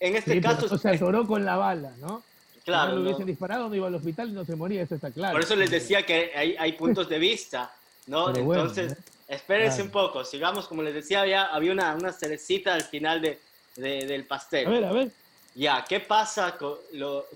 en 0.00 0.16
este 0.16 0.40
caso... 0.40 0.78
se 0.78 0.88
atoró 0.88 1.26
con 1.26 1.44
la 1.44 1.56
bala, 1.56 1.92
¿no? 1.98 2.22
Claro. 2.64 2.90
Si 2.90 2.90
no 2.90 2.96
lo 2.96 3.02
hubiesen 3.02 3.26
disparado, 3.26 3.68
no 3.68 3.74
iba 3.74 3.88
al 3.88 3.94
hospital 3.94 4.28
y 4.28 4.32
no 4.32 4.44
se 4.44 4.56
moría, 4.56 4.82
eso 4.82 4.94
está 4.94 5.10
claro. 5.10 5.32
Por 5.32 5.42
eso 5.42 5.56
les 5.56 5.70
decía 5.70 6.06
que 6.06 6.32
hay, 6.34 6.56
hay 6.58 6.72
puntos 6.72 7.08
de 7.08 7.18
vista, 7.18 7.72
¿no? 8.06 8.34
Entonces, 8.34 8.96
espérense 9.26 9.82
un 9.82 9.90
poco, 9.90 10.24
sigamos, 10.24 10.68
como 10.68 10.82
les 10.82 10.94
decía, 10.94 11.22
había, 11.22 11.46
había 11.46 11.72
una, 11.72 11.94
una 11.94 12.12
cerecita 12.12 12.74
al 12.74 12.82
final 12.82 13.20
de, 13.20 13.38
del 13.76 14.24
pastel. 14.24 14.66
A 14.66 14.70
ver, 14.70 14.84
a 14.84 14.92
ver. 14.92 15.10
Ya, 15.54 15.84
¿qué 15.86 16.00
pasa 16.00 16.56
con 16.56 16.78
lo, 16.92 17.26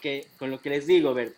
que, 0.00 0.26
les 0.64 0.86
digo? 0.86 1.12
ver, 1.12 1.34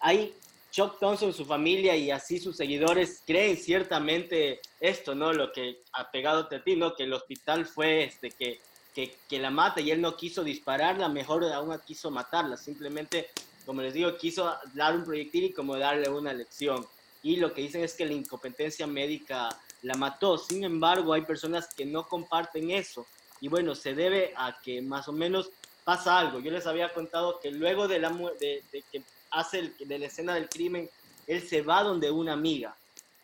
hay 0.00 0.32
Chuck 0.70 1.00
Thompson, 1.00 1.32
su 1.32 1.44
familia 1.44 1.96
y 1.96 2.12
así 2.12 2.38
sus 2.38 2.56
seguidores 2.56 3.22
creen 3.26 3.56
ciertamente 3.56 4.60
esto, 4.78 5.16
¿no? 5.16 5.32
Lo 5.32 5.52
que 5.52 5.82
ha 5.92 6.10
pegado 6.12 6.48
a 6.48 6.62
ti, 6.62 6.76
¿no? 6.76 6.94
Que 6.94 7.04
el 7.04 7.12
hospital 7.12 7.66
fue 7.66 8.04
este, 8.04 8.30
que, 8.30 8.60
que, 8.94 9.16
que, 9.28 9.40
la 9.40 9.50
mata 9.50 9.80
y 9.80 9.90
él 9.90 10.00
no 10.00 10.16
quiso 10.16 10.44
dispararla, 10.44 11.08
mejor 11.08 11.42
aún 11.44 11.76
quiso 11.84 12.12
matarla. 12.12 12.56
Simplemente, 12.56 13.30
como 13.66 13.82
les 13.82 13.94
digo, 13.94 14.16
quiso 14.16 14.54
dar 14.74 14.94
un 14.94 15.04
proyectil 15.04 15.44
y 15.44 15.52
como 15.52 15.76
darle 15.76 16.08
una 16.08 16.32
lección. 16.32 16.86
Y 17.24 17.36
lo 17.36 17.52
que 17.52 17.62
dicen 17.62 17.82
es 17.82 17.94
que 17.94 18.06
la 18.06 18.12
incompetencia 18.12 18.86
médica 18.86 19.48
la 19.82 19.94
mató. 19.94 20.38
Sin 20.38 20.62
embargo, 20.62 21.14
hay 21.14 21.22
personas 21.22 21.74
que 21.74 21.84
no 21.84 22.06
comparten 22.06 22.70
eso 22.70 23.04
y 23.40 23.48
bueno, 23.48 23.74
se 23.74 23.94
debe 23.94 24.32
a 24.36 24.58
que 24.60 24.82
más 24.82 25.08
o 25.08 25.12
menos 25.12 25.50
pasa 25.84 26.18
algo. 26.18 26.40
Yo 26.40 26.50
les 26.50 26.66
había 26.66 26.92
contado 26.92 27.40
que 27.40 27.50
luego 27.50 27.88
de, 27.88 27.98
la, 27.98 28.10
de, 28.40 28.62
que 28.92 29.02
hace 29.30 29.58
el, 29.60 29.76
de 29.78 29.98
la 29.98 30.06
escena 30.06 30.34
del 30.34 30.48
crimen, 30.48 30.90
él 31.26 31.42
se 31.46 31.62
va 31.62 31.82
donde 31.82 32.10
una 32.10 32.32
amiga. 32.32 32.76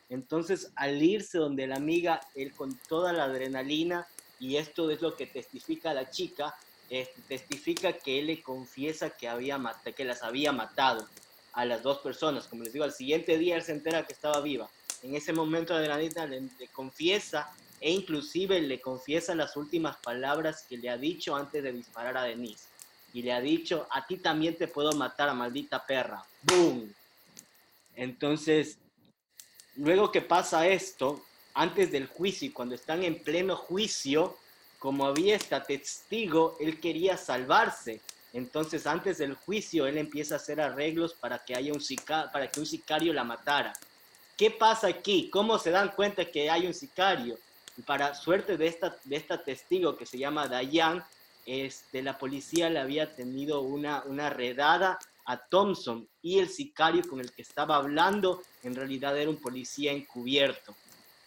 Entonces, 0.09 0.71
al 0.77 1.03
irse 1.03 1.39
donde 1.39 1.67
la 1.67 1.77
amiga, 1.77 2.21
él 2.35 2.53
con 2.53 2.79
toda 2.89 3.13
la 3.13 3.25
adrenalina, 3.25 4.07
y 4.39 4.57
esto 4.57 4.91
es 4.91 5.01
lo 5.03 5.17
que 5.17 5.27
testifica 5.27 5.93
la 5.95 6.11
chica, 6.11 6.55
testifica 7.29 7.93
que 7.93 8.19
él 8.19 8.27
le 8.27 8.43
confiesa 8.43 9.11
que, 9.11 9.29
había 9.29 9.61
que 9.97 10.05
las 10.05 10.23
había 10.23 10.53
matado 10.53 11.07
a 11.53 11.65
las 11.65 11.83
dos 11.83 11.99
personas. 11.99 12.47
Como 12.47 12.63
les 12.63 12.73
digo, 12.73 12.85
al 12.85 12.93
siguiente 12.93 13.39
día 13.39 13.57
él 13.57 13.63
se 13.63 13.73
entera 13.73 14.07
que 14.07 14.13
estaba 14.13 14.41
viva. 14.41 14.69
En 15.03 15.15
ese 15.15 15.33
momento 15.33 15.75
adrenalina 15.75 16.27
le, 16.27 16.41
le 16.41 16.69
confiesa 16.69 17.51
e 17.81 17.91
inclusive 17.91 18.61
le 18.61 18.81
confiesa 18.81 19.35
las 19.35 19.57
últimas 19.57 19.97
palabras 19.97 20.65
que 20.69 20.77
le 20.77 20.91
ha 20.91 20.97
dicho 20.97 21.37
antes 21.37 21.63
de 21.63 21.73
disparar 21.73 22.17
a 22.17 22.23
Denise. 22.23 22.69
Y 23.13 23.23
le 23.23 23.33
ha 23.33 23.41
dicho, 23.41 23.87
a 23.91 24.07
ti 24.07 24.17
también 24.17 24.57
te 24.57 24.69
puedo 24.69 24.93
matar, 24.93 25.33
maldita 25.35 25.85
perra. 25.87 26.25
¡Boom! 26.43 26.93
Entonces, 27.95 28.79
luego 29.77 30.11
que 30.11 30.21
pasa 30.21 30.67
esto, 30.67 31.25
antes 31.55 31.93
del 31.93 32.07
juicio 32.07 32.49
y 32.49 32.53
cuando 32.53 32.75
están 32.75 33.05
en 33.05 33.23
pleno 33.23 33.57
juicio, 33.57 34.37
como 34.79 35.07
había 35.07 35.37
esta 35.37 35.63
testigo, 35.63 36.57
él 36.61 36.81
quería 36.81 37.17
salvarse. 37.17 38.01
Entonces, 38.33 38.87
antes 38.87 39.19
del 39.19 39.35
juicio, 39.35 39.87
él 39.87 39.97
empieza 39.97 40.35
a 40.35 40.39
hacer 40.39 40.61
arreglos 40.61 41.15
para 41.15 41.39
que 41.39 41.55
haya 41.55 41.73
un 41.73 41.81
para 42.33 42.49
que 42.49 42.59
un 42.59 42.67
sicario 42.67 43.13
la 43.13 43.23
matara. 43.23 43.73
¿Qué 44.37 44.51
pasa 44.51 44.89
aquí? 44.89 45.31
¿Cómo 45.31 45.59
se 45.59 45.71
dan 45.71 45.91
cuenta 45.91 46.25
que 46.25 46.51
hay 46.51 46.67
un 46.67 46.75
sicario? 46.75 47.39
Para 47.87 48.15
suerte 48.15 48.57
de 48.57 48.67
esta, 48.67 48.97
de 49.05 49.17
esta 49.17 49.43
testigo 49.43 49.97
que 49.97 50.07
se 50.07 50.19
llama 50.19 50.49
Dayan, 50.49 51.05
este, 51.47 52.03
la 52.03 52.19
policía 52.19 52.71
le 52.71 52.79
había 52.79 53.15
tenido 53.15 53.61
una, 53.61 54.03
una 54.07 54.31
redada 54.31 54.99
a 55.27 55.39
Thompson 55.39 56.09
y 56.23 56.39
el 56.39 56.49
sicario 56.49 57.03
con 57.09 57.21
el 57.21 57.33
que 57.33 57.43
estaba 57.43 57.77
hablando 57.77 58.43
en 58.63 58.75
realidad 58.75 59.19
era 59.19 59.31
un 59.31 59.37
policía 59.37 59.93
encubierto. 59.93 60.75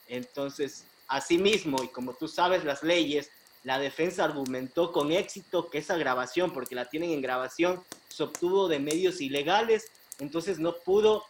Entonces, 0.08 0.86
asimismo, 1.08 1.84
y 1.84 1.90
como 1.90 2.14
tú 2.14 2.28
sabes 2.28 2.64
las 2.64 2.84
leyes, 2.84 3.30
la 3.64 3.80
defensa 3.80 4.24
argumentó 4.24 4.92
con 4.92 5.12
éxito 5.12 5.70
que 5.70 5.80
esa 5.80 5.98
grabación, 5.98 6.54
porque 6.54 6.76
la 6.76 6.86
tienen 6.86 7.12
en 7.12 7.22
grabación, 7.22 7.84
se 8.08 8.24
obtuvo 8.24 8.68
de 8.68 8.80
medios 8.80 9.20
ilegales, 9.20 9.92
entonces 10.20 10.60
no 10.60 10.76
pudo, 10.78 11.24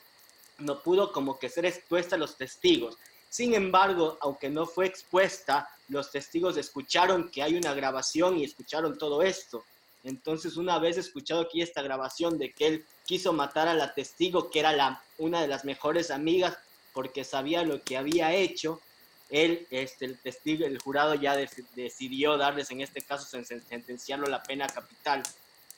no 0.59 0.81
pudo 0.81 1.11
como 1.11 1.39
que 1.39 1.49
ser 1.49 1.65
expuesta 1.65 2.15
a 2.15 2.19
los 2.19 2.37
testigos. 2.37 2.97
Sin 3.37 3.53
embargo, 3.53 4.17
aunque 4.21 4.49
no 4.49 4.65
fue 4.65 4.87
expuesta, 4.87 5.69
los 5.89 6.09
testigos 6.09 6.57
escucharon 6.57 7.29
que 7.29 7.43
hay 7.43 7.53
una 7.53 7.75
grabación 7.75 8.39
y 8.39 8.43
escucharon 8.43 8.97
todo 8.97 9.21
esto. 9.21 9.63
Entonces, 10.03 10.57
una 10.57 10.79
vez 10.79 10.97
escuchado 10.97 11.41
aquí 11.41 11.61
esta 11.61 11.83
grabación 11.83 12.39
de 12.39 12.51
que 12.51 12.65
él 12.65 12.85
quiso 13.05 13.33
matar 13.33 13.67
a 13.67 13.75
la 13.75 13.93
testigo, 13.93 14.49
que 14.49 14.61
era 14.61 14.73
la, 14.73 15.03
una 15.19 15.39
de 15.39 15.47
las 15.47 15.65
mejores 15.65 16.09
amigas, 16.09 16.57
porque 16.93 17.23
sabía 17.23 17.61
lo 17.61 17.79
que 17.83 17.95
había 17.95 18.33
hecho, 18.33 18.81
él, 19.29 19.67
este, 19.69 20.05
el 20.05 20.17
testigo, 20.17 20.65
el 20.65 20.79
jurado 20.79 21.13
ya 21.13 21.37
decidió 21.75 22.37
darles, 22.37 22.71
en 22.71 22.81
este 22.81 23.03
caso, 23.03 23.27
sentenciarlo 23.43 24.25
la 24.25 24.41
pena 24.41 24.65
capital. 24.65 25.21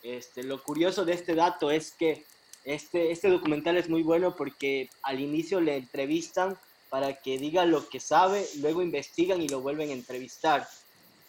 Este, 0.02 0.44
lo 0.44 0.64
curioso 0.64 1.04
de 1.04 1.12
este 1.12 1.36
dato 1.36 1.72
es 1.72 1.92
que 1.92 2.24
este, 2.64 3.12
este 3.12 3.30
documental 3.30 3.76
es 3.76 3.90
muy 3.90 4.02
bueno 4.02 4.34
porque 4.34 4.90
al 5.02 5.20
inicio 5.20 5.60
le 5.60 5.76
entrevistan 5.76 6.58
para 6.90 7.14
que 7.14 7.38
diga 7.38 7.66
lo 7.66 7.88
que 7.88 8.00
sabe, 8.00 8.48
luego 8.60 8.82
investigan 8.82 9.42
y 9.42 9.48
lo 9.48 9.62
vuelven 9.62 9.90
a 9.90 9.94
entrevistar. 9.94 10.68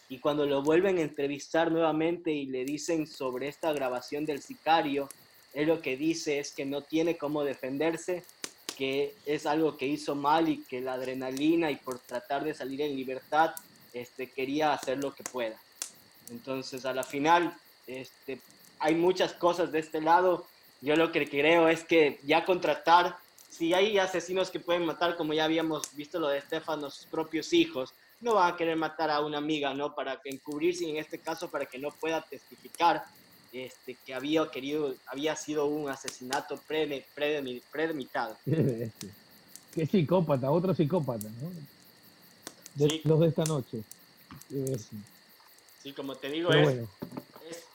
Y 0.08 0.18
cuando 0.18 0.46
lo 0.46 0.62
vuelven 0.62 0.98
a 0.98 1.02
entrevistar 1.02 1.70
nuevamente 1.70 2.32
y 2.32 2.46
le 2.46 2.64
dicen 2.64 3.06
sobre 3.06 3.48
esta 3.48 3.72
grabación 3.72 4.24
del 4.24 4.42
sicario, 4.42 5.08
él 5.54 5.68
lo 5.68 5.80
que 5.80 5.96
dice 5.96 6.38
es 6.38 6.52
que 6.52 6.64
no 6.64 6.82
tiene 6.82 7.16
cómo 7.16 7.44
defenderse, 7.44 8.24
que 8.76 9.14
es 9.26 9.46
algo 9.46 9.76
que 9.76 9.86
hizo 9.86 10.14
mal 10.14 10.48
y 10.48 10.62
que 10.62 10.80
la 10.80 10.94
adrenalina 10.94 11.70
y 11.70 11.76
por 11.76 11.98
tratar 11.98 12.44
de 12.44 12.54
salir 12.54 12.80
en 12.80 12.96
libertad, 12.96 13.54
este, 13.92 14.30
quería 14.30 14.72
hacer 14.72 14.98
lo 14.98 15.14
que 15.14 15.22
pueda. 15.24 15.56
Entonces, 16.30 16.84
a 16.86 16.94
la 16.94 17.02
final, 17.02 17.54
este, 17.86 18.40
hay 18.78 18.94
muchas 18.94 19.32
cosas 19.34 19.70
de 19.72 19.80
este 19.80 20.00
lado. 20.00 20.46
Yo 20.80 20.96
lo 20.96 21.12
que 21.12 21.28
creo 21.28 21.68
es 21.68 21.84
que 21.84 22.18
ya 22.24 22.44
contratar 22.44 23.16
si 23.50 23.74
hay 23.74 23.98
asesinos 23.98 24.50
que 24.50 24.60
pueden 24.60 24.86
matar, 24.86 25.16
como 25.16 25.34
ya 25.34 25.44
habíamos 25.44 25.94
visto 25.94 26.18
lo 26.18 26.28
de 26.28 26.38
Estefano, 26.38 26.88
sus 26.88 27.04
propios 27.06 27.52
hijos, 27.52 27.92
no 28.20 28.34
van 28.34 28.54
a 28.54 28.56
querer 28.56 28.76
matar 28.76 29.10
a 29.10 29.20
una 29.20 29.38
amiga, 29.38 29.74
¿no? 29.74 29.94
Para 29.94 30.20
encubrirse, 30.24 30.88
en 30.88 30.96
este 30.96 31.18
caso, 31.18 31.50
para 31.50 31.66
que 31.66 31.78
no 31.78 31.90
pueda 31.90 32.22
testificar 32.22 33.04
este, 33.52 33.96
que 34.06 34.14
había 34.14 34.48
querido, 34.50 34.94
había 35.06 35.34
sido 35.34 35.66
un 35.66 35.88
asesinato 35.88 36.58
pre, 36.66 37.04
premeditado. 37.72 38.36
Qué 38.46 39.86
psicópata, 39.86 40.50
otro 40.50 40.74
psicópata, 40.74 41.28
¿no? 41.40 41.50
Los 43.04 43.20
de 43.20 43.26
esta 43.26 43.44
noche. 43.44 43.82
Sí, 45.82 45.92
como 45.92 46.14
te 46.14 46.28
digo, 46.28 46.50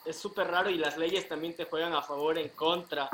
es 0.05 0.15
súper 0.15 0.47
raro 0.47 0.69
y 0.69 0.77
las 0.77 0.97
leyes 0.97 1.27
también 1.27 1.55
te 1.55 1.65
juegan 1.65 1.93
a 1.93 2.01
favor, 2.01 2.37
en 2.37 2.49
contra. 2.49 3.09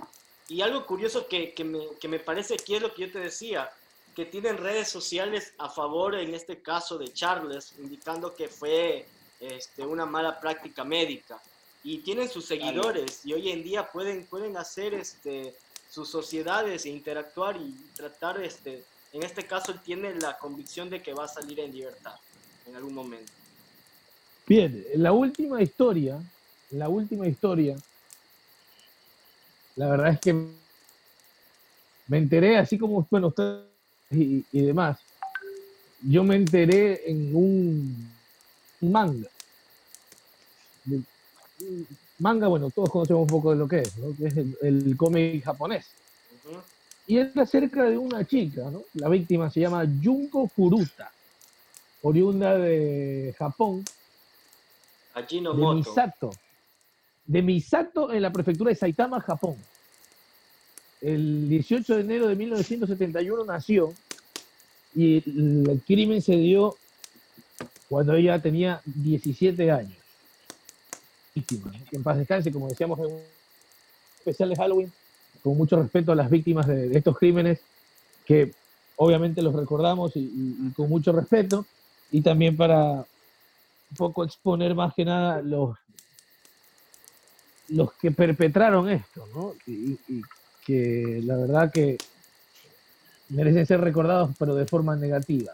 Y 0.51 0.61
algo 0.61 0.85
curioso 0.85 1.27
que, 1.29 1.53
que, 1.53 1.63
me, 1.63 1.79
que, 1.97 2.09
me, 2.09 2.19
parece 2.19 2.55
aquí 2.55 2.75
es 2.75 2.81
lo 2.81 2.93
que 2.93 3.03
yo 3.03 3.11
te 3.13 3.19
decía, 3.19 3.71
que 4.13 4.25
tienen 4.25 4.57
redes 4.57 4.89
sociales 4.89 5.53
a 5.57 5.69
favor, 5.69 6.13
en 6.13 6.33
este 6.33 6.61
caso 6.61 6.97
de 6.97 7.07
Charles, 7.13 7.73
indicando 7.79 8.35
que 8.35 8.49
fue 8.49 9.05
este, 9.39 9.85
una 9.85 10.05
mala 10.05 10.41
práctica 10.41 10.83
médica. 10.83 11.41
Y 11.85 11.99
tienen 11.99 12.27
sus 12.27 12.43
seguidores 12.43 13.25
y 13.25 13.31
hoy 13.31 13.49
en 13.49 13.63
día 13.63 13.89
pueden, 13.89 14.25
pueden 14.25 14.57
hacer 14.57 14.93
este, 14.93 15.55
sus 15.89 16.09
sociedades 16.09 16.85
e 16.85 16.89
interactuar 16.89 17.55
y 17.55 17.71
tratar, 17.95 18.43
este, 18.43 18.83
en 19.13 19.23
este 19.23 19.47
caso, 19.47 19.71
él 19.71 19.79
tiene 19.79 20.13
la 20.15 20.37
convicción 20.37 20.89
de 20.89 21.01
que 21.01 21.13
va 21.13 21.23
a 21.23 21.29
salir 21.29 21.61
en 21.61 21.71
libertad 21.71 22.15
en 22.67 22.75
algún 22.75 22.93
momento. 22.93 23.31
Bien, 24.45 24.85
la 24.95 25.13
última 25.13 25.61
historia, 25.61 26.21
la 26.71 26.89
última 26.89 27.25
historia 27.25 27.77
la 29.81 29.87
verdad 29.87 30.09
es 30.09 30.19
que 30.19 30.33
me 32.07 32.17
enteré, 32.19 32.55
así 32.55 32.77
como 32.77 33.07
bueno, 33.09 33.29
ustedes 33.29 33.65
y, 34.11 34.43
demás, 34.51 34.99
yo 36.03 36.23
me 36.23 36.35
enteré 36.35 37.09
en 37.09 37.35
un 37.35 38.11
manga. 38.81 39.27
Manga, 42.19 42.47
bueno, 42.47 42.69
todos 42.69 42.91
conocemos 42.91 43.23
un 43.23 43.27
poco 43.27 43.49
de 43.49 43.57
lo 43.57 43.67
que 43.67 43.79
es, 43.79 43.97
¿no? 43.97 44.15
que 44.15 44.27
es 44.27 44.37
el, 44.61 44.95
cómic 44.95 45.43
japonés. 45.43 45.87
Y 47.07 47.17
es 47.17 47.35
acerca 47.35 47.85
de 47.85 47.97
una 47.97 48.23
chica, 48.23 48.69
¿no? 48.69 48.83
La 48.93 49.09
víctima 49.09 49.49
se 49.49 49.61
llama 49.61 49.83
Junko 50.03 50.47
Furuta, 50.47 51.11
oriunda 52.03 52.55
de 52.55 53.33
Japón. 53.35 53.83
De 55.15 55.73
Misato 55.73 56.29
de 57.31 57.41
Misato 57.41 58.11
en 58.11 58.21
la 58.21 58.31
prefectura 58.31 58.69
de 58.69 58.75
Saitama, 58.75 59.21
Japón. 59.21 59.55
El 61.01 61.49
18 61.49 61.95
de 61.95 62.01
enero 62.01 62.27
de 62.27 62.35
1971 62.35 63.43
nació 63.45 63.93
y 64.93 65.17
el 65.17 65.81
crimen 65.85 66.21
se 66.21 66.35
dio 66.35 66.75
cuando 67.89 68.13
ella 68.13 68.39
tenía 68.39 68.81
17 68.85 69.71
años. 69.71 69.97
Víctima, 71.33 71.71
en 71.91 72.03
paz 72.03 72.17
descanse, 72.17 72.51
como 72.51 72.67
decíamos 72.67 72.99
en 72.99 73.05
un 73.05 73.21
especial 74.17 74.49
de 74.49 74.55
Halloween, 74.55 74.91
con 75.43 75.57
mucho 75.57 75.81
respeto 75.81 76.11
a 76.11 76.15
las 76.15 76.29
víctimas 76.29 76.67
de, 76.67 76.95
estos 76.95 77.17
crímenes, 77.17 77.59
que 78.25 78.53
obviamente 78.97 79.41
los 79.41 79.55
recordamos 79.55 80.11
y, 80.15 80.71
con 80.75 80.89
mucho 80.89 81.11
respeto, 81.11 81.65
y 82.11 82.21
también 82.21 82.55
para 82.55 82.91
un 82.91 83.97
poco 83.97 84.23
exponer 84.23 84.75
más 84.75 84.93
que 84.93 85.05
nada 85.05 85.41
los, 85.41 85.77
los 87.69 87.93
que 87.93 88.11
perpetraron 88.11 88.89
esto, 88.89 89.27
¿no? 89.33 89.53
Que 90.71 91.21
la 91.23 91.35
verdad 91.35 91.71
que 91.71 91.97
merecen 93.29 93.65
ser 93.65 93.81
recordados, 93.81 94.31
pero 94.39 94.55
de 94.55 94.65
forma 94.65 94.95
negativa. 94.95 95.53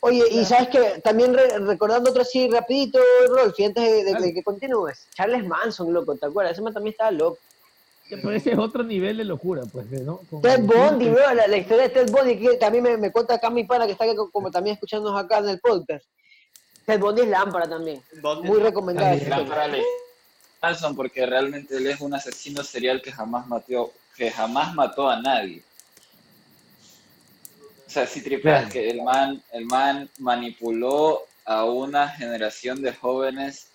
Oye, 0.00 0.22
y 0.30 0.44
sabes 0.44 0.68
que 0.68 1.00
también 1.02 1.34
recordando 1.66 2.10
otro 2.10 2.22
así 2.22 2.48
rapidito, 2.50 2.98
Rolf, 3.28 3.54
antes 3.64 4.04
de, 4.04 4.34
que 4.34 4.42
continúes, 4.42 5.06
Charles 5.14 5.46
Manson, 5.46 5.94
loco, 5.94 6.14
¿te 6.14 6.26
acuerdas? 6.26 6.52
Ese 6.52 6.62
man 6.62 6.74
también 6.74 6.92
estaba 6.92 7.10
loco. 7.10 7.38
Pero 8.10 8.30
ese 8.32 8.52
es 8.52 8.58
otro 8.58 8.82
nivel 8.82 9.16
de 9.16 9.24
locura, 9.24 9.62
pues, 9.72 9.90
¿no? 9.90 10.20
Ted 10.42 10.60
Bundy, 10.60 11.08
bro, 11.08 11.32
la, 11.32 11.56
historia 11.56 11.84
de 11.84 11.88
Ted 11.88 12.10
Bundy, 12.10 12.38
que 12.38 12.56
también 12.58 12.84
me, 12.84 12.98
me 12.98 13.10
cuenta 13.10 13.34
acá 13.34 13.48
mi 13.48 13.64
pana, 13.64 13.86
que 13.86 13.92
está 13.92 14.04
como 14.30 14.50
también 14.50 14.74
escuchándonos 14.74 15.18
acá 15.18 15.38
en 15.38 15.48
el 15.48 15.58
podcast. 15.58 16.04
Ted 16.84 17.00
Bundy 17.00 17.22
es 17.22 17.28
lámpara 17.28 17.66
también. 17.66 18.02
Muy 18.42 18.60
recomendable. 18.60 19.26
Lámpara 19.26 19.68
Manson 20.64 20.96
porque 20.96 21.26
realmente 21.26 21.76
él 21.76 21.86
es 21.88 22.00
un 22.00 22.14
asesino 22.14 22.64
serial 22.64 23.02
que 23.02 23.12
jamás 23.12 23.46
mató, 23.46 23.92
que 24.16 24.30
jamás 24.30 24.74
mató 24.74 25.10
a 25.10 25.20
nadie. 25.20 25.62
O 27.86 27.90
sea, 27.90 28.06
si 28.06 28.22
tripeas 28.22 28.72
que 28.72 28.88
el 28.88 29.02
man, 29.02 29.42
el 29.52 29.66
man 29.66 30.08
manipuló 30.18 31.22
a 31.44 31.64
una 31.64 32.08
generación 32.08 32.80
de 32.80 32.94
jóvenes 32.94 33.68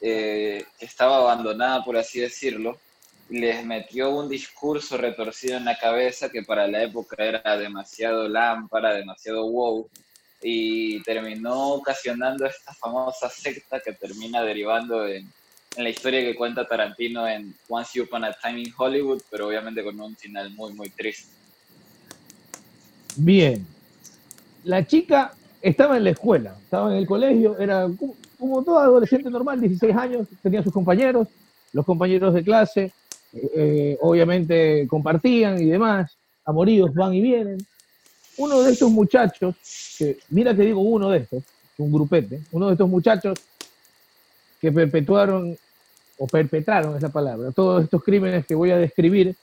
eh, 0.00 0.64
que 0.78 0.86
estaba 0.86 1.18
abandonada, 1.18 1.84
por 1.84 1.98
así 1.98 2.20
decirlo, 2.20 2.80
les 3.28 3.62
metió 3.64 4.08
un 4.10 4.28
discurso 4.28 4.96
retorcido 4.96 5.58
en 5.58 5.66
la 5.66 5.78
cabeza 5.78 6.30
que 6.30 6.42
para 6.42 6.66
la 6.66 6.82
época 6.82 7.16
era 7.22 7.58
demasiado 7.58 8.28
lámpara, 8.28 8.94
demasiado 8.94 9.46
wow, 9.46 9.88
y 10.40 11.02
terminó 11.02 11.74
ocasionando 11.74 12.46
esta 12.46 12.72
famosa 12.72 13.28
secta 13.28 13.78
que 13.78 13.92
termina 13.92 14.42
derivando 14.42 15.06
en, 15.06 15.30
en 15.76 15.84
la 15.84 15.90
historia 15.90 16.20
que 16.20 16.34
cuenta 16.34 16.66
Tarantino 16.66 17.28
en 17.28 17.54
Once 17.68 18.00
Upon 18.00 18.24
a 18.24 18.32
Time 18.32 18.60
in 18.60 18.72
Hollywood, 18.76 19.22
pero 19.30 19.48
obviamente 19.48 19.82
con 19.84 20.00
un 20.00 20.16
final 20.16 20.50
muy, 20.50 20.72
muy 20.72 20.90
triste. 20.90 21.28
Bien. 23.16 23.64
La 24.64 24.86
chica 24.86 25.32
estaba 25.62 25.96
en 25.96 26.04
la 26.04 26.10
escuela, 26.10 26.56
estaba 26.62 26.92
en 26.92 26.98
el 26.98 27.06
colegio, 27.06 27.56
era 27.58 27.88
como 28.38 28.64
todo 28.64 28.78
adolescente 28.78 29.30
normal, 29.30 29.60
16 29.60 29.96
años, 29.96 30.26
tenía 30.42 30.62
sus 30.62 30.72
compañeros, 30.72 31.28
los 31.72 31.84
compañeros 31.84 32.34
de 32.34 32.42
clase, 32.42 32.92
eh, 33.32 33.50
eh, 33.54 33.98
obviamente 34.00 34.86
compartían 34.88 35.60
y 35.60 35.66
demás, 35.66 36.16
amoríos 36.44 36.92
van 36.94 37.14
y 37.14 37.20
vienen. 37.20 37.58
Uno 38.38 38.62
de 38.62 38.72
estos 38.72 38.90
muchachos, 38.90 39.54
que 39.98 40.18
mira 40.30 40.54
que 40.54 40.62
digo 40.62 40.80
uno 40.80 41.10
de 41.10 41.18
estos, 41.18 41.44
un 41.78 41.92
grupete, 41.92 42.40
uno 42.52 42.66
de 42.66 42.72
estos 42.72 42.88
muchachos 42.88 43.38
que 44.60 44.70
perpetuaron 44.70 45.56
o 46.18 46.26
perpetraron 46.26 46.96
esa 46.96 47.08
palabra, 47.08 47.50
todos 47.50 47.84
estos 47.84 48.02
crímenes 48.04 48.46
que 48.46 48.54
voy 48.54 48.70
a 48.70 48.76
describir, 48.76 49.34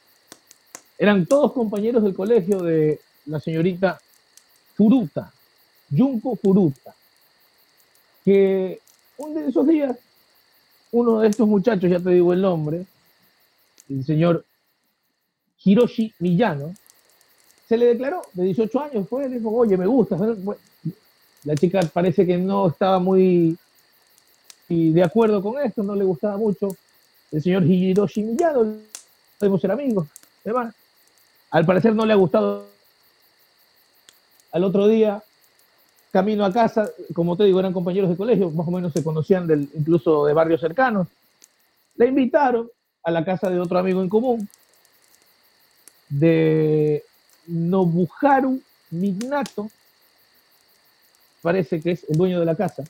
eran 0.97 1.25
todos 1.25 1.53
compañeros 1.53 2.03
del 2.03 2.13
colegio 2.13 2.59
de 2.59 2.99
la 3.25 3.39
señorita 3.39 3.99
Furuta, 4.75 5.31
Junko 5.95 6.35
Furuta, 6.35 6.93
que 8.23 8.79
un 9.17 9.33
de 9.33 9.47
esos 9.47 9.67
días, 9.67 9.97
uno 10.91 11.19
de 11.19 11.29
estos 11.29 11.47
muchachos, 11.47 11.89
ya 11.89 11.99
te 11.99 12.11
digo 12.11 12.33
el 12.33 12.41
nombre, 12.41 12.85
el 13.89 14.05
señor 14.05 14.45
Hiroshi 15.63 16.13
Miyano, 16.19 16.73
se 17.67 17.75
le 17.75 17.87
declaró 17.87 18.21
de 18.33 18.43
18 18.45 18.79
años, 18.79 19.09
fue, 19.09 19.27
dijo, 19.27 19.49
oye, 19.51 19.75
me 19.75 19.87
gusta. 19.87 20.17
La 21.43 21.55
chica 21.55 21.81
parece 21.91 22.25
que 22.25 22.37
no 22.37 22.67
estaba 22.67 22.99
muy 22.99 23.57
y 24.69 24.91
de 24.91 25.03
acuerdo 25.03 25.41
con 25.41 25.59
esto, 25.59 25.83
no 25.83 25.95
le 25.95 26.03
gustaba 26.03 26.37
mucho 26.37 26.69
el 27.31 27.41
señor 27.41 27.63
Hiroshi 27.63 28.23
Miyano, 28.23 28.77
podemos 29.37 29.61
ser 29.61 29.71
amigos, 29.71 30.07
además. 30.43 30.73
Al 31.51 31.65
parecer 31.65 31.95
no 31.95 32.05
le 32.05 32.13
ha 32.13 32.17
gustado. 32.17 32.65
Al 34.51 34.63
otro 34.63 34.87
día, 34.87 35.21
camino 36.11 36.43
a 36.45 36.51
casa, 36.51 36.89
como 37.13 37.37
te 37.37 37.43
digo, 37.43 37.59
eran 37.59 37.73
compañeros 37.73 38.09
de 38.09 38.17
colegio, 38.17 38.49
más 38.49 38.67
o 38.67 38.71
menos 38.71 38.93
se 38.93 39.03
conocían 39.03 39.69
incluso 39.73 40.25
de 40.25 40.33
barrios 40.33 40.61
cercanos. 40.61 41.07
Le 41.95 42.07
invitaron 42.07 42.69
a 43.03 43.11
la 43.11 43.23
casa 43.23 43.49
de 43.49 43.59
otro 43.59 43.77
amigo 43.77 44.01
en 44.01 44.09
común, 44.09 44.49
de 46.09 47.03
Nobuharu 47.47 48.61
Mignato, 48.91 49.69
parece 51.41 51.81
que 51.81 51.91
es 51.91 52.05
el 52.09 52.17
dueño 52.17 52.39
de 52.39 52.45
la 52.45 52.55
casa 52.55 52.83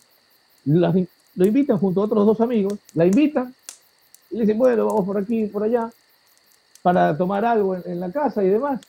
lo 1.37 1.45
invitan 1.45 1.77
junto 1.77 2.01
a 2.01 2.05
otros 2.05 2.25
dos 2.25 2.41
amigos, 2.41 2.73
la 2.95 3.05
invitan 3.05 3.53
y 4.31 4.35
le 4.35 4.41
dicen, 4.41 4.57
bueno, 4.57 4.87
vamos 4.87 5.05
por 5.05 5.17
aquí 5.19 5.45
por 5.45 5.63
allá 5.63 5.89
para 6.81 7.15
tomar 7.15 7.45
algo 7.45 7.75
en, 7.75 7.99
la 7.99 8.11
casa 8.11 8.43
y 8.43 8.49
demás. 8.49 8.81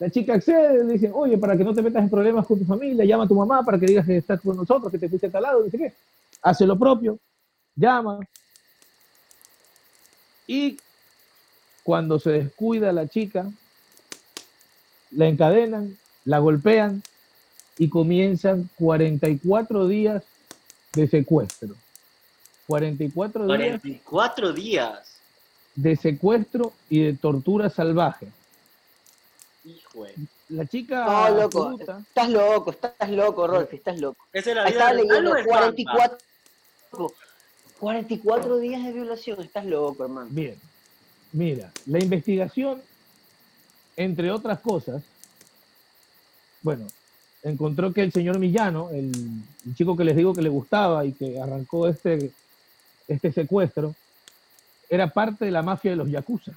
La 0.00 0.10
chica 0.10 0.34
accede, 0.34 0.84
le 0.84 0.94
dicen, 0.94 1.12
oye, 1.14 1.38
para 1.38 1.56
que 1.56 1.62
no 1.62 1.72
te 1.72 1.80
metas 1.80 2.02
en 2.02 2.10
problemas 2.10 2.44
con 2.44 2.58
tu 2.58 2.64
familia, 2.64 3.04
llama 3.04 3.24
a 3.24 3.28
tu 3.28 3.36
mamá 3.36 3.62
para 3.62 3.78
que 3.78 3.86
digas 3.86 4.04
que 4.04 4.16
estás 4.16 4.40
con 4.40 4.56
nosotros, 4.56 4.90
que 4.90 4.98
te 4.98 5.08
fuiste 5.08 5.28
a 5.28 5.30
tal 5.30 5.44
lado, 5.44 5.62
dice 5.62 5.78
qué. 5.78 5.94
Hace 6.42 6.66
lo 6.66 6.76
propio, 6.76 7.18
llama. 7.76 8.18
Y 10.48 10.76
cuando 11.84 12.18
se 12.18 12.30
descuida 12.30 12.92
la 12.92 13.06
chica, 13.06 13.48
la 15.12 15.28
encadenan, 15.28 15.96
la 16.24 16.40
golpean 16.40 17.00
y 17.78 17.88
comienzan 17.88 18.68
44 18.76 19.86
días 19.86 20.24
de 20.94 21.08
secuestro. 21.08 21.74
44 22.66 23.46
días. 23.46 23.56
44 23.56 24.52
días. 24.52 25.20
De 25.74 25.96
secuestro 25.96 26.72
y 26.88 27.02
de 27.02 27.14
tortura 27.14 27.68
salvaje. 27.68 28.28
Hijo 29.64 30.06
La 30.48 30.66
chica. 30.66 31.04
No, 31.04 31.42
loco. 31.42 31.76
Estás 31.80 32.30
loco, 32.30 32.70
estás 32.70 33.10
loco, 33.10 33.46
Rolfi, 33.46 33.76
estás 33.76 33.98
loco. 33.98 34.24
Esa 34.32 34.50
es 34.50 34.56
la 34.56 34.64
vida 34.66 34.92
leyendo 34.92 35.34
44, 35.44 36.18
44 37.80 38.58
días 38.58 38.84
de 38.84 38.92
violación, 38.92 39.40
estás 39.40 39.64
loco, 39.64 40.04
hermano. 40.04 40.28
Bien. 40.30 40.56
Mira, 41.32 41.72
la 41.86 41.98
investigación, 41.98 42.80
entre 43.96 44.30
otras 44.30 44.60
cosas, 44.60 45.02
bueno, 46.62 46.86
encontró 47.44 47.92
que 47.92 48.02
el 48.02 48.12
señor 48.12 48.38
Millano, 48.38 48.90
el, 48.90 49.12
chico 49.74 49.96
que 49.96 50.04
les 50.04 50.16
digo 50.16 50.34
que 50.34 50.42
le 50.42 50.48
gustaba 50.48 51.04
y 51.04 51.12
que 51.12 51.40
arrancó 51.40 51.86
este, 51.86 52.32
este 53.06 53.30
secuestro, 53.32 53.94
era 54.88 55.08
parte 55.08 55.44
de 55.44 55.50
la 55.50 55.62
mafia 55.62 55.92
de 55.92 55.96
los 55.96 56.10
Yakuza. 56.10 56.52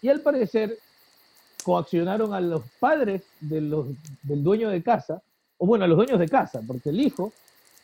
Y 0.00 0.08
al 0.08 0.20
parecer 0.20 0.78
coaccionaron 1.64 2.32
a 2.32 2.40
los 2.40 2.62
padres 2.78 3.22
de 3.40 3.60
los, 3.60 3.86
del 4.22 4.44
dueño 4.44 4.68
de 4.68 4.82
casa, 4.82 5.20
o 5.56 5.66
bueno, 5.66 5.84
a 5.84 5.88
los 5.88 5.96
dueños 5.96 6.18
de 6.18 6.28
casa, 6.28 6.60
porque 6.66 6.90
el 6.90 7.00
hijo 7.00 7.32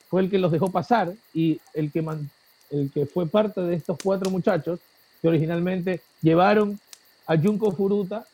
fue 0.08 0.22
el 0.22 0.30
que 0.30 0.38
los 0.38 0.52
dejó 0.52 0.70
pasar 0.70 1.12
y 1.32 1.60
el 1.72 1.90
que, 1.90 2.04
el 2.70 2.90
que 2.92 3.06
fue 3.06 3.26
parte 3.26 3.60
de 3.62 3.74
estos 3.74 3.98
cuatro 4.02 4.30
muchachos 4.30 4.78
que 5.20 5.28
originalmente 5.28 6.00
llevaron 6.22 6.78
a 7.26 7.36
Junko 7.36 7.72
Furuta 7.72 8.26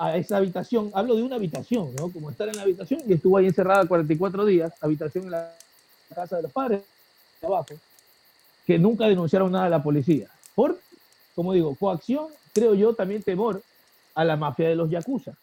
a 0.00 0.16
esa 0.16 0.38
habitación, 0.38 0.90
hablo 0.94 1.14
de 1.14 1.22
una 1.22 1.36
habitación, 1.36 1.94
¿no? 1.94 2.10
Como 2.10 2.30
estar 2.30 2.48
en 2.48 2.56
la 2.56 2.62
habitación 2.62 3.02
y 3.06 3.12
estuvo 3.12 3.36
ahí 3.36 3.44
encerrada 3.44 3.86
44 3.86 4.46
días, 4.46 4.72
habitación 4.80 5.24
en 5.24 5.32
la 5.32 5.54
casa 6.14 6.36
de 6.36 6.42
los 6.44 6.52
padres, 6.52 6.82
abajo, 7.42 7.74
que 8.66 8.78
nunca 8.78 9.06
denunciaron 9.06 9.52
nada 9.52 9.66
a 9.66 9.68
la 9.68 9.82
policía. 9.82 10.28
Por, 10.54 10.80
como 11.34 11.52
digo, 11.52 11.74
coacción, 11.74 12.28
creo 12.54 12.72
yo, 12.72 12.94
también 12.94 13.22
temor 13.22 13.62
a 14.14 14.24
la 14.24 14.38
mafia 14.38 14.70
de 14.70 14.74
los 14.74 14.88
Yakuza. 14.88 15.34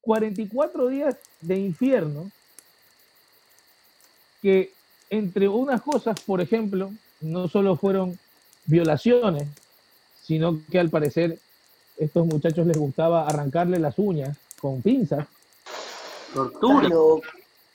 44 0.00 0.88
días 0.88 1.14
de 1.42 1.58
infierno 1.58 2.30
que 4.40 4.72
entre 5.10 5.48
unas 5.48 5.82
cosas, 5.82 6.18
por 6.20 6.40
ejemplo, 6.40 6.90
no 7.20 7.46
solo 7.46 7.76
fueron 7.76 8.18
violaciones, 8.64 9.48
sino 10.22 10.62
que 10.70 10.78
al 10.78 10.88
parecer 10.88 11.38
estos 12.04 12.26
muchachos 12.26 12.66
les 12.66 12.76
gustaba 12.76 13.26
arrancarle 13.26 13.78
las 13.78 13.98
uñas 13.98 14.36
con 14.60 14.82
pinzas. 14.82 15.26
Tortura. 16.34 16.88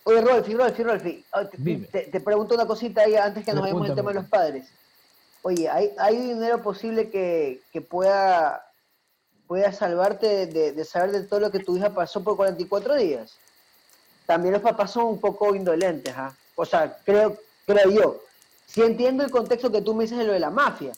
Oye, 0.03 0.21
Rolfi, 0.21 0.53
Rolfi, 0.53 0.83
Rolfi, 0.83 1.25
ah, 1.33 1.45
te, 1.45 2.21
pregunto 2.21 2.55
una 2.55 2.65
cosita 2.65 3.01
ahí 3.01 3.15
antes 3.15 3.43
que 3.43 3.51
nos 3.51 3.61
vayamos 3.61 3.89
al 3.89 3.95
tema 3.95 4.11
de 4.11 4.21
los 4.21 4.29
padres. 4.29 4.69
Oye, 5.41 5.69
¿hay, 5.69 5.91
hay 5.97 6.15
dinero 6.15 6.61
posible 6.61 7.09
que, 7.09 7.61
pueda, 7.89 8.65
pueda 9.47 9.71
salvarte 9.73 10.47
de, 10.47 10.85
saber 10.85 11.11
de 11.11 11.23
todo 11.23 11.41
lo 11.41 11.51
que 11.51 11.59
tu 11.59 11.75
hija 11.75 11.89
pasó 11.89 12.23
por 12.23 12.37
44 12.37 12.95
días? 12.95 13.37
también 14.25 14.53
los 14.53 14.61
papás 14.61 14.91
son 14.91 15.05
un 15.05 15.19
poco 15.21 15.55
indolentes, 15.55 16.13
¿ah? 16.15 16.35
O 16.55 16.65
sea, 16.65 16.97
creo, 17.05 17.37
creo 17.65 17.89
yo. 17.89 18.21
Sí 18.65 18.81
entiendo 18.81 19.23
el 19.23 19.31
contexto 19.31 19.71
que 19.71 19.81
tú 19.81 19.95
me 19.95 20.03
dices 20.03 20.17
de 20.17 20.25
lo 20.25 20.33
de 20.33 20.39
la 20.39 20.49
mafia, 20.49 20.91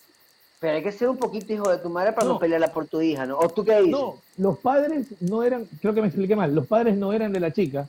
pero 0.59 0.75
hay 0.75 0.83
que 0.83 0.91
ser 0.91 1.07
un 1.09 1.17
poquito 1.17 1.53
hijo 1.53 1.69
de 1.69 1.77
tu 1.77 1.89
madre 1.89 2.11
para 2.11 2.27
no, 2.27 2.37
pelearla 2.37 2.71
por 2.73 2.85
tu 2.85 3.01
hija, 3.01 3.25
¿no? 3.25 3.37
¿O 3.37 3.47
tú 3.47 3.63
qué 3.63 3.77
dices? 3.77 3.91
No, 3.91 4.15
los 4.37 4.59
padres 4.59 5.07
no 5.21 5.41
eran, 5.41 5.65
creo 5.81 5.93
que 5.93 6.01
me 6.01 6.07
expliqué 6.07 6.35
mal, 6.35 6.53
los 6.53 6.67
padres 6.67 6.97
no 6.97 7.13
eran 7.13 7.31
de 7.31 7.39
la 7.39 7.51
chica, 7.51 7.87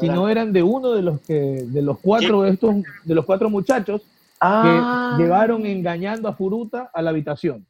sino 0.00 0.28
eran 0.28 0.52
de 0.52 0.62
uno 0.62 0.92
de 0.92 1.02
los 1.02 1.20
que, 1.20 1.64
de 1.66 1.82
los 1.82 1.98
cuatro 1.98 2.42
de 2.42 2.50
estos, 2.50 2.76
de 3.04 3.14
los 3.14 3.24
cuatro 3.24 3.50
muchachos 3.50 4.02
ah. 4.40 5.14
que 5.16 5.22
llevaron 5.22 5.66
engañando 5.66 6.28
a 6.28 6.32
Furuta 6.32 6.90
a 6.92 7.02
la 7.02 7.10
habitación. 7.10 7.66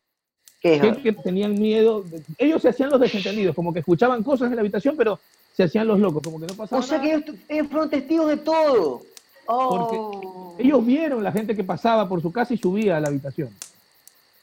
¿Qué 0.61 0.80
que, 1.03 1.12
tenían 1.12 1.55
miedo. 1.55 2.05
ellos 2.39 2.61
se 2.61 2.70
hacían 2.70 2.91
los 2.91 3.01
desentendidos, 3.01 3.55
como 3.55 3.72
que 3.72 3.80
escuchaban 3.80 4.22
cosas 4.22 4.49
en 4.49 4.57
la 4.57 4.62
habitación, 4.62 4.97
pero 4.97 5.18
se 5.53 5.62
hacían 5.62 5.87
los 5.87 5.99
locos, 5.99 6.22
como 6.22 6.41
que 6.41 6.47
no 6.47 6.55
pasaba 6.55 6.80
O 6.80 6.82
sea 6.82 7.01
que 7.01 7.14
ellos, 7.14 7.68
fueron 7.68 7.89
testigos 7.89 8.28
de 8.28 8.37
todo. 8.39 9.03
Porque 9.47 10.64
ellos 10.64 10.84
vieron 10.84 11.22
la 11.22 11.30
gente 11.30 11.55
que 11.55 11.62
pasaba 11.62 12.09
por 12.09 12.20
su 12.20 12.32
casa 12.32 12.53
y 12.53 12.57
subía 12.57 12.97
a 12.97 13.01
la 13.01 13.09
habitación. 13.09 13.51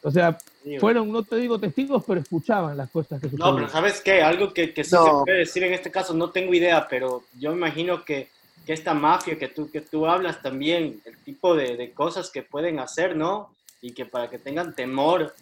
O 0.04 0.12
sea, 0.12 0.38
fueron, 0.80 1.12
no 1.12 1.24
te 1.24 1.38
digo 1.38 1.58
testigos, 1.58 2.04
pero 2.06 2.20
escuchaban 2.20 2.76
las 2.76 2.90
cosas 2.90 3.22
que 3.22 3.30
sucedían. 3.30 3.50
No, 3.50 3.56
pero 3.56 3.70
¿sabes 3.70 4.02
qué? 4.02 4.22
Algo 4.22 4.54
que, 4.54 4.74
que 4.74 4.84
sí 4.84 4.92
se 4.92 4.98
puede 4.98 5.40
decir 5.40 5.64
en 5.64 5.74
este 5.74 5.92
caso, 5.92 6.14
no 6.14 6.30
tengo 6.30 6.54
idea, 6.54 6.88
pero 6.90 7.24
yo 7.40 7.54
imagino 7.54 8.04
que, 8.04 8.28
que, 8.66 8.74
esta 8.74 8.94
mafia 8.94 9.40
que 9.40 9.48
tú, 9.48 9.72
que 9.72 9.80
tú 9.80 10.06
hablas 10.06 10.42
también, 10.42 11.02
el 11.06 11.18
tipo 11.20 11.56
de, 11.56 11.78
de 11.78 11.94
cosas 11.94 12.30
que 12.30 12.44
pueden 12.44 12.80
hacer, 12.80 13.16
¿no? 13.16 13.50
Y 13.82 13.94
que 13.94 14.06
para 14.06 14.30
que 14.30 14.40
tengan 14.40 14.76
temor, 14.76 15.34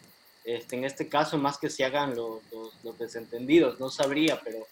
este, 0.44 0.76
en 0.76 0.86
este 0.86 1.08
caso, 1.08 1.40
más 1.40 1.58
que 1.58 1.70
se 1.70 1.84
hagan 1.84 2.16
los, 2.16 2.42
los, 2.84 3.00
desentendidos, 3.00 3.80
no 3.80 3.90
sabría, 3.90 4.40
pero 4.44 4.68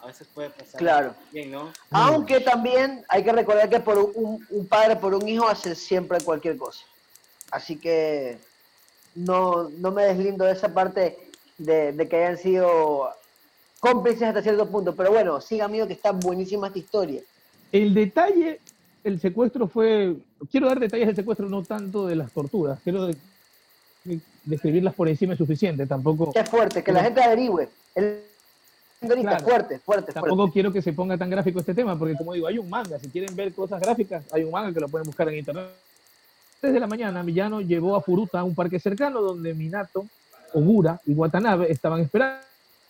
a 0.00 0.08
veces 0.08 0.28
puede 0.34 0.50
pasar. 0.50 0.78
Claro. 0.78 1.14
Bien, 1.32 1.50
¿no? 1.50 1.72
Aunque 1.90 2.40
también 2.40 3.06
hay 3.08 3.24
que 3.24 3.32
recordar 3.32 3.70
que 3.70 3.80
por 3.80 3.96
un, 3.96 4.46
un, 4.50 4.66
padre, 4.66 4.96
por 4.96 5.14
un 5.14 5.26
hijo, 5.26 5.48
hace 5.48 5.74
siempre 5.74 6.20
cualquier 6.20 6.58
cosa. 6.58 6.84
Así 7.50 7.76
que 7.76 8.38
no, 9.14 9.68
no 9.70 9.90
me 9.90 10.04
deslindo 10.04 10.44
de 10.44 10.52
esa 10.52 10.72
parte 10.72 11.18
de, 11.58 11.92
de, 11.92 12.08
que 12.08 12.16
hayan 12.16 12.38
sido 12.38 13.10
cómplices 13.80 14.22
hasta 14.22 14.42
cierto 14.42 14.68
punto. 14.68 14.94
Pero 14.94 15.10
bueno, 15.10 15.40
siga 15.40 15.64
amigo 15.64 15.86
que 15.86 15.94
está 15.94 16.12
buenísima 16.12 16.68
esta 16.68 16.78
historia. 16.78 17.22
El 17.72 17.94
detalle, 17.94 18.60
el 19.04 19.20
secuestro 19.20 19.68
fue, 19.68 20.16
quiero 20.50 20.68
dar 20.68 20.80
detalles 20.80 21.06
del 21.06 21.16
secuestro, 21.16 21.48
no 21.48 21.62
tanto 21.62 22.06
de 22.06 22.16
las 22.16 22.32
torturas, 22.32 22.78
quiero 22.82 23.08
describirlas 24.44 24.94
por 24.94 25.08
encima 25.08 25.34
es 25.34 25.38
suficiente, 25.38 25.86
tampoco... 25.86 26.32
Es 26.34 26.48
fuerte, 26.48 26.82
que 26.82 26.92
la 26.92 27.04
gente 27.04 27.22
averigüe. 27.22 27.68
El... 27.94 28.22
fuerte, 29.44 29.78
fuerte, 29.78 30.12
Tampoco 30.12 30.50
quiero 30.50 30.72
que 30.72 30.82
se 30.82 30.92
ponga 30.92 31.16
tan 31.16 31.30
gráfico 31.30 31.60
este 31.60 31.74
tema, 31.74 31.98
porque 31.98 32.16
como 32.16 32.32
digo, 32.34 32.46
hay 32.46 32.58
un 32.58 32.68
manga, 32.68 32.98
si 32.98 33.08
quieren 33.08 33.34
ver 33.36 33.52
cosas 33.52 33.80
gráficas, 33.80 34.24
hay 34.32 34.42
un 34.42 34.50
manga 34.50 34.72
que 34.72 34.80
lo 34.80 34.88
pueden 34.88 35.06
buscar 35.06 35.28
en 35.28 35.38
internet. 35.38 35.70
Desde 36.62 36.78
la 36.78 36.86
mañana, 36.86 37.22
Millano 37.22 37.60
llevó 37.60 37.96
a 37.96 38.02
Furuta 38.02 38.40
a 38.40 38.44
un 38.44 38.54
parque 38.54 38.78
cercano 38.78 39.22
donde 39.22 39.54
Minato, 39.54 40.06
Ogura 40.52 41.00
y 41.06 41.14
Watanabe 41.14 41.70
estaban 41.70 42.00
esperando 42.00 42.44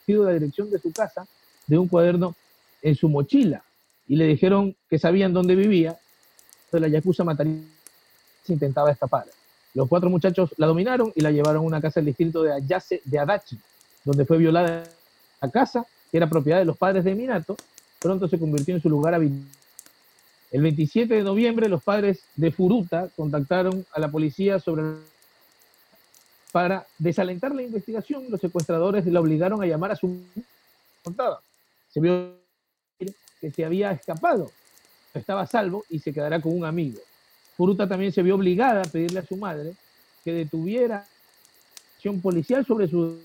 la 0.09 0.33
dirección 0.33 0.69
de 0.71 0.81
su 0.81 0.93
casa 0.93 1.25
de 1.69 1.79
un 1.79 1.87
cuaderno 1.87 2.35
en 2.83 2.97
su 2.97 3.09
mochila 3.09 3.63
y 4.09 4.17
le 4.17 4.27
dijeron 4.27 4.75
que 4.89 4.99
sabían 4.99 5.33
dónde 5.33 5.55
vivía, 5.55 5.97
de 6.73 6.81
la 6.81 6.89
Yakuza 6.89 7.23
mataría 7.23 7.63
se 8.43 8.53
intentaba 8.53 8.91
escapar. 8.91 9.27
Los 9.75 9.89
cuatro 9.89 10.11
muchachos 10.11 10.53
la 10.57 10.67
dominaron 10.67 11.13
y 11.15 11.21
la 11.21 11.31
llevaron 11.31 11.63
a 11.63 11.67
una 11.67 11.81
casa 11.81 12.01
del 12.01 12.07
distrito 12.07 12.43
de 12.43 12.61
de 13.05 13.19
Adachi, 13.19 13.59
donde 14.05 14.25
fue 14.25 14.39
violada 14.39 14.83
la 15.41 15.51
casa, 15.51 15.87
que 16.11 16.17
era 16.17 16.29
propiedad 16.29 16.59
de 16.59 16.65
los 16.65 16.77
padres 16.77 17.05
de 17.05 17.15
Minato, 17.15 17.57
pronto 18.01 18.27
se 18.27 18.39
convirtió 18.39 18.75
en 18.75 18.83
su 18.83 18.91
lugar 18.91 19.15
habitual. 19.15 19.60
El 20.51 20.63
27 20.63 21.15
de 21.15 21.23
noviembre, 21.23 21.69
los 21.69 21.83
padres 21.83 22.25
de 22.35 22.51
Furuta 22.51 23.09
contactaron 23.17 23.87
a 23.93 24.01
la 24.01 24.11
policía 24.11 24.59
sobre 24.59 24.83
para 26.53 26.85
desalentar 26.99 27.55
la 27.55 27.63
investigación, 27.63 28.25
los 28.29 28.41
secuestradores 28.41 29.07
la 29.07 29.21
obligaron 29.21 29.63
a 29.63 29.67
llamar 29.67 29.93
a 29.93 29.97
su 29.97 30.21
contada. 31.05 31.41
Se 31.93 32.01
vio 32.01 32.35
que 33.41 33.51
se 33.51 33.65
había 33.65 33.93
escapado, 33.93 34.51
estaba 35.15 35.47
salvo 35.47 35.85
y 35.89 36.01
se 36.01 36.13
quedará 36.13 36.41
con 36.41 36.57
un 36.57 36.65
amigo. 36.65 37.01
Furuta 37.57 37.89
también 37.89 38.13
se 38.13 38.23
vio 38.23 38.35
obligada 38.35 38.83
a 38.83 38.85
pedirle 38.85 39.21
a 39.21 39.27
su 39.27 39.37
madre 39.37 39.75
que 40.25 40.33
detuviera 40.33 41.07
acción 41.95 42.21
policial 42.21 42.67
sobre 42.67 42.89
su... 42.89 43.21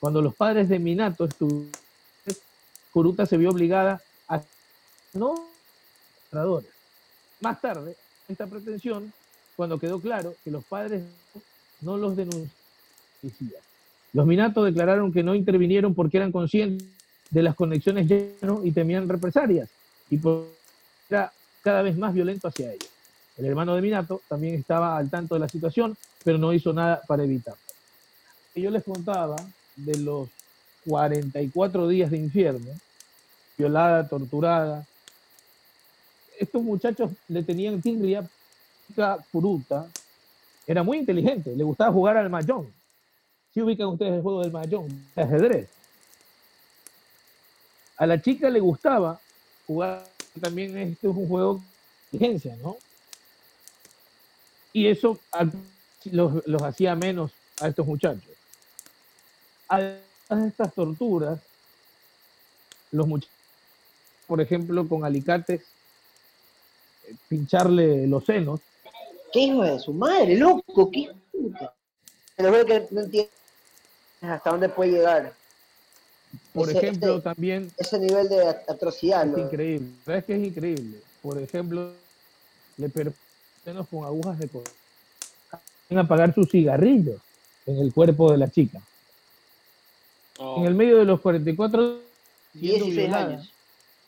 Cuando 0.00 0.22
los 0.22 0.34
padres 0.34 0.68
de 0.68 0.78
Minato 0.78 1.24
estuvieron, 1.24 1.70
Furuta 2.92 3.26
se 3.26 3.36
vio 3.36 3.50
obligada 3.50 4.00
a 4.28 4.40
no 5.12 5.47
Más 7.40 7.60
tarde, 7.60 7.96
esta 8.28 8.46
pretensión, 8.46 9.12
cuando 9.56 9.78
quedó 9.78 10.00
claro 10.00 10.34
que 10.44 10.50
los 10.50 10.64
padres 10.64 11.02
no 11.80 11.96
los 11.96 12.16
denunciaron, 12.16 12.50
los 14.12 14.26
Minato 14.26 14.64
declararon 14.64 15.12
que 15.12 15.22
no 15.22 15.34
intervinieron 15.34 15.94
porque 15.94 16.16
eran 16.16 16.32
conscientes 16.32 16.86
de 17.30 17.42
las 17.42 17.54
conexiones 17.54 18.10
y 18.64 18.70
temían 18.72 19.08
represalias 19.08 19.68
y 20.10 20.18
era 21.10 21.32
cada 21.62 21.82
vez 21.82 21.98
más 21.98 22.14
violento 22.14 22.48
hacia 22.48 22.72
ellos. 22.72 22.88
El 23.36 23.46
hermano 23.46 23.74
de 23.74 23.82
Minato 23.82 24.22
también 24.28 24.54
estaba 24.54 24.96
al 24.96 25.10
tanto 25.10 25.34
de 25.34 25.40
la 25.40 25.48
situación, 25.48 25.96
pero 26.24 26.38
no 26.38 26.52
hizo 26.52 26.72
nada 26.72 27.02
para 27.06 27.24
evitarlo. 27.24 27.60
Y 28.54 28.62
yo 28.62 28.70
les 28.70 28.82
contaba 28.82 29.36
de 29.76 29.98
los 29.98 30.28
44 30.86 31.88
días 31.88 32.10
de 32.10 32.16
infierno, 32.18 32.70
violada, 33.56 34.08
torturada. 34.08 34.86
Estos 36.38 36.62
muchachos 36.62 37.10
le 37.28 37.42
tenían 37.42 37.80
tingria 37.82 38.28
puruta, 39.30 39.88
era 40.66 40.82
muy 40.82 40.98
inteligente, 40.98 41.54
le 41.54 41.64
gustaba 41.64 41.92
jugar 41.92 42.16
al 42.16 42.30
mayón. 42.30 42.72
Si 43.52 43.60
ubican 43.60 43.88
ustedes 43.88 44.14
el 44.14 44.22
juego 44.22 44.42
del 44.42 44.52
mayón, 44.52 44.86
el 45.16 45.22
ajedrez. 45.24 45.68
A 47.96 48.06
la 48.06 48.20
chica 48.20 48.48
le 48.48 48.60
gustaba 48.60 49.20
jugar 49.66 50.04
también, 50.40 50.76
este 50.76 51.08
es 51.08 51.16
un 51.16 51.28
juego 51.28 51.54
de 51.54 52.16
inteligencia, 52.16 52.56
¿no? 52.62 52.76
y 54.72 54.86
eso 54.86 55.18
los, 56.12 56.46
los 56.46 56.62
hacía 56.62 56.94
menos 56.94 57.32
a 57.60 57.68
estos 57.68 57.86
muchachos. 57.86 58.30
Además 59.68 60.00
de 60.30 60.48
estas 60.48 60.72
torturas, 60.72 61.40
los 62.92 63.06
muchachos, 63.06 63.34
por 64.26 64.40
ejemplo, 64.40 64.86
con 64.86 65.04
alicates, 65.04 65.62
pincharle 67.28 68.06
los 68.06 68.24
senos. 68.24 68.60
¿Qué 69.32 69.40
hijo 69.40 69.62
de 69.62 69.78
su 69.78 69.92
madre, 69.92 70.36
loco? 70.36 70.90
¿Qué 70.90 71.10
puta? 71.30 71.72
Pero 72.36 72.66
que 72.66 72.86
no 72.90 73.00
entiendo 73.02 73.30
hasta 74.22 74.50
dónde 74.50 74.68
puede 74.68 74.92
llegar. 74.92 75.32
Por 76.52 76.70
ejemplo, 76.70 77.20
también... 77.20 77.70
Ese 77.76 77.98
nivel 77.98 78.28
de 78.28 78.48
atrocidad. 78.68 79.26
Es 79.26 79.38
increíble. 79.38 79.88
¿Sabes 80.04 80.24
que 80.24 80.34
es 80.34 80.46
increíble? 80.46 80.98
Por 81.22 81.38
ejemplo, 81.38 81.92
le 82.76 82.90
con 83.90 84.04
agujas 84.04 84.38
de 84.38 84.48
coser. 84.48 84.72
a 85.90 86.00
apagar 86.00 86.34
sus 86.34 86.50
cigarrillos 86.50 87.20
en 87.66 87.78
el 87.78 87.92
cuerpo 87.92 88.32
de 88.32 88.38
la 88.38 88.50
chica. 88.50 88.80
En 90.38 90.64
el 90.64 90.74
medio 90.74 90.98
de 90.98 91.04
los 91.04 91.20
44 91.20 91.98
16 92.54 93.12
años. 93.12 93.52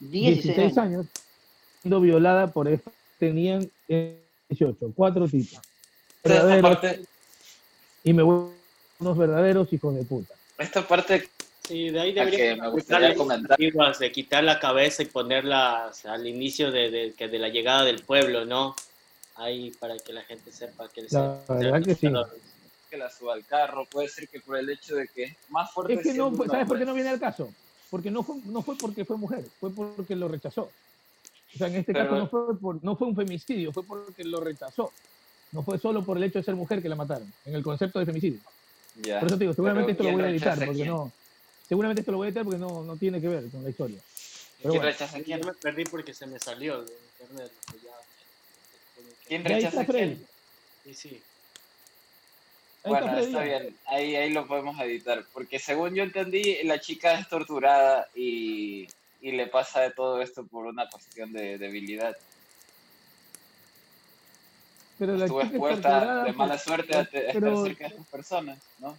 16, 0.01 0.79
años. 0.79 1.07
Siendo 1.81 2.01
violada 2.01 2.49
por 2.49 2.69
esto, 2.69 2.93
tenían 3.19 3.71
18, 3.89 4.93
cuatro 4.95 5.29
tipos. 5.29 5.61
y 8.05 8.13
me 8.13 8.23
voy 8.23 8.51
unos 8.99 9.17
verdaderos 9.17 9.73
hijos 9.73 9.95
de 9.95 10.05
puta. 10.05 10.35
Esta 10.59 10.87
parte 10.87 11.29
Sí, 11.67 11.91
de 11.91 12.01
ahí 12.01 12.13
debería 12.13 12.57
me 12.57 12.69
gustaría 12.69 13.15
comentar. 13.15 13.57
De 13.57 14.11
quitar 14.11 14.43
la 14.43 14.59
cabeza 14.59 15.05
y 15.05 15.07
ponerla 15.07 15.93
al 16.05 16.27
inicio 16.27 16.73
de, 16.73 16.91
de, 16.91 17.29
de, 17.29 17.39
la 17.39 17.49
llegada 17.49 17.85
del 17.85 18.03
pueblo, 18.03 18.45
¿no? 18.45 18.75
ahí 19.41 19.71
para 19.79 19.97
que 19.99 20.13
la 20.13 20.23
gente 20.23 20.53
sepa 20.53 20.89
que 20.89 21.07
la 21.11 21.39
verdad 21.49 21.83
que 21.83 21.95
sí. 21.95 22.09
Que 22.91 22.97
la 22.97 23.09
suba 23.09 23.35
al 23.35 23.45
carro, 23.45 23.85
puede 23.85 24.09
ser 24.09 24.29
que 24.29 24.41
por 24.41 24.57
el 24.57 24.69
hecho 24.69 24.97
de 24.97 25.07
que 25.07 25.37
más 25.49 25.73
fuerte. 25.73 25.95
Es 25.95 26.03
que 26.03 26.15
no, 26.15 26.35
¿sabes 26.47 26.67
por 26.67 26.77
qué 26.79 26.85
no 26.85 26.93
viene 26.93 27.11
al 27.11 27.21
caso? 27.21 27.53
Porque 27.89 28.11
no 28.11 28.23
fue, 28.23 28.37
no 28.47 28.63
fue 28.63 28.77
porque 28.77 29.05
fue 29.05 29.17
mujer, 29.17 29.45
fue 29.61 29.71
porque 29.71 30.17
lo 30.17 30.27
rechazó. 30.27 30.71
O 31.55 31.59
sea, 31.59 31.67
en 31.67 31.77
este 31.77 31.93
caso 31.93 32.15
no 32.15 32.29
fue, 32.29 32.59
por, 32.59 32.85
no 32.85 32.97
fue 32.97 33.09
un 33.09 33.17
femicidio, 33.17 33.73
fue 33.73 33.83
porque 33.83 34.25
lo 34.25 34.41
rechazó. 34.41 34.93
No 35.53 35.63
fue 35.63 35.79
solo 35.79 36.05
por 36.05 36.17
el 36.17 36.23
hecho 36.23 36.39
de 36.39 36.45
ser 36.45 36.55
mujer 36.55 36.81
que 36.81 36.89
la 36.89 36.95
mataron, 36.95 37.33
en 37.45 37.55
el 37.55 37.63
concepto 37.63 37.99
de 37.99 38.07
femicidio. 38.07 38.39
por 38.95 39.27
eso 39.27 39.39
te 39.39 39.45
digo, 39.45 39.53
seguramente 39.53 39.93
esto 39.93 40.05
lo 40.05 40.13
voy 40.13 40.23
a 40.23 40.31
editar, 40.31 40.65
porque 40.65 40.85
no. 40.85 41.13
Seguramente 41.69 42.01
esto 42.01 42.13
lo 42.13 42.19
voy 42.19 42.27
a 42.27 42.29
editar 42.29 42.45
porque 42.45 42.59
no, 42.59 42.85
no 42.85 42.97
tiene 42.97 43.21
que 43.21 43.29
ver 43.29 43.49
con 43.51 43.63
la 43.65 43.71
historia. 43.71 43.99
Pero 44.63 44.73
¿Quién 44.73 44.83
rechaza 44.83 45.21
quién? 45.23 45.41
Yo 45.41 45.47
me 45.47 45.55
perdí 45.55 45.85
porque 45.85 46.15
se 46.15 46.27
me 46.27 46.39
salió 46.39 46.85
de 46.85 46.93
internet. 47.21 47.53
¿Quién 49.27 49.45
rechaza 49.45 49.85
quién? 49.87 50.27
Sí, 50.85 50.95
sí. 50.95 51.23
Bueno, 52.85 53.19
está 53.19 53.43
bien, 53.43 53.77
ahí, 53.87 54.17
ahí 54.17 54.31
lo 54.33 54.47
podemos 54.47 54.81
editar, 54.81 55.25
porque 55.35 55.59
según 55.59 55.95
yo 55.95 56.03
entendí, 56.03 56.63
la 56.65 56.81
chica 56.81 57.19
es 57.19 57.29
torturada 57.29 58.09
y, 58.15 58.89
y 59.21 59.33
le 59.33 59.47
pasa 59.47 59.81
de 59.81 59.91
todo 59.91 60.21
esto 60.21 60.47
por 60.47 60.67
una 60.67 60.89
cuestión 60.89 61.33
de 61.33 61.59
debilidad. 61.59 62.17
Pero 64.99 65.17
la 65.17 65.25
Estuvo 65.25 65.43
expuesta 65.43 66.25
de 66.25 66.33
mala 66.33 66.59
suerte 66.59 66.97
a 66.97 67.01
estar 67.03 67.33
cerca 67.33 67.85
de 67.85 67.91
estas 67.91 68.07
personas, 68.07 68.59
¿no? 68.79 68.97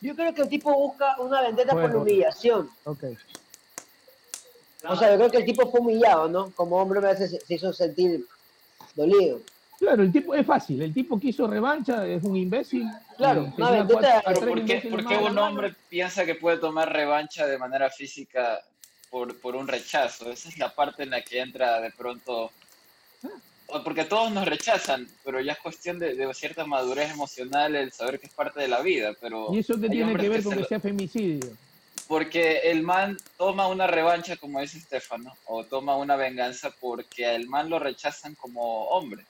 Yo 0.00 0.14
creo 0.14 0.32
que 0.32 0.42
el 0.42 0.48
tipo 0.48 0.72
busca 0.72 1.16
una 1.18 1.42
vendetta 1.42 1.72
por 1.72 1.90
la 1.90 1.98
humillación. 1.98 2.70
Ok. 2.84 3.04
O 4.88 4.96
sea, 4.96 5.10
yo 5.10 5.16
creo 5.16 5.30
que 5.30 5.38
el 5.38 5.44
tipo 5.44 5.70
fue 5.70 5.80
humillado, 5.80 6.28
¿no? 6.28 6.50
Como 6.52 6.76
hombre 6.76 7.00
me 7.00 7.08
hace, 7.08 7.28
se 7.28 7.54
hizo 7.54 7.72
sentir 7.72 8.24
dolido. 8.94 9.40
Claro, 9.78 10.02
el 10.02 10.10
tipo 10.10 10.34
es 10.34 10.46
fácil, 10.46 10.82
el 10.82 10.94
tipo 10.94 11.18
quiso 11.20 11.46
revancha, 11.46 12.06
es 12.06 12.22
un 12.24 12.36
imbécil. 12.36 12.84
Claro, 13.16 13.52
una 13.56 13.70
vendetta. 13.70 14.22
¿Por 14.22 14.64
qué, 14.64 14.88
¿por 14.90 15.06
qué 15.06 15.16
un 15.18 15.38
hombre 15.38 15.74
piensa 15.88 16.24
que 16.24 16.34
puede 16.34 16.58
tomar 16.58 16.92
revancha 16.92 17.46
de 17.46 17.58
manera 17.58 17.90
física 17.90 18.60
por, 19.10 19.38
por 19.40 19.56
un 19.56 19.68
rechazo? 19.68 20.30
Esa 20.30 20.48
es 20.48 20.58
la 20.58 20.74
parte 20.74 21.02
en 21.02 21.10
la 21.10 21.22
que 21.22 21.40
entra 21.40 21.80
de 21.80 21.90
pronto 21.90 22.50
porque 23.84 24.04
todos 24.04 24.32
nos 24.32 24.46
rechazan, 24.46 25.06
pero 25.24 25.40
ya 25.40 25.52
es 25.52 25.58
cuestión 25.58 25.98
de, 25.98 26.32
cierta 26.34 26.64
madurez 26.64 27.10
emocional 27.10 27.76
el 27.76 27.92
saber 27.92 28.18
que 28.18 28.26
es 28.26 28.32
parte 28.32 28.60
de 28.60 28.68
la 28.68 28.80
vida. 28.80 29.14
Pero 29.20 29.48
¿Y 29.52 29.58
eso 29.58 29.78
qué 29.78 29.88
tiene 29.88 30.16
que 30.16 30.28
ver 30.28 30.42
con 30.42 30.56
que 30.56 30.64
sea 30.64 30.80
femicidio? 30.80 31.50
Porque 32.06 32.60
el 32.64 32.82
man 32.82 33.18
toma 33.36 33.66
una 33.66 33.86
revancha, 33.86 34.36
como 34.36 34.60
dice 34.60 34.78
Estefano, 34.78 35.36
o 35.44 35.64
toma 35.64 35.96
una 35.96 36.16
venganza 36.16 36.70
porque 36.80 37.34
el 37.34 37.46
man 37.46 37.68
lo 37.68 37.78
rechazan 37.78 38.34
como 38.36 38.84
hombre. 38.84 39.24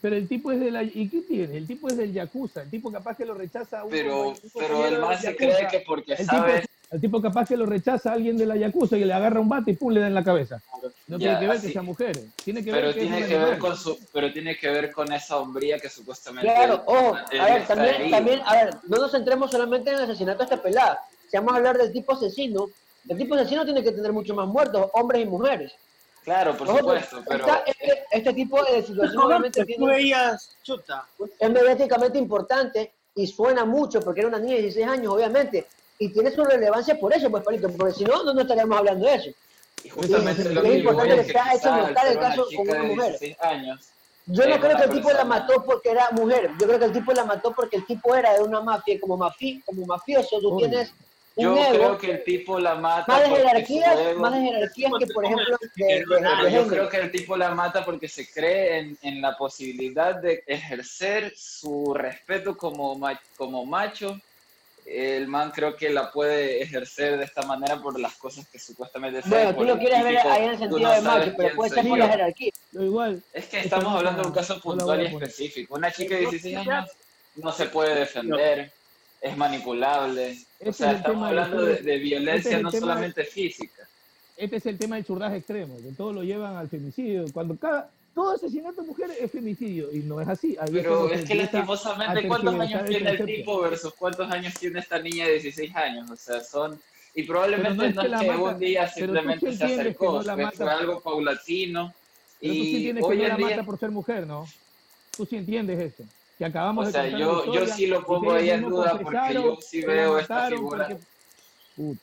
Pero 0.00 0.14
el 0.14 0.28
tipo 0.28 0.52
es 0.52 0.60
de 0.60 0.70
la... 0.70 0.84
¿Y 0.84 1.08
qué 1.08 1.22
tiene? 1.22 1.56
El 1.56 1.66
tipo 1.66 1.88
es 1.88 1.96
del 1.96 2.12
Yakuza. 2.12 2.62
El 2.62 2.70
tipo 2.70 2.92
capaz 2.92 3.16
que 3.16 3.24
lo 3.24 3.34
rechaza 3.34 3.80
a 3.80 3.84
uno, 3.84 3.90
Pero, 3.90 4.34
pero 4.54 4.86
el 4.86 5.00
man 5.00 5.20
se 5.20 5.34
cree 5.34 5.66
que 5.68 5.80
porque 5.80 6.16
sabe... 6.16 6.64
El 6.90 7.00
tipo 7.02 7.20
capaz 7.20 7.46
que 7.46 7.56
lo 7.56 7.66
rechaza 7.66 8.10
a 8.10 8.14
alguien 8.14 8.36
de 8.36 8.46
la 8.46 8.56
Yakuza 8.56 8.96
y 8.96 9.04
le 9.04 9.12
agarra 9.12 9.40
un 9.40 9.48
bate 9.48 9.72
y 9.72 9.74
pum, 9.74 9.92
le 9.92 10.00
da 10.00 10.06
en 10.06 10.14
la 10.14 10.24
cabeza. 10.24 10.60
No 11.06 11.18
tiene 11.18 11.38
que 11.38 11.46
ver 11.46 11.60
que 11.60 11.72
sea 11.72 11.82
mujer. 11.82 12.18
Tiene 12.42 12.64
que 12.64 12.70
pero 12.70 12.86
ver 12.86 12.96
tiene 12.96 13.26
que, 13.26 13.38
ver 13.38 13.58
con 13.58 13.76
su, 13.76 13.98
pero 14.12 14.32
tiene 14.32 14.56
que 14.56 14.70
ver 14.70 14.90
con 14.90 15.12
esa 15.12 15.36
hombría 15.36 15.78
que 15.78 15.90
supuestamente. 15.90 16.50
Claro, 16.50 16.82
ojo, 16.86 17.14
a 17.14 17.44
ver, 17.44 17.66
también, 17.66 18.10
también, 18.10 18.40
a 18.44 18.54
ver, 18.54 18.74
no 18.88 18.96
nos 18.96 19.10
centremos 19.10 19.50
solamente 19.50 19.90
en 19.90 19.96
el 19.96 20.04
asesinato 20.04 20.38
de 20.38 20.44
esta 20.44 20.62
pelada. 20.62 21.00
Si 21.30 21.36
vamos 21.36 21.52
a 21.52 21.56
hablar 21.56 21.76
del 21.76 21.92
tipo 21.92 22.12
asesino, 22.12 22.68
el 23.06 23.18
tipo 23.18 23.34
asesino 23.34 23.66
tiene 23.66 23.82
que 23.82 23.92
tener 23.92 24.12
muchos 24.12 24.34
más 24.34 24.46
muertos, 24.46 24.88
hombres 24.94 25.22
y 25.22 25.26
mujeres. 25.26 25.72
Claro, 26.24 26.56
por 26.56 26.68
supuesto, 26.68 27.22
pero... 27.26 27.46
Este, 27.66 28.04
este, 28.10 28.32
tipo 28.34 28.62
de 28.62 28.82
situación 28.82 29.22
obviamente 29.22 29.64
tiene, 29.64 30.12
chuta. 30.62 31.06
es 31.38 31.50
mediáticamente 31.50 32.18
importante 32.18 32.92
y 33.14 33.26
suena 33.26 33.64
mucho 33.64 34.00
porque 34.00 34.20
era 34.20 34.28
una 34.28 34.38
niña 34.38 34.56
de 34.56 34.62
16 34.62 34.86
años, 34.86 35.14
obviamente, 35.14 35.66
y 35.98 36.12
tiene 36.12 36.30
su 36.30 36.44
relevancia 36.44 36.98
por 36.98 37.12
eso, 37.12 37.30
pues, 37.30 37.42
Palito, 37.44 37.70
porque 37.72 37.94
si 37.94 38.04
no, 38.04 38.22
no, 38.22 38.40
estaríamos 38.40 38.78
hablando 38.78 39.06
de 39.06 39.14
eso. 39.14 39.30
Y 39.82 39.88
justamente 39.88 40.44
lo 40.52 40.62
que 40.62 40.68
es 40.68 40.78
importante 40.78 41.14
que 41.14 41.20
está 41.20 41.54
hecho 41.54 41.76
notar 41.76 42.06
el 42.06 42.18
caso 42.18 42.46
con 42.56 42.68
una 42.68 42.82
mujer. 42.82 43.36
Años, 43.40 43.90
yo 44.26 44.46
no 44.46 44.60
creo 44.60 44.76
que 44.76 44.84
el 44.84 44.90
tipo 44.90 45.10
la 45.10 45.24
mató 45.24 45.64
porque 45.64 45.90
era 45.90 46.10
mujer, 46.10 46.50
yo 46.60 46.66
creo 46.66 46.78
que 46.78 46.84
el 46.84 46.92
tipo 46.92 47.12
la 47.12 47.24
mató 47.24 47.52
porque 47.54 47.76
el 47.76 47.86
tipo 47.86 48.14
era 48.14 48.34
de 48.34 48.42
una 48.42 48.60
mafia, 48.60 49.00
como, 49.00 49.16
mafi, 49.16 49.62
como 49.64 49.86
mafioso, 49.86 50.38
tú 50.40 50.56
tienes 50.58 50.92
un 51.34 51.44
yo 51.44 51.56
ego, 51.56 51.72
creo 51.72 51.98
que 51.98 52.10
el 52.10 52.24
tipo 52.24 52.58
la 52.58 52.74
mata 52.74 53.10
más 53.10 53.22
de 53.22 53.36
jerarquías, 53.36 54.16
más 54.16 54.32
de 54.34 54.40
jerarquías 54.40 54.92
que 54.98 55.06
por 55.06 55.24
ejemplo 55.24 55.56
de, 55.76 55.84
de, 55.84 56.52
yo 56.52 56.66
creo 56.66 56.88
que 56.88 56.96
el 56.98 57.10
tipo 57.10 57.36
la 57.36 57.54
mata 57.54 57.84
porque 57.84 58.08
se 58.08 58.30
cree 58.30 58.78
en, 58.78 58.98
en 59.02 59.22
la 59.22 59.36
posibilidad 59.36 60.16
de 60.16 60.42
ejercer 60.46 61.32
su 61.36 61.94
respeto 61.94 62.56
como, 62.56 63.00
como 63.36 63.64
macho 63.64 64.20
el 64.90 65.28
man 65.28 65.50
creo 65.50 65.76
que 65.76 65.90
la 65.90 66.10
puede 66.10 66.62
ejercer 66.62 67.18
de 67.18 67.24
esta 67.24 67.42
manera 67.42 67.80
por 67.80 67.98
las 68.00 68.14
cosas 68.16 68.48
que 68.48 68.58
supuestamente 68.58 69.20
Bueno, 69.26 69.54
tú 69.54 69.64
lo 69.64 69.78
quieres 69.78 70.02
ver 70.02 70.18
ahí 70.18 70.44
en 70.44 70.50
el 70.50 70.58
sentido 70.58 70.90
de 70.90 71.02
macho, 71.02 71.34
pero 71.36 71.54
puede 71.54 71.70
ser 71.70 71.88
por 71.88 71.98
la 71.98 72.08
jerarquía. 72.08 72.52
Igual. 72.72 73.22
Es 73.32 73.46
que 73.46 73.60
estamos 73.60 73.94
hablando 73.94 74.22
de 74.22 74.28
un 74.28 74.34
caso 74.34 74.60
puntual 74.60 75.02
y 75.02 75.06
específico. 75.06 75.74
Una 75.74 75.92
chica 75.92 76.14
de 76.14 76.22
16 76.22 76.56
años 76.56 76.90
no 77.36 77.52
se 77.52 77.66
puede 77.66 77.94
defender, 77.94 78.72
es 79.20 79.36
manipulable. 79.36 80.38
o 80.64 80.72
sea, 80.72 80.92
estamos 80.92 81.28
hablando 81.28 81.64
de, 81.66 81.98
violencia 81.98 82.58
no 82.58 82.70
solamente 82.70 83.24
física. 83.24 83.86
Este 84.36 84.56
es 84.56 84.66
el 84.66 84.78
tema 84.78 84.96
del 84.96 85.04
churraje 85.04 85.36
extremo, 85.36 85.76
que 85.76 85.92
todo 85.96 86.12
lo 86.12 86.22
llevan 86.22 86.56
al 86.56 86.68
femicidio. 86.68 87.26
Cuando 87.32 87.56
cada, 87.56 87.90
todo 88.14 88.32
asesinato 88.32 88.82
de 88.82 88.88
mujer 88.88 89.10
es 89.18 89.30
femicidio 89.30 89.92
y 89.92 90.00
no 90.00 90.20
es 90.20 90.28
así. 90.28 90.56
Pero 90.72 91.10
es 91.10 91.24
que 91.24 91.34
lastimosamente, 91.34 92.26
¿cuántos 92.26 92.54
años 92.54 92.84
tiene 92.86 93.10
el 93.10 93.24
tipo 93.24 93.60
versus 93.60 93.94
cuántos 93.94 94.30
años 94.30 94.54
tiene 94.54 94.80
esta 94.80 94.98
niña 94.98 95.26
de 95.26 95.32
16 95.34 95.76
años? 95.76 96.10
O 96.10 96.16
sea, 96.16 96.40
son. 96.40 96.80
Y 97.14 97.22
probablemente 97.24 97.92
no 97.92 98.02
es 98.02 98.20
que, 98.20 98.30
un 98.30 98.58
día 98.58 98.88
simplemente 98.88 99.56
se 99.56 99.64
acercó, 99.64 100.22
fue 100.22 100.70
algo 100.70 101.00
paulatino. 101.00 101.92
Pero 102.40 102.54
y 102.54 102.58
tú 102.58 102.64
sí 102.64 102.76
entiendes 102.76 103.06
que 103.06 103.14
ella 103.14 103.28
la 103.28 103.38
mata 103.38 103.62
por 103.64 103.78
ser 103.78 103.90
mujer, 103.90 104.26
¿no? 104.26 104.46
Tú 105.16 105.26
sí 105.26 105.36
entiendes 105.36 105.80
eso. 105.80 106.04
Que 106.36 106.44
acabamos 106.44 106.88
o 106.88 106.90
sea, 106.92 107.08
yo, 107.08 107.52
yo 107.52 107.66
sí 107.66 107.86
lo 107.86 108.04
pongo 108.04 108.32
ahí 108.32 108.50
en 108.50 108.62
duda 108.62 108.96
porque 109.02 109.34
yo 109.34 109.58
sí 109.60 109.80
veo 109.82 110.18
esta 110.18 110.48
figura 110.48 110.96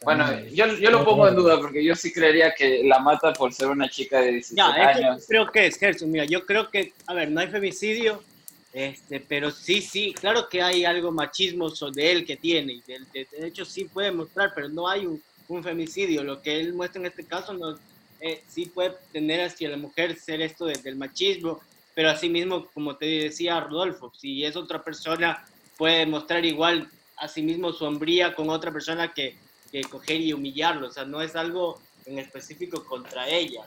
bueno, 0.03 0.45
yo, 0.53 0.67
yo 0.77 0.89
lo 0.89 1.03
pongo 1.03 1.27
en 1.27 1.35
duda 1.35 1.59
porque 1.59 1.83
yo 1.83 1.95
sí 1.95 2.13
creería 2.13 2.53
que 2.53 2.81
la 2.85 2.99
mata 2.99 3.33
por 3.33 3.53
ser 3.53 3.67
una 3.67 3.89
chica 3.89 4.21
de 4.21 4.31
16 4.31 4.59
años. 4.59 5.25
creo 5.27 5.51
que 5.51 5.67
es, 5.67 5.77
Gerson, 5.77 6.09
mira, 6.09 6.23
yo 6.23 6.45
creo 6.45 6.69
que, 6.69 6.93
a 7.07 7.13
ver, 7.13 7.29
no 7.29 7.41
hay 7.41 7.47
femicidio, 7.47 8.23
este, 8.71 9.19
pero 9.19 9.51
sí, 9.51 9.81
sí, 9.81 10.13
claro 10.13 10.47
que 10.47 10.61
hay 10.61 10.85
algo 10.85 11.11
machismo 11.11 11.69
de 11.69 12.11
él 12.11 12.25
que 12.25 12.37
tiene, 12.37 12.81
de, 12.87 12.99
de, 13.13 13.47
hecho 13.47 13.65
sí 13.65 13.85
puede 13.85 14.11
mostrar, 14.11 14.53
pero 14.55 14.69
no 14.69 14.87
hay 14.87 15.05
un, 15.05 15.21
un, 15.49 15.61
femicidio, 15.61 16.23
lo 16.23 16.41
que 16.41 16.57
él 16.57 16.73
muestra 16.73 17.01
en 17.01 17.07
este 17.07 17.25
caso 17.25 17.53
no, 17.53 17.77
eh, 18.21 18.43
sí 18.47 18.67
puede 18.67 18.95
tener 19.11 19.41
hacia 19.41 19.69
la 19.69 19.77
mujer 19.77 20.17
ser 20.17 20.41
esto 20.41 20.65
del 20.67 20.95
machismo, 20.95 21.59
pero 21.93 22.09
así 22.09 22.29
mismo, 22.29 22.67
como 22.73 22.95
te 22.95 23.05
decía 23.05 23.59
Rodolfo, 23.59 24.11
si 24.17 24.45
es 24.45 24.55
otra 24.55 24.81
persona, 24.81 25.45
puede 25.77 26.05
mostrar 26.05 26.45
igual 26.45 26.89
a 27.17 27.27
sí 27.27 27.41
mismo 27.41 27.73
su 27.73 27.85
hombría 27.85 28.33
con 28.33 28.49
otra 28.49 28.71
persona 28.71 29.13
que 29.13 29.35
coger 29.83 30.21
y 30.21 30.33
humillarlo, 30.33 30.87
o 30.87 30.91
sea, 30.91 31.05
no 31.05 31.21
es 31.21 31.35
algo 31.35 31.79
en 32.05 32.19
específico 32.19 32.83
contra 32.85 33.27
ella. 33.27 33.65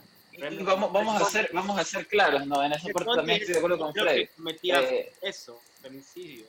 Vamos, 0.62 0.92
vamos, 0.92 1.20
a 1.20 1.24
ser, 1.24 1.50
vamos 1.52 1.78
a 1.78 1.84
ser 1.84 2.06
claros, 2.06 2.46
¿no? 2.46 2.62
En 2.62 2.72
esa 2.72 2.88
parte 2.90 3.10
también 3.16 3.40
estoy 3.40 3.54
de 3.54 3.58
acuerdo 3.58 3.78
con 3.78 3.92
Freddy. 3.92 4.28
Eh, 4.62 5.12
eso, 5.20 5.60
femicidio. 5.82 6.44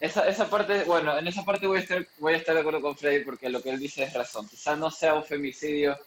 Esa, 0.00 0.28
esa 0.28 0.48
parte, 0.48 0.84
bueno, 0.84 1.18
en 1.18 1.26
esa 1.26 1.44
parte 1.44 1.66
voy 1.66 1.78
a, 1.78 1.80
estar, 1.80 2.06
voy 2.18 2.34
a 2.34 2.36
estar 2.36 2.54
de 2.54 2.60
acuerdo 2.60 2.80
con 2.80 2.96
Freddy 2.96 3.24
porque 3.24 3.48
lo 3.48 3.62
que 3.62 3.70
él 3.70 3.80
dice 3.80 4.04
es 4.04 4.12
razón. 4.12 4.46
Quizás 4.48 4.78
no 4.78 4.90
sea 4.90 5.14
un 5.14 5.24
femicidio 5.24 5.98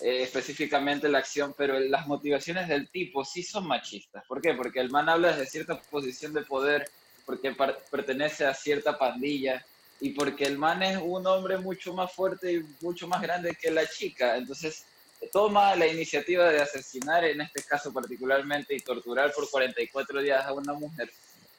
eh, 0.00 0.22
específicamente 0.22 1.08
la 1.08 1.18
acción, 1.18 1.54
pero 1.56 1.80
las 1.80 2.06
motivaciones 2.06 2.68
del 2.68 2.88
tipo 2.88 3.24
sí 3.24 3.42
son 3.42 3.66
machistas. 3.66 4.24
¿Por 4.26 4.40
qué? 4.40 4.54
Porque 4.54 4.78
el 4.78 4.90
man 4.90 5.08
habla 5.08 5.32
desde 5.32 5.46
cierta 5.46 5.80
posición 5.80 6.32
de 6.32 6.42
poder, 6.42 6.88
porque 7.26 7.56
pertenece 7.90 8.46
a 8.46 8.54
cierta 8.54 8.96
pandilla, 8.96 9.64
y 10.00 10.10
porque 10.10 10.44
el 10.44 10.58
man 10.58 10.82
es 10.82 10.98
un 11.02 11.26
hombre 11.26 11.58
mucho 11.58 11.92
más 11.92 12.12
fuerte 12.12 12.52
y 12.52 12.64
mucho 12.80 13.08
más 13.08 13.20
grande 13.20 13.56
que 13.60 13.70
la 13.70 13.86
chica, 13.86 14.36
entonces 14.36 14.84
toma 15.32 15.74
la 15.74 15.86
iniciativa 15.86 16.48
de 16.50 16.60
asesinar, 16.60 17.24
en 17.24 17.40
este 17.40 17.62
caso 17.64 17.92
particularmente, 17.92 18.74
y 18.74 18.80
torturar 18.80 19.32
por 19.32 19.50
44 19.50 20.22
días 20.22 20.46
a 20.46 20.52
una 20.52 20.72
mujer, 20.74 21.10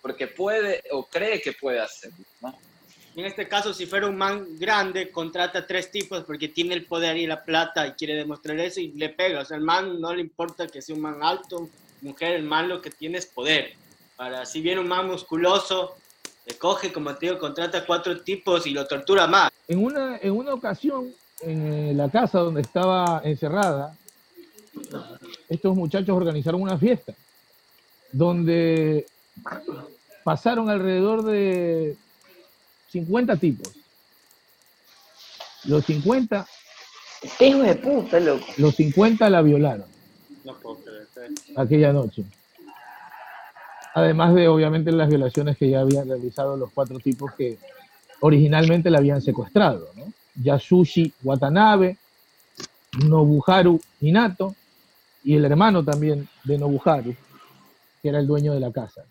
porque 0.01 0.27
puede 0.27 0.83
o 0.91 1.05
cree 1.05 1.41
que 1.41 1.53
puede 1.53 1.79
hacerlo, 1.79 2.23
¿no? 2.41 2.57
En 3.15 3.25
este 3.25 3.47
caso, 3.47 3.73
si 3.73 3.85
fuera 3.85 4.07
un 4.07 4.15
man 4.15 4.57
grande, 4.57 5.11
contrata 5.11 5.67
tres 5.67 5.91
tipos 5.91 6.23
porque 6.23 6.47
tiene 6.47 6.73
el 6.73 6.85
poder 6.85 7.17
y 7.17 7.27
la 7.27 7.43
plata 7.43 7.85
y 7.85 7.91
quiere 7.93 8.13
demostrar 8.13 8.57
eso 8.59 8.79
y 8.79 8.93
le 8.93 9.09
pega. 9.09 9.41
O 9.41 9.45
sea, 9.45 9.57
el 9.57 9.63
man 9.63 9.99
no 9.99 10.13
le 10.13 10.21
importa 10.21 10.67
que 10.67 10.81
sea 10.81 10.95
un 10.95 11.01
man 11.01 11.21
alto, 11.21 11.69
mujer, 12.01 12.33
el 12.35 12.43
man 12.43 12.69
lo 12.69 12.81
que 12.81 12.91
tiene 12.91 13.17
es 13.17 13.25
poder. 13.25 13.73
Para 14.15 14.45
si 14.45 14.61
viene 14.61 14.79
un 14.79 14.87
man 14.87 15.07
musculoso, 15.07 15.97
coge, 16.57 16.91
como 16.91 17.15
te 17.15 17.27
digo, 17.27 17.39
contrata 17.39 17.85
cuatro 17.85 18.21
tipos 18.21 18.65
y 18.67 18.71
lo 18.71 18.85
tortura 18.87 19.27
más. 19.27 19.51
En 19.67 19.83
una, 19.83 20.17
en 20.17 20.31
una 20.35 20.53
ocasión, 20.53 21.13
en 21.41 21.73
eh, 21.73 21.93
la 21.93 22.09
casa 22.09 22.39
donde 22.39 22.61
estaba 22.61 23.21
encerrada, 23.23 23.95
estos 25.47 25.75
muchachos 25.75 26.15
organizaron 26.15 26.61
una 26.61 26.77
fiesta 26.77 27.13
donde 28.11 29.05
pasaron 30.23 30.69
alrededor 30.69 31.23
de 31.23 31.95
50 32.91 33.35
tipos. 33.37 33.71
Los 35.65 35.85
50... 35.85 36.47
Hijo 37.41 37.59
de 37.59 37.75
puta, 37.75 38.19
loco. 38.19 38.45
Los 38.57 38.75
50 38.75 39.29
la 39.29 39.41
violaron. 39.41 39.85
No 40.45 40.55
puedo 40.57 40.77
creer. 40.77 41.07
Aquella 41.55 41.91
noche 41.91 42.23
además 43.99 44.33
de 44.35 44.47
obviamente 44.47 44.91
las 44.91 45.09
violaciones 45.09 45.57
que 45.57 45.69
ya 45.69 45.81
habían 45.81 46.07
realizado 46.07 46.57
los 46.57 46.71
cuatro 46.71 46.99
tipos 46.99 47.33
que 47.33 47.57
originalmente 48.21 48.89
la 48.89 48.99
habían 48.99 49.21
secuestrado, 49.21 49.89
¿no? 49.95 50.11
Yasushi 50.41 51.13
Watanabe, 51.23 51.97
Nobuharu 53.05 53.79
Minato 53.99 54.55
y 55.23 55.35
el 55.35 55.45
hermano 55.45 55.83
también 55.83 56.27
de 56.43 56.57
Nobuharu, 56.57 57.15
que 58.01 58.09
era 58.09 58.19
el 58.19 58.27
dueño 58.27 58.53
de 58.53 58.59
la 58.59 58.71
casa. 58.71 59.03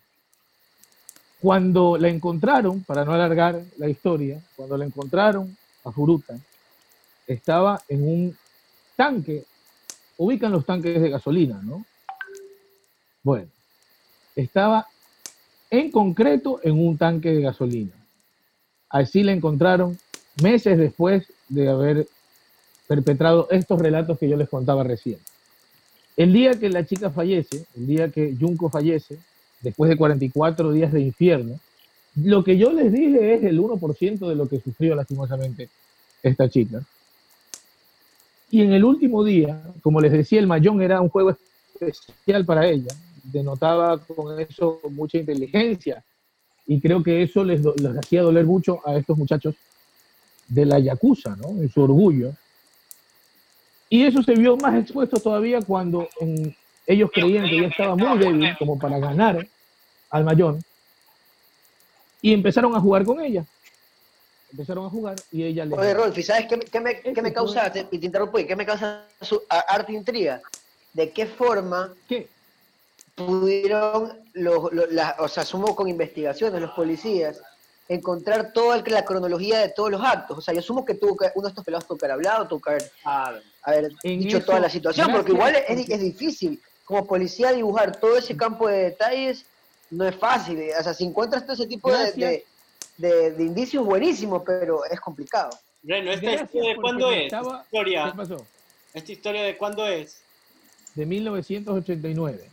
Cuando 1.41 1.97
la 1.97 2.09
encontraron, 2.09 2.83
para 2.83 3.05
no 3.05 3.13
alargar 3.13 3.63
la 3.77 3.89
historia, 3.89 4.43
cuando 4.57 4.77
la 4.77 4.85
encontraron 4.85 5.57
a 5.85 5.93
Furuta, 5.93 6.37
estaba 7.27 7.81
en 7.89 8.03
un 8.03 8.37
tanque, 8.97 9.45
ubican 10.17 10.51
los 10.51 10.65
tanques 10.65 11.01
de 11.01 11.11
gasolina, 11.11 11.61
¿no? 11.63 11.85
Bueno, 13.23 13.49
estaba 14.43 14.87
en 15.71 15.91
concreto 15.91 16.61
en 16.63 16.79
un 16.79 16.97
tanque 16.97 17.33
de 17.33 17.43
gasolina. 17.43 17.93
Así 18.89 19.23
la 19.23 19.33
encontraron 19.33 19.99
meses 20.43 20.79
después 20.79 21.27
de 21.49 21.69
haber 21.69 22.07
perpetrado 22.87 23.49
estos 23.51 23.81
relatos 23.81 24.19
que 24.19 24.29
yo 24.29 24.37
les 24.37 24.49
contaba 24.49 24.85
recién. 24.85 25.19
El 26.17 26.33
día 26.33 26.53
que 26.59 26.69
la 26.71 26.87
chica 26.87 27.11
fallece, 27.11 27.67
el 27.77 27.87
día 27.87 28.11
que 28.11 28.35
Junko 28.39 28.71
fallece, 28.71 29.19
después 29.61 29.91
de 29.91 29.97
44 29.97 30.73
días 30.73 30.93
de 30.93 31.01
infierno, 31.01 31.59
lo 32.17 32.43
que 32.43 32.57
yo 32.57 32.73
les 32.73 32.93
dije 32.93 33.35
es 33.35 33.45
el 33.45 33.61
1% 33.61 34.29
de 34.29 34.35
lo 34.35 34.49
que 34.49 34.61
sufrió 34.61 34.95
lastimosamente 34.95 35.69
esta 36.23 36.49
chica. 36.49 36.83
Y 38.51 38.63
en 38.63 38.73
el 38.73 38.85
último 38.85 39.23
día, 39.25 39.63
como 39.83 40.01
les 40.01 40.13
decía, 40.13 40.41
el 40.41 40.47
Mayón 40.47 40.81
era 40.81 41.01
un 41.01 41.09
juego 41.09 41.37
especial 41.75 42.45
para 42.47 42.67
ella, 42.67 42.89
denotaba 43.33 43.99
con 43.99 44.41
eso 44.41 44.81
mucha 44.91 45.19
inteligencia 45.19 46.05
y 46.67 46.81
creo 46.81 47.03
que 47.03 47.23
eso 47.23 47.45
les, 47.45 47.63
les 47.63 47.97
hacía 47.97 48.23
doler 48.23 48.45
mucho 48.45 48.81
a 48.87 48.97
estos 48.97 49.17
muchachos 49.17 49.55
de 50.49 50.67
la 50.67 50.79
Yakuza, 50.79 51.37
¿no? 51.37 51.49
En 51.49 51.71
su 51.71 51.83
orgullo. 51.83 52.33
Y 53.91 54.05
eso 54.05 54.23
se 54.23 54.35
vio 54.35 54.57
más 54.57 54.75
expuesto 54.79 55.19
todavía 55.19 55.61
cuando 55.63 56.09
ellos 56.87 57.11
creían 57.13 57.49
que 57.49 57.61
ya 57.63 57.69
estaba 57.69 57.97
muy 57.97 58.19
débil 58.19 58.57
como 58.59 58.79
para 58.79 58.99
ganar 58.99 59.47
al 60.11 60.25
Mayón 60.25 60.63
y 62.21 62.33
empezaron 62.33 62.75
a 62.75 62.81
jugar 62.81 63.05
con 63.05 63.21
ella. 63.21 63.45
Empezaron 64.51 64.87
a 64.87 64.91
jugar 64.91 65.17
y 65.31 65.43
ella 65.43 65.65
le. 65.65 65.75
Oye, 65.75 65.95
Rolfi, 65.95 66.23
¿sabes 66.23 66.47
qué, 66.49 66.59
qué 66.59 66.81
me, 66.81 67.01
qué 67.01 67.23
me 67.23 67.33
causa, 67.33 67.71
y 67.91 67.99
te 67.99 68.07
interrumpo, 68.07 68.39
qué 68.39 68.57
me 68.57 68.65
causa 68.65 69.05
su 69.21 69.41
arte 69.49 69.93
intriga? 69.93 70.41
¿De 70.93 71.11
qué 71.11 71.27
forma 71.27 71.95
¿Qué? 72.09 72.29
Pudieron, 73.19 74.19
los, 74.33 74.73
los 74.73 74.89
o 75.19 75.29
sea, 75.29 75.43
asumo 75.43 75.75
con 75.77 75.89
investigaciones, 75.89 76.61
los 76.61 76.71
policías, 76.71 77.43
encontrar 77.89 78.53
toda 78.53 78.83
la 78.87 79.05
cronología 79.05 79.59
de 79.59 79.71
todos 79.71 79.91
los 79.91 80.03
actos? 80.03 80.39
O 80.39 80.41
sea, 80.41 80.55
yo 80.55 80.61
asumo 80.61 80.85
que 80.85 80.95
tuvo 80.95 81.17
que, 81.17 81.31
uno 81.35 81.49
de 81.49 81.51
estos 81.51 81.65
pelados 81.65 81.87
tuvo 81.87 81.99
que 81.99 82.07
haber 82.07 82.15
hablado, 82.15 82.49
tuvo 82.49 82.61
que 82.61 82.71
haber, 82.71 83.43
haber 83.63 83.93
dicho 84.03 84.43
toda 84.45 84.61
la 84.61 84.71
situación, 84.71 85.11
porque 85.13 85.33
igual 85.33 85.57
es, 85.57 85.89
es 85.89 86.01
difícil 86.01 86.61
como 86.85 87.07
policía 87.07 87.53
dibujar 87.53 88.01
todo 88.01 88.17
ese 88.17 88.35
campo 88.35 88.67
de 88.67 88.85
detalles 88.85 89.45
no 89.91 90.07
es 90.07 90.17
fácil. 90.17 90.59
O 90.79 90.83
sea, 90.83 90.95
si 90.95 91.05
encuentras 91.05 91.45
todo 91.45 91.53
ese 91.53 91.67
tipo 91.67 91.93
de, 91.93 92.45
de, 92.97 93.31
de, 93.33 93.45
indicios 93.45 93.85
buenísimos, 93.85 94.43
pero 94.45 94.85
es 94.85 94.99
complicado. 95.01 95.51
Bueno, 95.83 96.11
¿esta 96.11 96.33
historia 96.33 96.71
de 96.71 96.77
cuándo 96.77 97.13
es? 97.13 97.33
Historia. 97.33 98.05
¿Qué 98.11 98.17
pasó? 98.17 98.47
¿Esta 98.95 99.13
historia 99.13 99.43
de 99.43 99.57
cuándo 99.57 99.87
es? 99.87 100.23
De 100.95 101.07
1989. 101.07 102.51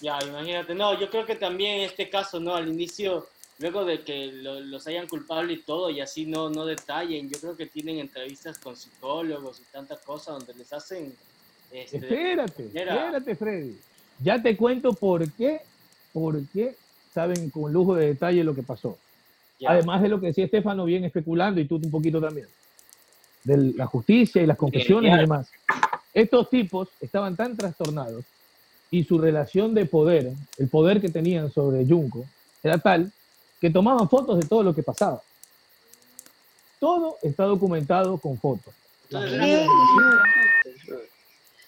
Ya, 0.00 0.18
imagínate. 0.26 0.74
No, 0.74 0.98
yo 0.98 1.10
creo 1.10 1.26
que 1.26 1.36
también 1.36 1.80
en 1.80 1.82
este 1.82 2.08
caso, 2.08 2.38
¿no? 2.40 2.54
Al 2.54 2.68
inicio, 2.68 3.26
luego 3.58 3.84
de 3.84 4.02
que 4.02 4.30
los 4.32 4.86
hayan 4.86 5.08
culpable 5.08 5.54
y 5.54 5.62
todo, 5.62 5.90
y 5.90 6.00
así 6.00 6.26
no, 6.26 6.50
no 6.50 6.64
detallen, 6.66 7.28
yo 7.28 7.38
creo 7.40 7.56
que 7.56 7.66
tienen 7.66 7.98
entrevistas 7.98 8.58
con 8.58 8.76
psicólogos 8.76 9.60
y 9.60 9.64
tantas 9.72 10.00
cosas 10.00 10.38
donde 10.38 10.54
les 10.54 10.72
hacen... 10.72 11.14
Este, 11.70 11.98
espérate, 11.98 12.66
espérate, 12.66 13.34
Freddy. 13.34 13.78
Ya 14.20 14.40
te 14.42 14.56
cuento 14.56 14.92
por 14.94 15.30
qué 15.32 15.60
porque 16.12 16.76
saben 17.12 17.50
con 17.50 17.72
lujo 17.72 17.94
de 17.94 18.06
detalle 18.06 18.42
lo 18.42 18.54
que 18.54 18.62
pasó. 18.62 18.96
Además 19.66 20.02
de 20.02 20.08
lo 20.08 20.20
que 20.20 20.28
decía 20.28 20.44
Estefano, 20.44 20.84
bien 20.84 21.04
especulando, 21.04 21.60
y 21.60 21.64
tú 21.64 21.76
un 21.76 21.90
poquito 21.90 22.20
también, 22.20 22.46
de 23.44 23.74
la 23.76 23.86
justicia 23.86 24.40
y 24.42 24.46
las 24.46 24.56
confesiones 24.56 25.12
y 25.14 25.18
demás. 25.18 25.50
Estos 26.14 26.48
tipos 26.48 26.88
estaban 27.00 27.36
tan 27.36 27.56
trastornados 27.56 28.24
y 28.90 29.04
su 29.04 29.18
relación 29.18 29.74
de 29.74 29.86
poder, 29.86 30.32
el 30.56 30.68
poder 30.68 31.00
que 31.00 31.08
tenían 31.08 31.50
sobre 31.52 31.86
Junko, 31.86 32.24
era 32.62 32.78
tal 32.78 33.12
que 33.60 33.70
tomaban 33.70 34.08
fotos 34.08 34.38
de 34.38 34.46
todo 34.46 34.62
lo 34.62 34.74
que 34.74 34.82
pasaba. 34.82 35.20
Todo 36.78 37.16
está 37.22 37.44
documentado 37.44 38.18
con 38.18 38.38
fotos. 38.38 38.72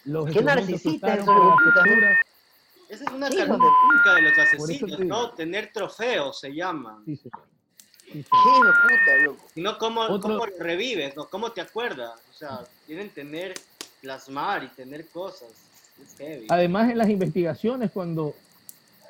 Los 0.04 0.30
¿Qué 0.32 0.42
narcisista 0.42 1.18
esa 2.90 3.04
es 3.04 3.10
una 3.12 3.30
característica 3.30 4.14
de 4.16 4.22
los 4.22 4.38
asesinos, 4.38 4.98
¿no? 5.00 5.30
Tener 5.30 5.72
trofeos 5.72 6.40
se 6.40 6.52
llama. 6.52 7.00
Sí, 7.04 7.16
sí. 7.16 7.30
Sí, 8.12 8.24
puta, 8.28 9.16
loco. 9.22 9.78
Cómo, 9.78 10.20
cómo 10.20 10.44
revives, 10.58 11.14
¿no? 11.14 11.28
¿Cómo 11.28 11.52
te 11.52 11.60
acuerdas? 11.60 12.20
O 12.28 12.32
sea, 12.32 12.64
quieren 12.86 13.08
tener, 13.10 13.54
plasmar 14.00 14.64
y 14.64 14.68
tener 14.68 15.06
cosas. 15.08 15.50
Además, 16.48 16.90
en 16.90 16.98
las 16.98 17.08
investigaciones, 17.08 17.90
cuando 17.90 18.34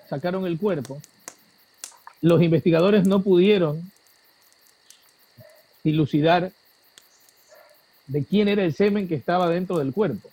sacaron 0.09 0.47
el 0.47 0.59
cuerpo, 0.59 1.01
los 2.21 2.43
investigadores 2.43 3.07
no 3.07 3.23
pudieron 3.23 3.91
dilucidar 5.83 6.53
de 8.07 8.25
quién 8.25 8.49
era 8.49 8.65
el 8.65 8.75
semen 8.75 9.09
que 9.09 9.15
estaba 9.15 9.49
dentro 9.49 9.79
del 9.79 9.93
cuerpo. 9.93 10.29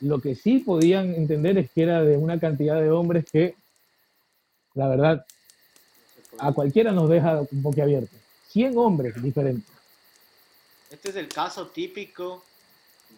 Lo 0.00 0.20
que 0.20 0.34
sí 0.34 0.58
podían 0.58 1.14
entender 1.14 1.56
es 1.56 1.70
que 1.70 1.82
era 1.82 2.02
de 2.02 2.16
una 2.16 2.38
cantidad 2.38 2.80
de 2.80 2.90
hombres 2.90 3.24
que, 3.30 3.54
la 4.74 4.88
verdad, 4.88 5.24
a 6.38 6.52
cualquiera 6.52 6.92
nos 6.92 7.08
deja 7.08 7.42
un 7.50 7.62
poco 7.62 7.82
abierto. 7.82 8.14
100 8.48 8.76
hombres 8.76 9.22
diferentes. 9.22 9.72
Este 10.90 11.10
es 11.10 11.16
el 11.16 11.28
caso 11.28 11.68
típico 11.68 12.44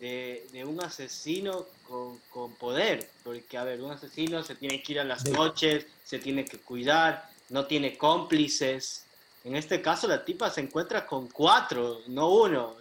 de, 0.00 0.46
de 0.52 0.64
un 0.64 0.82
asesino 0.82 1.66
con, 1.86 2.18
con, 2.30 2.52
poder, 2.54 3.08
porque, 3.24 3.58
a 3.58 3.64
ver, 3.64 3.80
un 3.80 3.90
asesino 3.90 4.42
se 4.42 4.54
tiene 4.54 4.82
que 4.82 4.92
ir 4.92 5.00
a 5.00 5.04
las 5.04 5.26
noches, 5.28 5.86
se 6.04 6.18
tiene 6.18 6.44
que 6.44 6.58
cuidar, 6.58 7.28
no 7.48 7.66
tiene 7.66 7.96
cómplices. 7.96 9.04
En 9.44 9.56
este 9.56 9.80
caso, 9.80 10.06
la 10.06 10.24
tipa 10.24 10.50
se 10.50 10.60
encuentra 10.60 11.06
con 11.06 11.28
cuatro, 11.28 12.00
no 12.06 12.28
uno, 12.28 12.76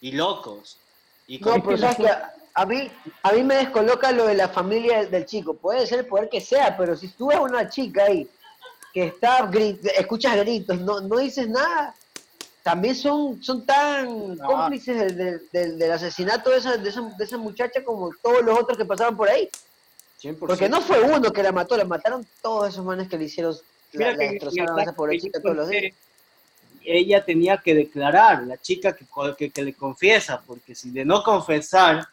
y 0.00 0.12
locos. 0.12 0.78
Y 1.26 1.38
no, 1.38 1.62
pero 1.62 1.78
sabes 1.78 1.96
que 1.96 2.08
a 2.54 2.66
mí, 2.66 2.90
a 3.22 3.32
mí 3.32 3.42
me 3.42 3.56
descoloca 3.56 4.12
lo 4.12 4.26
de 4.26 4.34
la 4.34 4.48
familia 4.48 5.06
del, 5.06 5.24
chico. 5.24 5.54
Puede 5.54 5.86
ser 5.86 6.00
el 6.00 6.06
poder 6.06 6.28
que 6.28 6.40
sea, 6.40 6.76
pero 6.76 6.96
si 6.96 7.08
tú 7.08 7.28
ves 7.28 7.38
una 7.38 7.68
chica 7.68 8.04
ahí 8.04 8.28
que 8.92 9.06
está, 9.06 9.50
escuchas 9.96 10.36
gritos, 10.36 10.78
no, 10.80 11.00
no 11.00 11.16
dices 11.16 11.48
nada, 11.48 11.94
también 12.62 12.94
son, 12.94 13.42
son 13.42 13.66
tan 13.66 14.36
cómplices 14.38 15.16
del, 15.16 15.42
del, 15.52 15.78
del, 15.78 15.92
asesinato 15.92 16.50
de 16.50 16.58
esa, 16.58 16.76
de, 16.76 16.88
esa, 16.88 17.02
de 17.02 17.24
esa 17.24 17.36
muchacha 17.36 17.82
como 17.84 18.10
todos 18.22 18.42
los 18.42 18.58
otros 18.58 18.78
que 18.78 18.84
pasaban 18.84 19.16
por 19.16 19.28
ahí. 19.28 19.48
Porque 20.38 20.68
no 20.68 20.80
fue 20.80 21.00
uno 21.00 21.32
que 21.32 21.42
la 21.42 21.50
mató, 21.50 21.76
la 21.76 21.84
mataron 21.84 22.24
todos 22.40 22.68
esos 22.68 22.84
manes 22.84 23.08
que 23.08 23.18
le 23.18 23.24
hicieron, 23.24 23.56
la, 23.92 24.14
destrozaron 24.14 24.78
a 24.78 24.82
esa 24.82 24.92
pobre 24.92 25.18
chica 25.18 25.40
todos 25.40 25.56
los 25.56 25.68
días. 25.68 25.92
ella 26.84 27.24
tenía 27.24 27.56
que 27.56 27.74
declarar, 27.74 28.44
la 28.44 28.56
chica 28.56 28.94
que, 28.94 29.04
que, 29.36 29.50
que, 29.50 29.62
le 29.62 29.74
confiesa, 29.74 30.40
porque 30.46 30.76
si 30.76 30.90
de 30.90 31.04
no 31.04 31.24
confesar, 31.24 32.06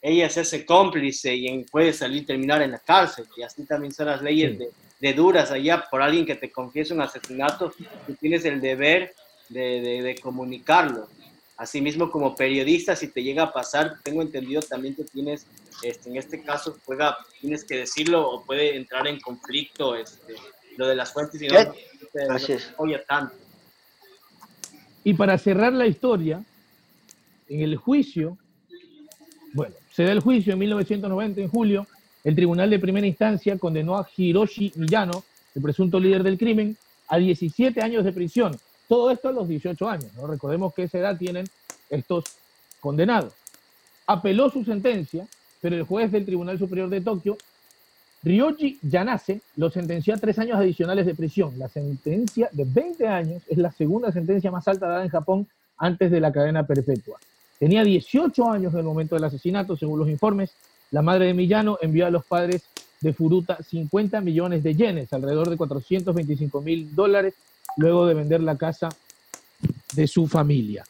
ella 0.00 0.26
es 0.26 0.36
ese 0.36 0.64
cómplice 0.64 1.34
y 1.34 1.64
puede 1.64 1.92
salir 1.92 2.24
terminar 2.24 2.62
en 2.62 2.70
la 2.70 2.78
cárcel. 2.78 3.26
Y 3.36 3.42
así 3.42 3.64
también 3.64 3.92
son 3.92 4.06
las 4.06 4.22
leyes 4.22 4.56
de, 5.00 5.12
duras. 5.14 5.50
Allá 5.50 5.84
por 5.90 6.00
alguien 6.00 6.24
que 6.24 6.36
te 6.36 6.52
confiesa 6.52 6.94
un 6.94 7.00
asesinato, 7.00 7.72
tú 8.06 8.14
tienes 8.14 8.44
el 8.44 8.60
deber 8.60 9.12
de, 9.48 10.02
de, 10.02 10.14
comunicarlo. 10.16 11.08
Asimismo, 11.56 12.10
como 12.10 12.34
periodista, 12.34 12.94
si 12.94 13.08
te 13.08 13.22
llega 13.22 13.44
a 13.44 13.52
pasar, 13.52 13.96
tengo 14.02 14.22
entendido 14.22 14.60
también 14.62 14.94
que 14.94 15.04
tienes, 15.04 15.46
este, 15.82 16.10
en 16.10 16.16
este 16.16 16.42
caso, 16.42 16.76
juega, 16.84 17.16
tienes 17.40 17.64
que 17.64 17.78
decirlo 17.78 18.28
o 18.28 18.44
puede 18.44 18.76
entrar 18.76 19.06
en 19.06 19.18
conflicto 19.20 19.96
este, 19.96 20.34
lo 20.76 20.86
de 20.86 20.96
las 20.96 21.12
fuentes 21.12 21.40
y 21.40 21.48
no, 21.48 21.54
no 21.64 23.00
tanto. 23.08 23.34
Y 25.04 25.14
para 25.14 25.38
cerrar 25.38 25.72
la 25.72 25.86
historia, 25.86 26.42
en 27.48 27.60
el 27.60 27.76
juicio, 27.76 28.36
bueno, 29.52 29.74
se 29.92 30.02
da 30.02 30.12
el 30.12 30.20
juicio 30.20 30.52
en 30.52 30.58
1990, 30.58 31.40
en 31.40 31.48
julio, 31.48 31.86
el 32.24 32.34
tribunal 32.34 32.68
de 32.68 32.78
primera 32.78 33.06
instancia 33.06 33.56
condenó 33.56 33.96
a 33.96 34.08
Hiroshi 34.16 34.72
Miyano, 34.74 35.22
el 35.54 35.62
presunto 35.62 36.00
líder 36.00 36.22
del 36.22 36.36
crimen, 36.36 36.76
a 37.08 37.18
17 37.18 37.80
años 37.80 38.04
de 38.04 38.12
prisión. 38.12 38.58
Todo 38.88 39.10
esto 39.10 39.28
a 39.28 39.32
los 39.32 39.48
18 39.48 39.88
años. 39.88 40.10
Recordemos 40.26 40.74
que 40.74 40.84
esa 40.84 40.98
edad 40.98 41.16
tienen 41.16 41.46
estos 41.90 42.24
condenados. 42.80 43.32
Apeló 44.06 44.50
su 44.50 44.64
sentencia, 44.64 45.26
pero 45.60 45.76
el 45.76 45.82
juez 45.82 46.12
del 46.12 46.24
Tribunal 46.24 46.58
Superior 46.58 46.88
de 46.88 47.00
Tokio, 47.00 47.36
Ryoji 48.22 48.78
Yanase, 48.82 49.40
lo 49.56 49.70
sentenció 49.70 50.14
a 50.14 50.18
tres 50.18 50.38
años 50.38 50.58
adicionales 50.58 51.06
de 51.06 51.14
prisión. 51.14 51.58
La 51.58 51.68
sentencia 51.68 52.48
de 52.52 52.64
20 52.64 53.06
años 53.06 53.42
es 53.48 53.58
la 53.58 53.70
segunda 53.72 54.12
sentencia 54.12 54.50
más 54.50 54.66
alta 54.68 54.88
dada 54.88 55.04
en 55.04 55.10
Japón 55.10 55.46
antes 55.78 56.10
de 56.10 56.20
la 56.20 56.32
cadena 56.32 56.66
perpetua. 56.66 57.18
Tenía 57.58 57.84
18 57.84 58.50
años 58.50 58.72
en 58.74 58.80
el 58.80 58.84
momento 58.84 59.14
del 59.14 59.24
asesinato, 59.24 59.76
según 59.76 59.98
los 59.98 60.08
informes. 60.08 60.52
La 60.90 61.02
madre 61.02 61.26
de 61.26 61.34
Millano 61.34 61.78
envió 61.80 62.06
a 62.06 62.10
los 62.10 62.24
padres 62.24 62.64
de 63.00 63.12
Furuta 63.12 63.62
50 63.62 64.20
millones 64.20 64.62
de 64.62 64.74
yenes, 64.74 65.12
alrededor 65.12 65.50
de 65.50 65.56
425 65.56 66.60
mil 66.60 66.94
dólares, 66.94 67.34
luego 67.76 68.06
de 68.06 68.14
vender 68.14 68.40
la 68.40 68.56
casa 68.56 68.88
de 69.94 70.06
su 70.06 70.26
familia. 70.26 70.84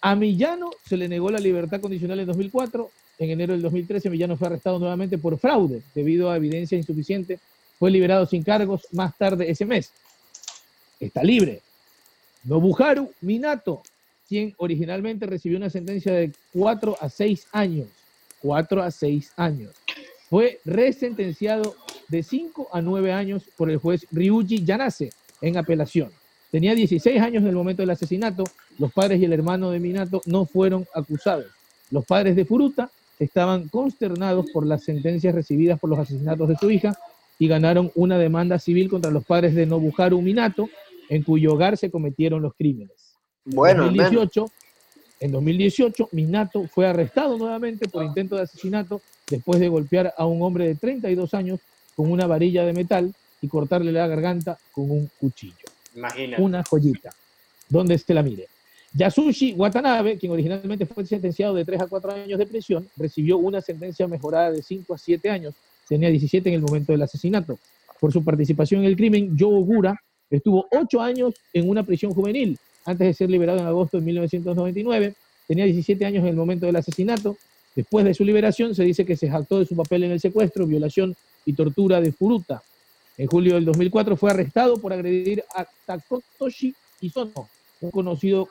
A 0.00 0.14
Millano 0.14 0.70
se 0.84 0.96
le 0.96 1.08
negó 1.08 1.30
la 1.30 1.38
libertad 1.38 1.80
condicional 1.80 2.20
en 2.20 2.26
2004. 2.26 2.90
En 3.18 3.30
enero 3.30 3.52
del 3.52 3.62
2013, 3.62 4.10
Millano 4.10 4.36
fue 4.36 4.46
arrestado 4.46 4.78
nuevamente 4.78 5.18
por 5.18 5.38
fraude 5.38 5.82
debido 5.94 6.30
a 6.30 6.36
evidencia 6.36 6.78
insuficiente. 6.78 7.40
Fue 7.78 7.90
liberado 7.90 8.26
sin 8.26 8.42
cargos 8.42 8.86
más 8.92 9.16
tarde 9.16 9.50
ese 9.50 9.64
mes. 9.64 9.90
Está 11.00 11.22
libre. 11.22 11.60
Nobuharu 12.44 13.12
Minato, 13.20 13.82
quien 14.28 14.54
originalmente 14.58 15.26
recibió 15.26 15.58
una 15.58 15.70
sentencia 15.70 16.12
de 16.12 16.32
4 16.52 16.96
a 17.00 17.08
6 17.08 17.48
años. 17.52 17.88
4 18.40 18.82
a 18.82 18.90
6 18.90 19.32
años. 19.36 19.74
Fue 20.30 20.60
resentenciado 20.64 21.74
de 22.08 22.22
5 22.22 22.68
a 22.72 22.80
9 22.80 23.12
años 23.12 23.42
por 23.56 23.68
el 23.68 23.78
juez 23.78 24.06
Ryuji 24.12 24.64
Yanase 24.64 25.10
en 25.40 25.56
apelación. 25.56 26.10
Tenía 26.50 26.74
16 26.74 27.20
años 27.20 27.42
en 27.42 27.48
el 27.48 27.54
momento 27.54 27.82
del 27.82 27.90
asesinato. 27.90 28.44
Los 28.78 28.92
padres 28.92 29.20
y 29.20 29.24
el 29.24 29.32
hermano 29.32 29.70
de 29.70 29.80
Minato 29.80 30.22
no 30.26 30.46
fueron 30.46 30.86
acusados. 30.94 31.46
Los 31.90 32.06
padres 32.06 32.36
de 32.36 32.44
Furuta 32.44 32.90
estaban 33.18 33.68
consternados 33.68 34.46
por 34.52 34.66
las 34.66 34.84
sentencias 34.84 35.34
recibidas 35.34 35.78
por 35.78 35.90
los 35.90 35.98
asesinatos 35.98 36.48
de 36.48 36.56
su 36.56 36.70
hija 36.70 36.96
y 37.38 37.48
ganaron 37.48 37.90
una 37.94 38.18
demanda 38.18 38.58
civil 38.58 38.88
contra 38.88 39.10
los 39.10 39.24
padres 39.24 39.54
de 39.54 39.66
Nobuharu 39.66 40.20
Minato, 40.22 40.68
en 41.08 41.22
cuyo 41.22 41.52
hogar 41.52 41.76
se 41.76 41.90
cometieron 41.90 42.42
los 42.42 42.54
crímenes. 42.54 43.14
Bueno, 43.44 43.86
en 43.86 43.94
2018, 43.94 44.50
en 45.20 45.32
2018, 45.32 46.08
Minato 46.12 46.66
fue 46.66 46.86
arrestado 46.86 47.38
nuevamente 47.38 47.88
por 47.88 48.04
intento 48.04 48.36
de 48.36 48.42
asesinato 48.42 49.00
después 49.28 49.60
de 49.60 49.68
golpear 49.68 50.14
a 50.16 50.26
un 50.26 50.42
hombre 50.42 50.66
de 50.66 50.74
32 50.74 51.34
años 51.34 51.60
con 51.96 52.10
una 52.10 52.26
varilla 52.26 52.64
de 52.64 52.72
metal 52.72 53.14
y 53.40 53.48
cortarle 53.48 53.92
la 53.92 54.06
garganta 54.06 54.58
con 54.72 54.90
un 54.90 55.10
cuchillo. 55.18 55.66
Imagina. 55.94 56.36
Una 56.38 56.64
joyita. 56.64 57.10
Donde 57.68 57.98
se 57.98 58.14
la 58.14 58.22
mire. 58.22 58.46
Yasushi 58.94 59.52
Watanabe, 59.52 60.16
quien 60.16 60.32
originalmente 60.32 60.86
fue 60.86 61.04
sentenciado 61.04 61.54
de 61.54 61.64
3 61.64 61.82
a 61.82 61.86
4 61.86 62.12
años 62.12 62.38
de 62.38 62.46
prisión, 62.46 62.88
recibió 62.96 63.36
una 63.38 63.60
sentencia 63.60 64.08
mejorada 64.08 64.50
de 64.50 64.62
5 64.62 64.94
a 64.94 64.98
7 64.98 65.30
años. 65.30 65.54
Tenía 65.88 66.08
17 66.08 66.48
en 66.48 66.54
el 66.54 66.62
momento 66.62 66.92
del 66.92 67.02
asesinato. 67.02 67.58
Por 68.00 68.12
su 68.12 68.24
participación 68.24 68.82
en 68.82 68.86
el 68.86 68.96
crimen, 68.96 69.36
Joe 69.38 69.54
Ogura 69.54 70.00
estuvo 70.30 70.66
8 70.70 71.00
años 71.00 71.34
en 71.52 71.68
una 71.68 71.82
prisión 71.82 72.12
juvenil 72.12 72.58
antes 72.84 73.06
de 73.06 73.14
ser 73.14 73.30
liberado 73.30 73.58
en 73.58 73.66
agosto 73.66 73.98
de 73.98 74.04
1999. 74.04 75.14
Tenía 75.46 75.64
17 75.64 76.04
años 76.04 76.22
en 76.22 76.28
el 76.28 76.36
momento 76.36 76.66
del 76.66 76.76
asesinato. 76.76 77.36
Después 77.74 78.04
de 78.04 78.14
su 78.14 78.24
liberación, 78.24 78.74
se 78.74 78.84
dice 78.84 79.04
que 79.04 79.16
se 79.16 79.30
jactó 79.30 79.58
de 79.58 79.66
su 79.66 79.76
papel 79.76 80.04
en 80.04 80.12
el 80.12 80.20
secuestro, 80.20 80.66
violación 80.66 81.14
y 81.44 81.52
tortura 81.52 82.00
de 82.00 82.12
Furuta. 82.12 82.62
En 83.18 83.26
julio 83.26 83.54
del 83.54 83.64
2004 83.64 84.16
fue 84.16 84.30
arrestado 84.30 84.76
por 84.76 84.92
agredir 84.92 85.42
a 85.54 85.66
Takotoshi 85.84 86.72
Isono, 87.00 87.48
un 87.80 87.90
conocido 87.90 88.48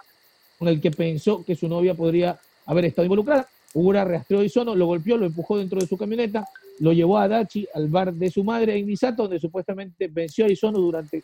con 0.59 0.67
el 0.67 0.81
que 0.81 0.91
pensó 0.91 1.43
que 1.45 1.55
su 1.55 1.69
novia 1.69 1.93
podría 1.93 2.37
haber 2.65 2.85
estado 2.85 3.05
involucrada. 3.05 3.47
Ugura 3.73 4.03
rastreó 4.03 4.41
a 4.41 4.43
Isono, 4.43 4.75
lo 4.75 4.85
golpeó, 4.85 5.15
lo 5.15 5.25
empujó 5.25 5.57
dentro 5.57 5.79
de 5.79 5.87
su 5.87 5.97
camioneta, 5.97 6.45
lo 6.79 6.91
llevó 6.91 7.17
a 7.17 7.29
Dachi 7.29 7.65
al 7.73 7.87
bar 7.87 8.13
de 8.13 8.29
su 8.29 8.43
madre 8.43 8.77
en 8.77 8.85
Misato, 8.85 9.23
donde 9.23 9.39
supuestamente 9.39 10.07
venció 10.07 10.45
a 10.45 10.49
Isono 10.49 10.79
durante 10.79 11.23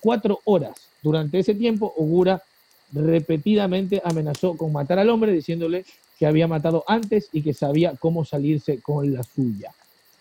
cuatro 0.00 0.40
horas. 0.44 0.88
Durante 1.02 1.40
ese 1.40 1.54
tiempo, 1.54 1.92
Ogura 1.98 2.42
repetidamente 2.90 4.00
amenazó 4.02 4.56
con 4.56 4.72
matar 4.72 4.98
al 4.98 5.10
hombre, 5.10 5.32
diciéndole 5.32 5.84
que 6.18 6.26
había 6.26 6.48
matado 6.48 6.84
antes 6.86 7.28
y 7.32 7.42
que 7.42 7.52
sabía 7.52 7.94
cómo 7.98 8.24
salirse 8.24 8.80
con 8.80 9.12
la 9.12 9.22
suya. 9.22 9.72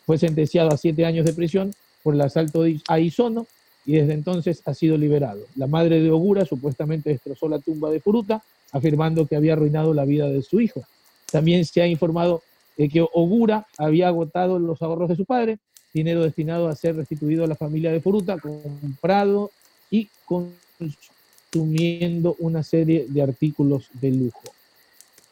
Fue 0.05 0.17
sentenciado 0.17 0.71
a 0.71 0.77
siete 0.77 1.05
años 1.05 1.25
de 1.25 1.33
prisión 1.33 1.73
por 2.03 2.15
el 2.15 2.21
asalto 2.21 2.63
a 2.87 2.99
Isono 2.99 3.45
y 3.85 3.93
desde 3.93 4.13
entonces 4.13 4.61
ha 4.65 4.73
sido 4.73 4.97
liberado. 4.97 5.41
La 5.55 5.67
madre 5.67 6.01
de 6.01 6.11
Ogura 6.11 6.45
supuestamente 6.45 7.09
destrozó 7.09 7.49
la 7.49 7.59
tumba 7.59 7.89
de 7.89 7.99
Furuta, 7.99 8.41
afirmando 8.71 9.25
que 9.25 9.35
había 9.35 9.53
arruinado 9.53 9.93
la 9.93 10.05
vida 10.05 10.29
de 10.29 10.41
su 10.41 10.61
hijo. 10.61 10.83
También 11.31 11.65
se 11.65 11.81
ha 11.81 11.87
informado 11.87 12.41
de 12.77 12.89
que 12.89 13.05
Ogura 13.13 13.67
había 13.77 14.07
agotado 14.07 14.59
los 14.59 14.81
ahorros 14.81 15.09
de 15.09 15.15
su 15.15 15.25
padre, 15.25 15.59
dinero 15.93 16.23
destinado 16.23 16.67
a 16.67 16.75
ser 16.75 16.95
restituido 16.95 17.43
a 17.43 17.47
la 17.47 17.55
familia 17.55 17.91
de 17.91 18.01
Furuta, 18.01 18.37
comprado 18.39 19.51
y 19.89 20.07
consumiendo 20.25 22.35
una 22.39 22.63
serie 22.63 23.07
de 23.09 23.21
artículos 23.21 23.89
de 23.93 24.11
lujo. 24.11 24.41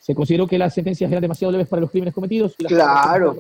Se 0.02 0.16
consideró 0.16 0.48
que 0.48 0.58
las 0.58 0.74
sentencias 0.74 1.12
eran 1.12 1.22
demasiado 1.22 1.52
leves 1.52 1.68
para 1.68 1.82
los 1.82 1.92
crímenes 1.92 2.16
cometidos 2.16 2.56
y 2.58 2.64
las 2.64 2.72
claro. 2.72 3.38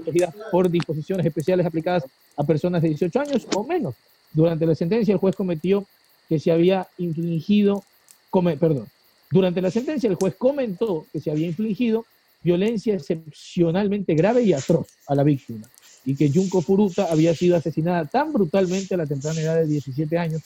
por 0.51 0.69
disposiciones 0.69 1.25
especiales 1.25 1.65
aplicadas 1.65 2.03
a 2.39 2.43
personas 2.45 2.81
de 2.81 2.87
18 2.87 3.19
años 3.19 3.47
o 3.53 3.63
menos. 3.63 3.95
Durante 4.31 4.65
la 4.65 4.73
sentencia, 4.73 5.11
el 5.13 5.19
juez 5.19 5.35
cometió 5.35 5.85
que 6.29 6.39
se 6.39 6.51
había 6.51 6.87
infligido, 6.97 7.83
come, 8.29 8.55
perdón, 8.55 8.87
durante 9.29 9.61
la 9.61 9.69
sentencia 9.69 10.09
el 10.09 10.15
juez 10.15 10.35
comentó 10.37 11.05
que 11.11 11.19
se 11.19 11.29
había 11.29 11.47
infligido 11.47 12.05
violencia 12.41 12.95
excepcionalmente 12.95 14.15
grave 14.15 14.43
y 14.43 14.53
atroz 14.53 14.87
a 15.07 15.13
la 15.13 15.23
víctima 15.23 15.67
y 16.05 16.15
que 16.15 16.31
Junko 16.31 16.61
Furuta 16.61 17.11
había 17.11 17.35
sido 17.35 17.57
asesinada 17.57 18.05
tan 18.05 18.31
brutalmente 18.31 18.95
a 18.95 18.97
la 18.97 19.05
temprana 19.05 19.41
edad 19.41 19.57
de 19.57 19.67
17 19.67 20.17
años. 20.17 20.41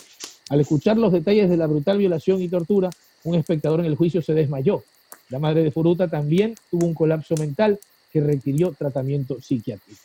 Al 0.50 0.60
escuchar 0.60 0.98
los 0.98 1.14
detalles 1.14 1.50
de 1.50 1.56
la 1.56 1.68
brutal 1.68 2.00
violación 2.00 2.42
y 2.42 2.50
tortura, 2.50 2.90
un 3.24 3.36
espectador 3.36 3.80
en 3.80 3.86
el 3.86 3.96
juicio 3.96 4.22
se 4.22 4.34
desmayó. 4.34 4.84
La 5.30 5.40
madre 5.40 5.64
de 5.64 5.72
Furuta 5.72 6.10
también 6.10 6.56
tuvo 6.72 6.88
un 6.88 6.94
colapso 6.94 7.36
mental 7.38 7.80
que 8.12 8.20
requirió 8.20 8.74
tratamiento 8.74 9.40
psiquiátrico. 9.40 10.02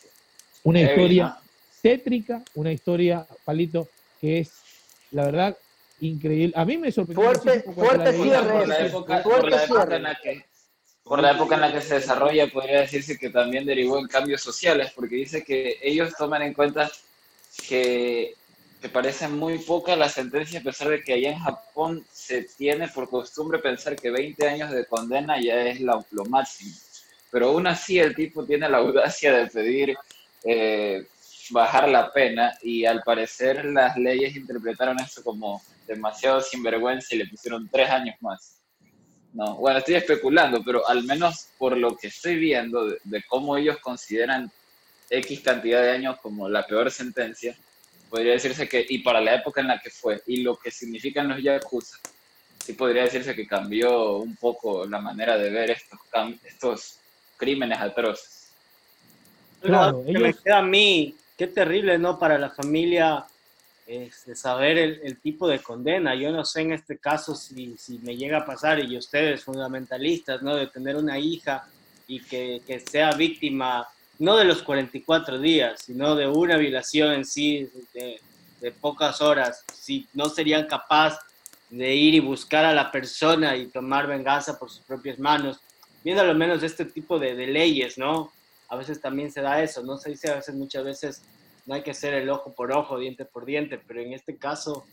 Una 0.63 0.81
historia 0.81 1.37
tétrica, 1.81 2.43
una 2.55 2.71
historia, 2.71 3.25
Palito, 3.45 3.87
que 4.19 4.39
es, 4.39 4.51
la 5.11 5.25
verdad, 5.25 5.57
increíble. 6.01 6.53
A 6.55 6.65
mí 6.65 6.77
me 6.77 6.91
sorprendió. 6.91 7.25
Fuerte, 7.25 7.61
fuerte 7.73 8.13
cierre. 8.13 8.59
Por 8.59 8.67
la 8.67 8.85
época, 8.85 9.23
por 9.23 9.49
la 9.49 9.63
época 9.63 9.95
en 9.95 10.03
la 10.03 10.15
que 10.15 10.49
por 11.09 11.23
la 11.23 11.31
época 11.31 11.55
en 11.55 11.61
la 11.61 11.73
que 11.73 11.81
se 11.81 11.95
desarrolla, 11.95 12.51
podría 12.51 12.81
decirse 12.81 13.17
que 13.17 13.31
también 13.31 13.65
derivó 13.65 13.97
en 13.97 14.07
cambios 14.07 14.41
sociales, 14.41 14.91
porque 14.95 15.15
dice 15.15 15.43
que 15.43 15.79
ellos 15.81 16.13
toman 16.15 16.43
en 16.43 16.53
cuenta 16.53 16.91
que, 17.67 18.35
que 18.79 18.89
parecen 18.89 19.35
muy 19.35 19.57
pocas 19.57 19.97
las 19.97 20.13
sentencias, 20.13 20.61
a 20.61 20.63
pesar 20.63 20.89
de 20.89 21.01
que 21.01 21.13
allá 21.13 21.31
en 21.31 21.39
Japón 21.39 22.05
se 22.13 22.43
tiene 22.43 22.89
por 22.89 23.09
costumbre 23.09 23.57
pensar 23.57 23.95
que 23.95 24.11
20 24.11 24.47
años 24.47 24.69
de 24.69 24.85
condena 24.85 25.41
ya 25.41 25.59
es 25.63 25.81
la, 25.81 25.99
lo 26.11 26.25
máximo. 26.25 26.75
Pero 27.31 27.49
aún 27.49 27.65
así 27.65 27.97
el 27.97 28.13
tipo 28.13 28.45
tiene 28.45 28.69
la 28.69 28.77
audacia 28.77 29.33
de 29.35 29.47
pedir 29.47 29.97
eh, 30.43 31.07
bajar 31.51 31.89
la 31.89 32.11
pena 32.11 32.53
y 32.61 32.85
al 32.85 33.01
parecer 33.03 33.65
las 33.65 33.97
leyes 33.97 34.35
interpretaron 34.35 34.99
eso 34.99 35.23
como 35.23 35.61
demasiado 35.87 36.41
sinvergüenza 36.41 37.15
y 37.15 37.19
le 37.19 37.27
pusieron 37.27 37.67
tres 37.69 37.89
años 37.89 38.15
más. 38.21 38.57
No, 39.33 39.55
bueno, 39.55 39.79
estoy 39.79 39.95
especulando, 39.95 40.63
pero 40.63 40.87
al 40.87 41.03
menos 41.03 41.49
por 41.57 41.77
lo 41.77 41.95
que 41.95 42.07
estoy 42.07 42.35
viendo 42.35 42.87
de, 42.87 42.97
de, 43.03 43.23
cómo 43.27 43.57
ellos 43.57 43.77
consideran 43.77 44.51
X 45.09 45.41
cantidad 45.41 45.81
de 45.81 45.91
años 45.91 46.17
como 46.21 46.49
la 46.49 46.65
peor 46.65 46.89
sentencia, 46.89 47.55
podría 48.09 48.33
decirse 48.33 48.67
que, 48.67 48.85
y 48.87 48.99
para 48.99 49.21
la 49.21 49.35
época 49.35 49.61
en 49.61 49.67
la 49.67 49.79
que 49.79 49.89
fue, 49.89 50.21
y 50.25 50.41
lo 50.41 50.55
que 50.55 50.71
significan 50.71 51.27
los 51.27 51.41
Yakuza, 51.41 51.97
sí 52.63 52.73
podría 52.73 53.03
decirse 53.03 53.35
que 53.35 53.47
cambió 53.47 54.17
un 54.17 54.35
poco 54.35 54.85
la 54.85 54.99
manera 54.99 55.37
de 55.37 55.49
ver 55.49 55.71
estos, 55.71 55.99
estos 56.43 56.97
crímenes 57.37 57.79
atroces. 57.79 58.51
Claro, 59.61 60.03
que 60.03 60.11
ellos... 60.11 60.21
me 60.21 60.33
queda 60.33 60.59
a 60.59 60.63
mí, 60.63 61.15
qué 61.39 61.47
terrible, 61.47 61.97
¿no? 61.97 62.19
Para 62.19 62.37
la 62.37 62.49
familia 62.49 63.25
este, 63.87 64.35
saber 64.35 64.77
el, 64.77 64.99
el, 65.05 65.21
tipo 65.21 65.47
de 65.47 65.59
condena. 65.59 66.13
Yo 66.13 66.33
no 66.33 66.43
sé 66.43 66.61
en 66.61 66.73
este 66.73 66.97
caso 66.97 67.33
si, 67.33 67.77
si, 67.77 67.97
me 67.99 68.17
llega 68.17 68.39
a 68.39 68.45
pasar, 68.45 68.83
y 68.83 68.97
ustedes 68.97 69.45
fundamentalistas, 69.45 70.41
¿no? 70.41 70.57
De 70.57 70.67
tener 70.67 70.97
una 70.97 71.17
hija 71.17 71.65
y 72.09 72.19
que, 72.19 72.61
que, 72.67 72.81
sea 72.81 73.11
víctima, 73.11 73.87
no 74.19 74.35
de 74.35 74.43
los 74.43 74.61
44 74.63 75.39
días, 75.39 75.81
sino 75.85 76.13
de 76.13 76.27
una 76.27 76.57
violación 76.57 77.13
en 77.13 77.23
sí 77.23 77.69
de, 77.93 78.19
de 78.59 78.71
pocas 78.73 79.21
horas, 79.21 79.63
si 79.73 80.05
no 80.13 80.25
serían 80.25 80.67
capaces 80.67 81.19
de 81.69 81.95
ir 81.95 82.15
y 82.15 82.19
buscar 82.19 82.65
a 82.65 82.73
la 82.73 82.91
persona 82.91 83.55
y 83.55 83.67
tomar 83.67 84.07
venganza 84.07 84.59
por 84.59 84.69
sus 84.69 84.81
propias 84.81 85.17
manos, 85.19 85.61
viendo 86.03 86.21
al 86.21 86.35
menos 86.35 86.63
este 86.63 86.83
tipo 86.83 87.17
de, 87.17 87.33
de 87.33 87.47
leyes, 87.47 87.97
¿no? 87.97 88.29
A 88.69 88.75
veces 88.75 89.01
también 89.01 89.31
se 89.31 89.41
da 89.41 89.61
eso, 89.61 89.83
¿no? 89.83 89.97
Se 89.97 90.11
dice 90.11 90.31
a 90.31 90.35
veces, 90.35 90.55
muchas 90.55 90.83
veces, 90.83 91.21
no 91.65 91.73
hay 91.73 91.81
que 91.81 91.93
ser 91.93 92.13
el 92.13 92.29
ojo 92.29 92.53
por 92.53 92.71
ojo, 92.71 92.99
diente 92.99 93.25
por 93.25 93.45
diente, 93.45 93.79
pero 93.85 94.01
en 94.01 94.13
este 94.13 94.37
caso, 94.37 94.85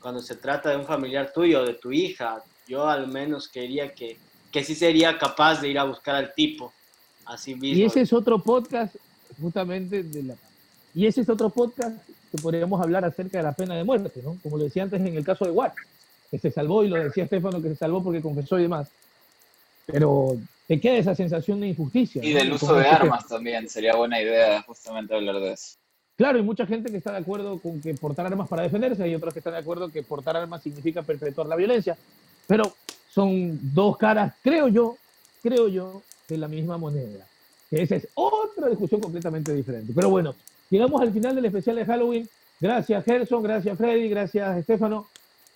cuando 0.00 0.20
se 0.20 0.36
trata 0.36 0.70
de 0.70 0.76
un 0.76 0.86
familiar 0.86 1.32
tuyo, 1.32 1.64
de 1.64 1.74
tu 1.74 1.92
hija, 1.92 2.42
yo 2.66 2.86
al 2.86 3.08
menos 3.08 3.48
quería 3.48 3.92
que, 3.92 4.16
que 4.52 4.62
sí 4.62 4.74
sería 4.74 5.18
capaz 5.18 5.60
de 5.60 5.68
ir 5.68 5.78
a 5.78 5.84
buscar 5.84 6.14
al 6.14 6.32
tipo, 6.34 6.72
así 7.26 7.54
mismo. 7.54 7.78
Y 7.78 7.84
ese 7.84 8.02
es 8.02 8.12
otro 8.12 8.38
podcast, 8.38 8.94
justamente, 9.40 10.02
de 10.02 10.22
la... 10.22 10.34
y 10.94 11.06
ese 11.06 11.22
es 11.22 11.28
otro 11.28 11.50
podcast 11.50 11.96
que 12.30 12.38
podríamos 12.38 12.80
hablar 12.80 13.04
acerca 13.04 13.38
de 13.38 13.44
la 13.44 13.52
pena 13.52 13.74
de 13.74 13.84
muerte, 13.84 14.20
¿no? 14.22 14.38
Como 14.42 14.58
lo 14.58 14.64
decía 14.64 14.82
antes 14.82 15.00
en 15.00 15.16
el 15.16 15.24
caso 15.24 15.44
de 15.44 15.50
Watt, 15.50 15.74
que 16.30 16.38
se 16.38 16.50
salvó, 16.50 16.84
y 16.84 16.88
lo 16.88 16.96
decía 16.96 17.24
Estefano, 17.24 17.62
que 17.62 17.68
se 17.70 17.76
salvó 17.76 18.02
porque 18.02 18.20
confesó 18.20 18.58
y 18.58 18.62
demás. 18.62 18.88
Pero 19.86 20.36
te 20.68 20.78
queda 20.78 20.98
esa 20.98 21.14
sensación 21.14 21.60
de 21.60 21.68
injusticia. 21.68 22.22
Y 22.22 22.34
¿no? 22.34 22.38
del 22.38 22.52
uso 22.52 22.74
de 22.74 22.86
armas 22.86 23.24
que... 23.24 23.34
también, 23.34 23.68
sería 23.70 23.96
buena 23.96 24.20
idea 24.20 24.62
justamente 24.62 25.14
hablar 25.14 25.40
de 25.40 25.52
eso. 25.52 25.76
Claro, 26.14 26.36
hay 26.36 26.44
mucha 26.44 26.66
gente 26.66 26.90
que 26.90 26.98
está 26.98 27.10
de 27.10 27.18
acuerdo 27.18 27.58
con 27.58 27.80
que 27.80 27.94
portar 27.94 28.26
armas 28.26 28.48
para 28.48 28.62
defenderse, 28.62 29.02
hay 29.02 29.14
otros 29.14 29.32
que 29.32 29.40
están 29.40 29.54
de 29.54 29.60
acuerdo 29.60 29.88
que 29.88 30.02
portar 30.02 30.36
armas 30.36 30.62
significa 30.62 31.02
perpetuar 31.02 31.46
la 31.46 31.56
violencia. 31.56 31.96
Pero 32.46 32.70
son 33.08 33.58
dos 33.74 33.96
caras, 33.96 34.34
creo 34.42 34.68
yo, 34.68 34.96
creo 35.42 35.68
yo, 35.68 36.02
de 36.28 36.36
la 36.36 36.48
misma 36.48 36.76
moneda. 36.76 37.26
Esa 37.70 37.96
es 37.96 38.08
otra 38.14 38.68
discusión 38.68 39.00
completamente 39.00 39.54
diferente. 39.54 39.92
Pero 39.94 40.10
bueno, 40.10 40.34
llegamos 40.68 41.00
al 41.00 41.12
final 41.12 41.34
del 41.34 41.46
especial 41.46 41.76
de 41.76 41.86
Halloween. 41.86 42.28
Gracias 42.60 43.04
Gerson, 43.04 43.42
gracias 43.42 43.78
Freddy, 43.78 44.08
gracias 44.10 44.58
Estefano. 44.58 45.06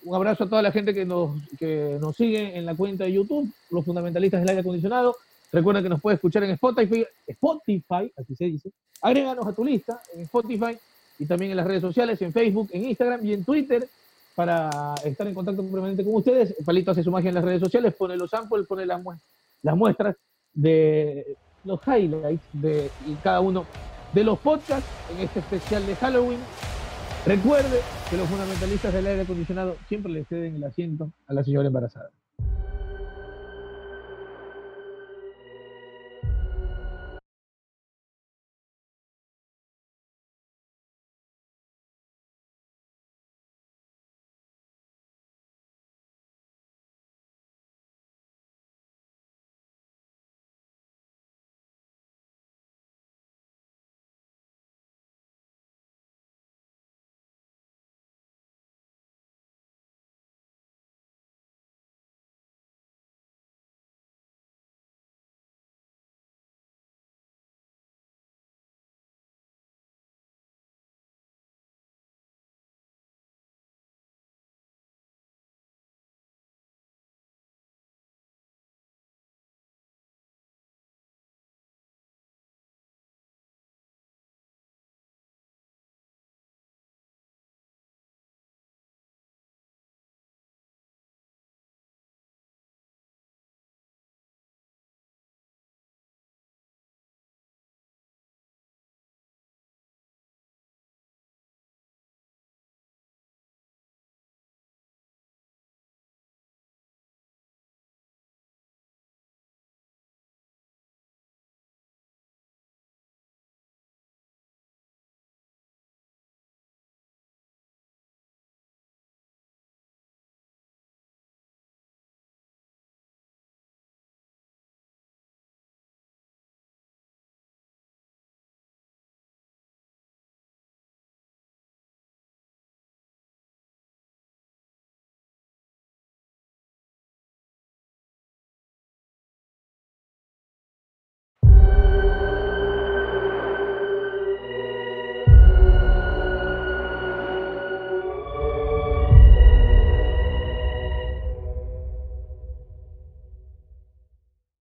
Un 0.05 0.15
abrazo 0.15 0.45
a 0.45 0.49
toda 0.49 0.63
la 0.63 0.73
gente 0.73 0.93
que 0.93 1.05
nos, 1.05 1.31
que 1.59 1.97
nos 2.01 2.17
sigue 2.17 2.57
en 2.57 2.67
la 2.67 2.75
cuenta 2.75 3.05
de 3.05 3.13
YouTube, 3.13 3.53
los 3.71 3.85
fundamentalistas 3.85 4.41
del 4.41 4.49
aire 4.49 4.61
acondicionado. 4.61 5.17
Recuerda 5.53 5.83
que 5.83 5.89
nos 5.89 6.01
puede 6.01 6.17
escuchar 6.17 6.43
en 6.45 6.51
Spotify, 6.51 7.07
Spotify, 7.27 8.13
así 8.17 8.35
se 8.35 8.47
dice. 8.47 8.71
Agréganos 9.01 9.47
a 9.47 9.53
tu 9.53 9.65
lista 9.65 10.01
en 10.15 10.23
Spotify 10.23 10.77
y 11.19 11.27
también 11.27 11.53
en 11.53 11.57
las 11.57 11.67
redes 11.67 11.83
sociales, 11.83 12.21
en 12.23 12.33
Facebook, 12.33 12.71
en 12.73 12.85
Instagram 12.85 13.25
y 13.25 13.33
en 13.35 13.45
Twitter 13.45 13.89
para 14.35 14.95
estar 15.05 15.27
en 15.27 15.35
contacto 15.35 15.63
permanente 15.63 16.05
con 16.05 16.15
ustedes. 16.15 16.55
Palito 16.65 16.91
hace 16.91 17.03
su 17.03 17.11
magia 17.11 17.29
en 17.29 17.35
las 17.35 17.45
redes 17.45 17.61
sociales, 17.61 17.95
pone 17.95 18.17
los 18.17 18.31
samples, 18.31 18.67
pone 18.67 18.87
las, 18.87 19.01
las 19.63 19.77
muestras 19.77 20.17
de 20.55 21.37
los 21.65 21.81
highlights 21.87 22.43
de 22.53 22.91
cada 23.23 23.41
uno 23.41 23.67
de 24.13 24.25
los 24.25 24.39
podcasts 24.39 24.89
en 25.13 25.21
este 25.21 25.41
especial 25.41 25.87
de 25.87 25.95
Halloween. 25.97 26.41
Recuerde 27.25 27.81
que 28.11 28.17
los 28.17 28.29
fundamentalistas 28.29 28.93
del 28.93 29.07
aire 29.07 29.23
acondicionado 29.23 29.77
siempre 29.89 30.11
le 30.11 30.25
ceden 30.25 30.57
el 30.57 30.65
asiento 30.65 31.13
a 31.29 31.35
la 31.35 31.45
señora 31.45 31.69
embarazada. 31.69 32.11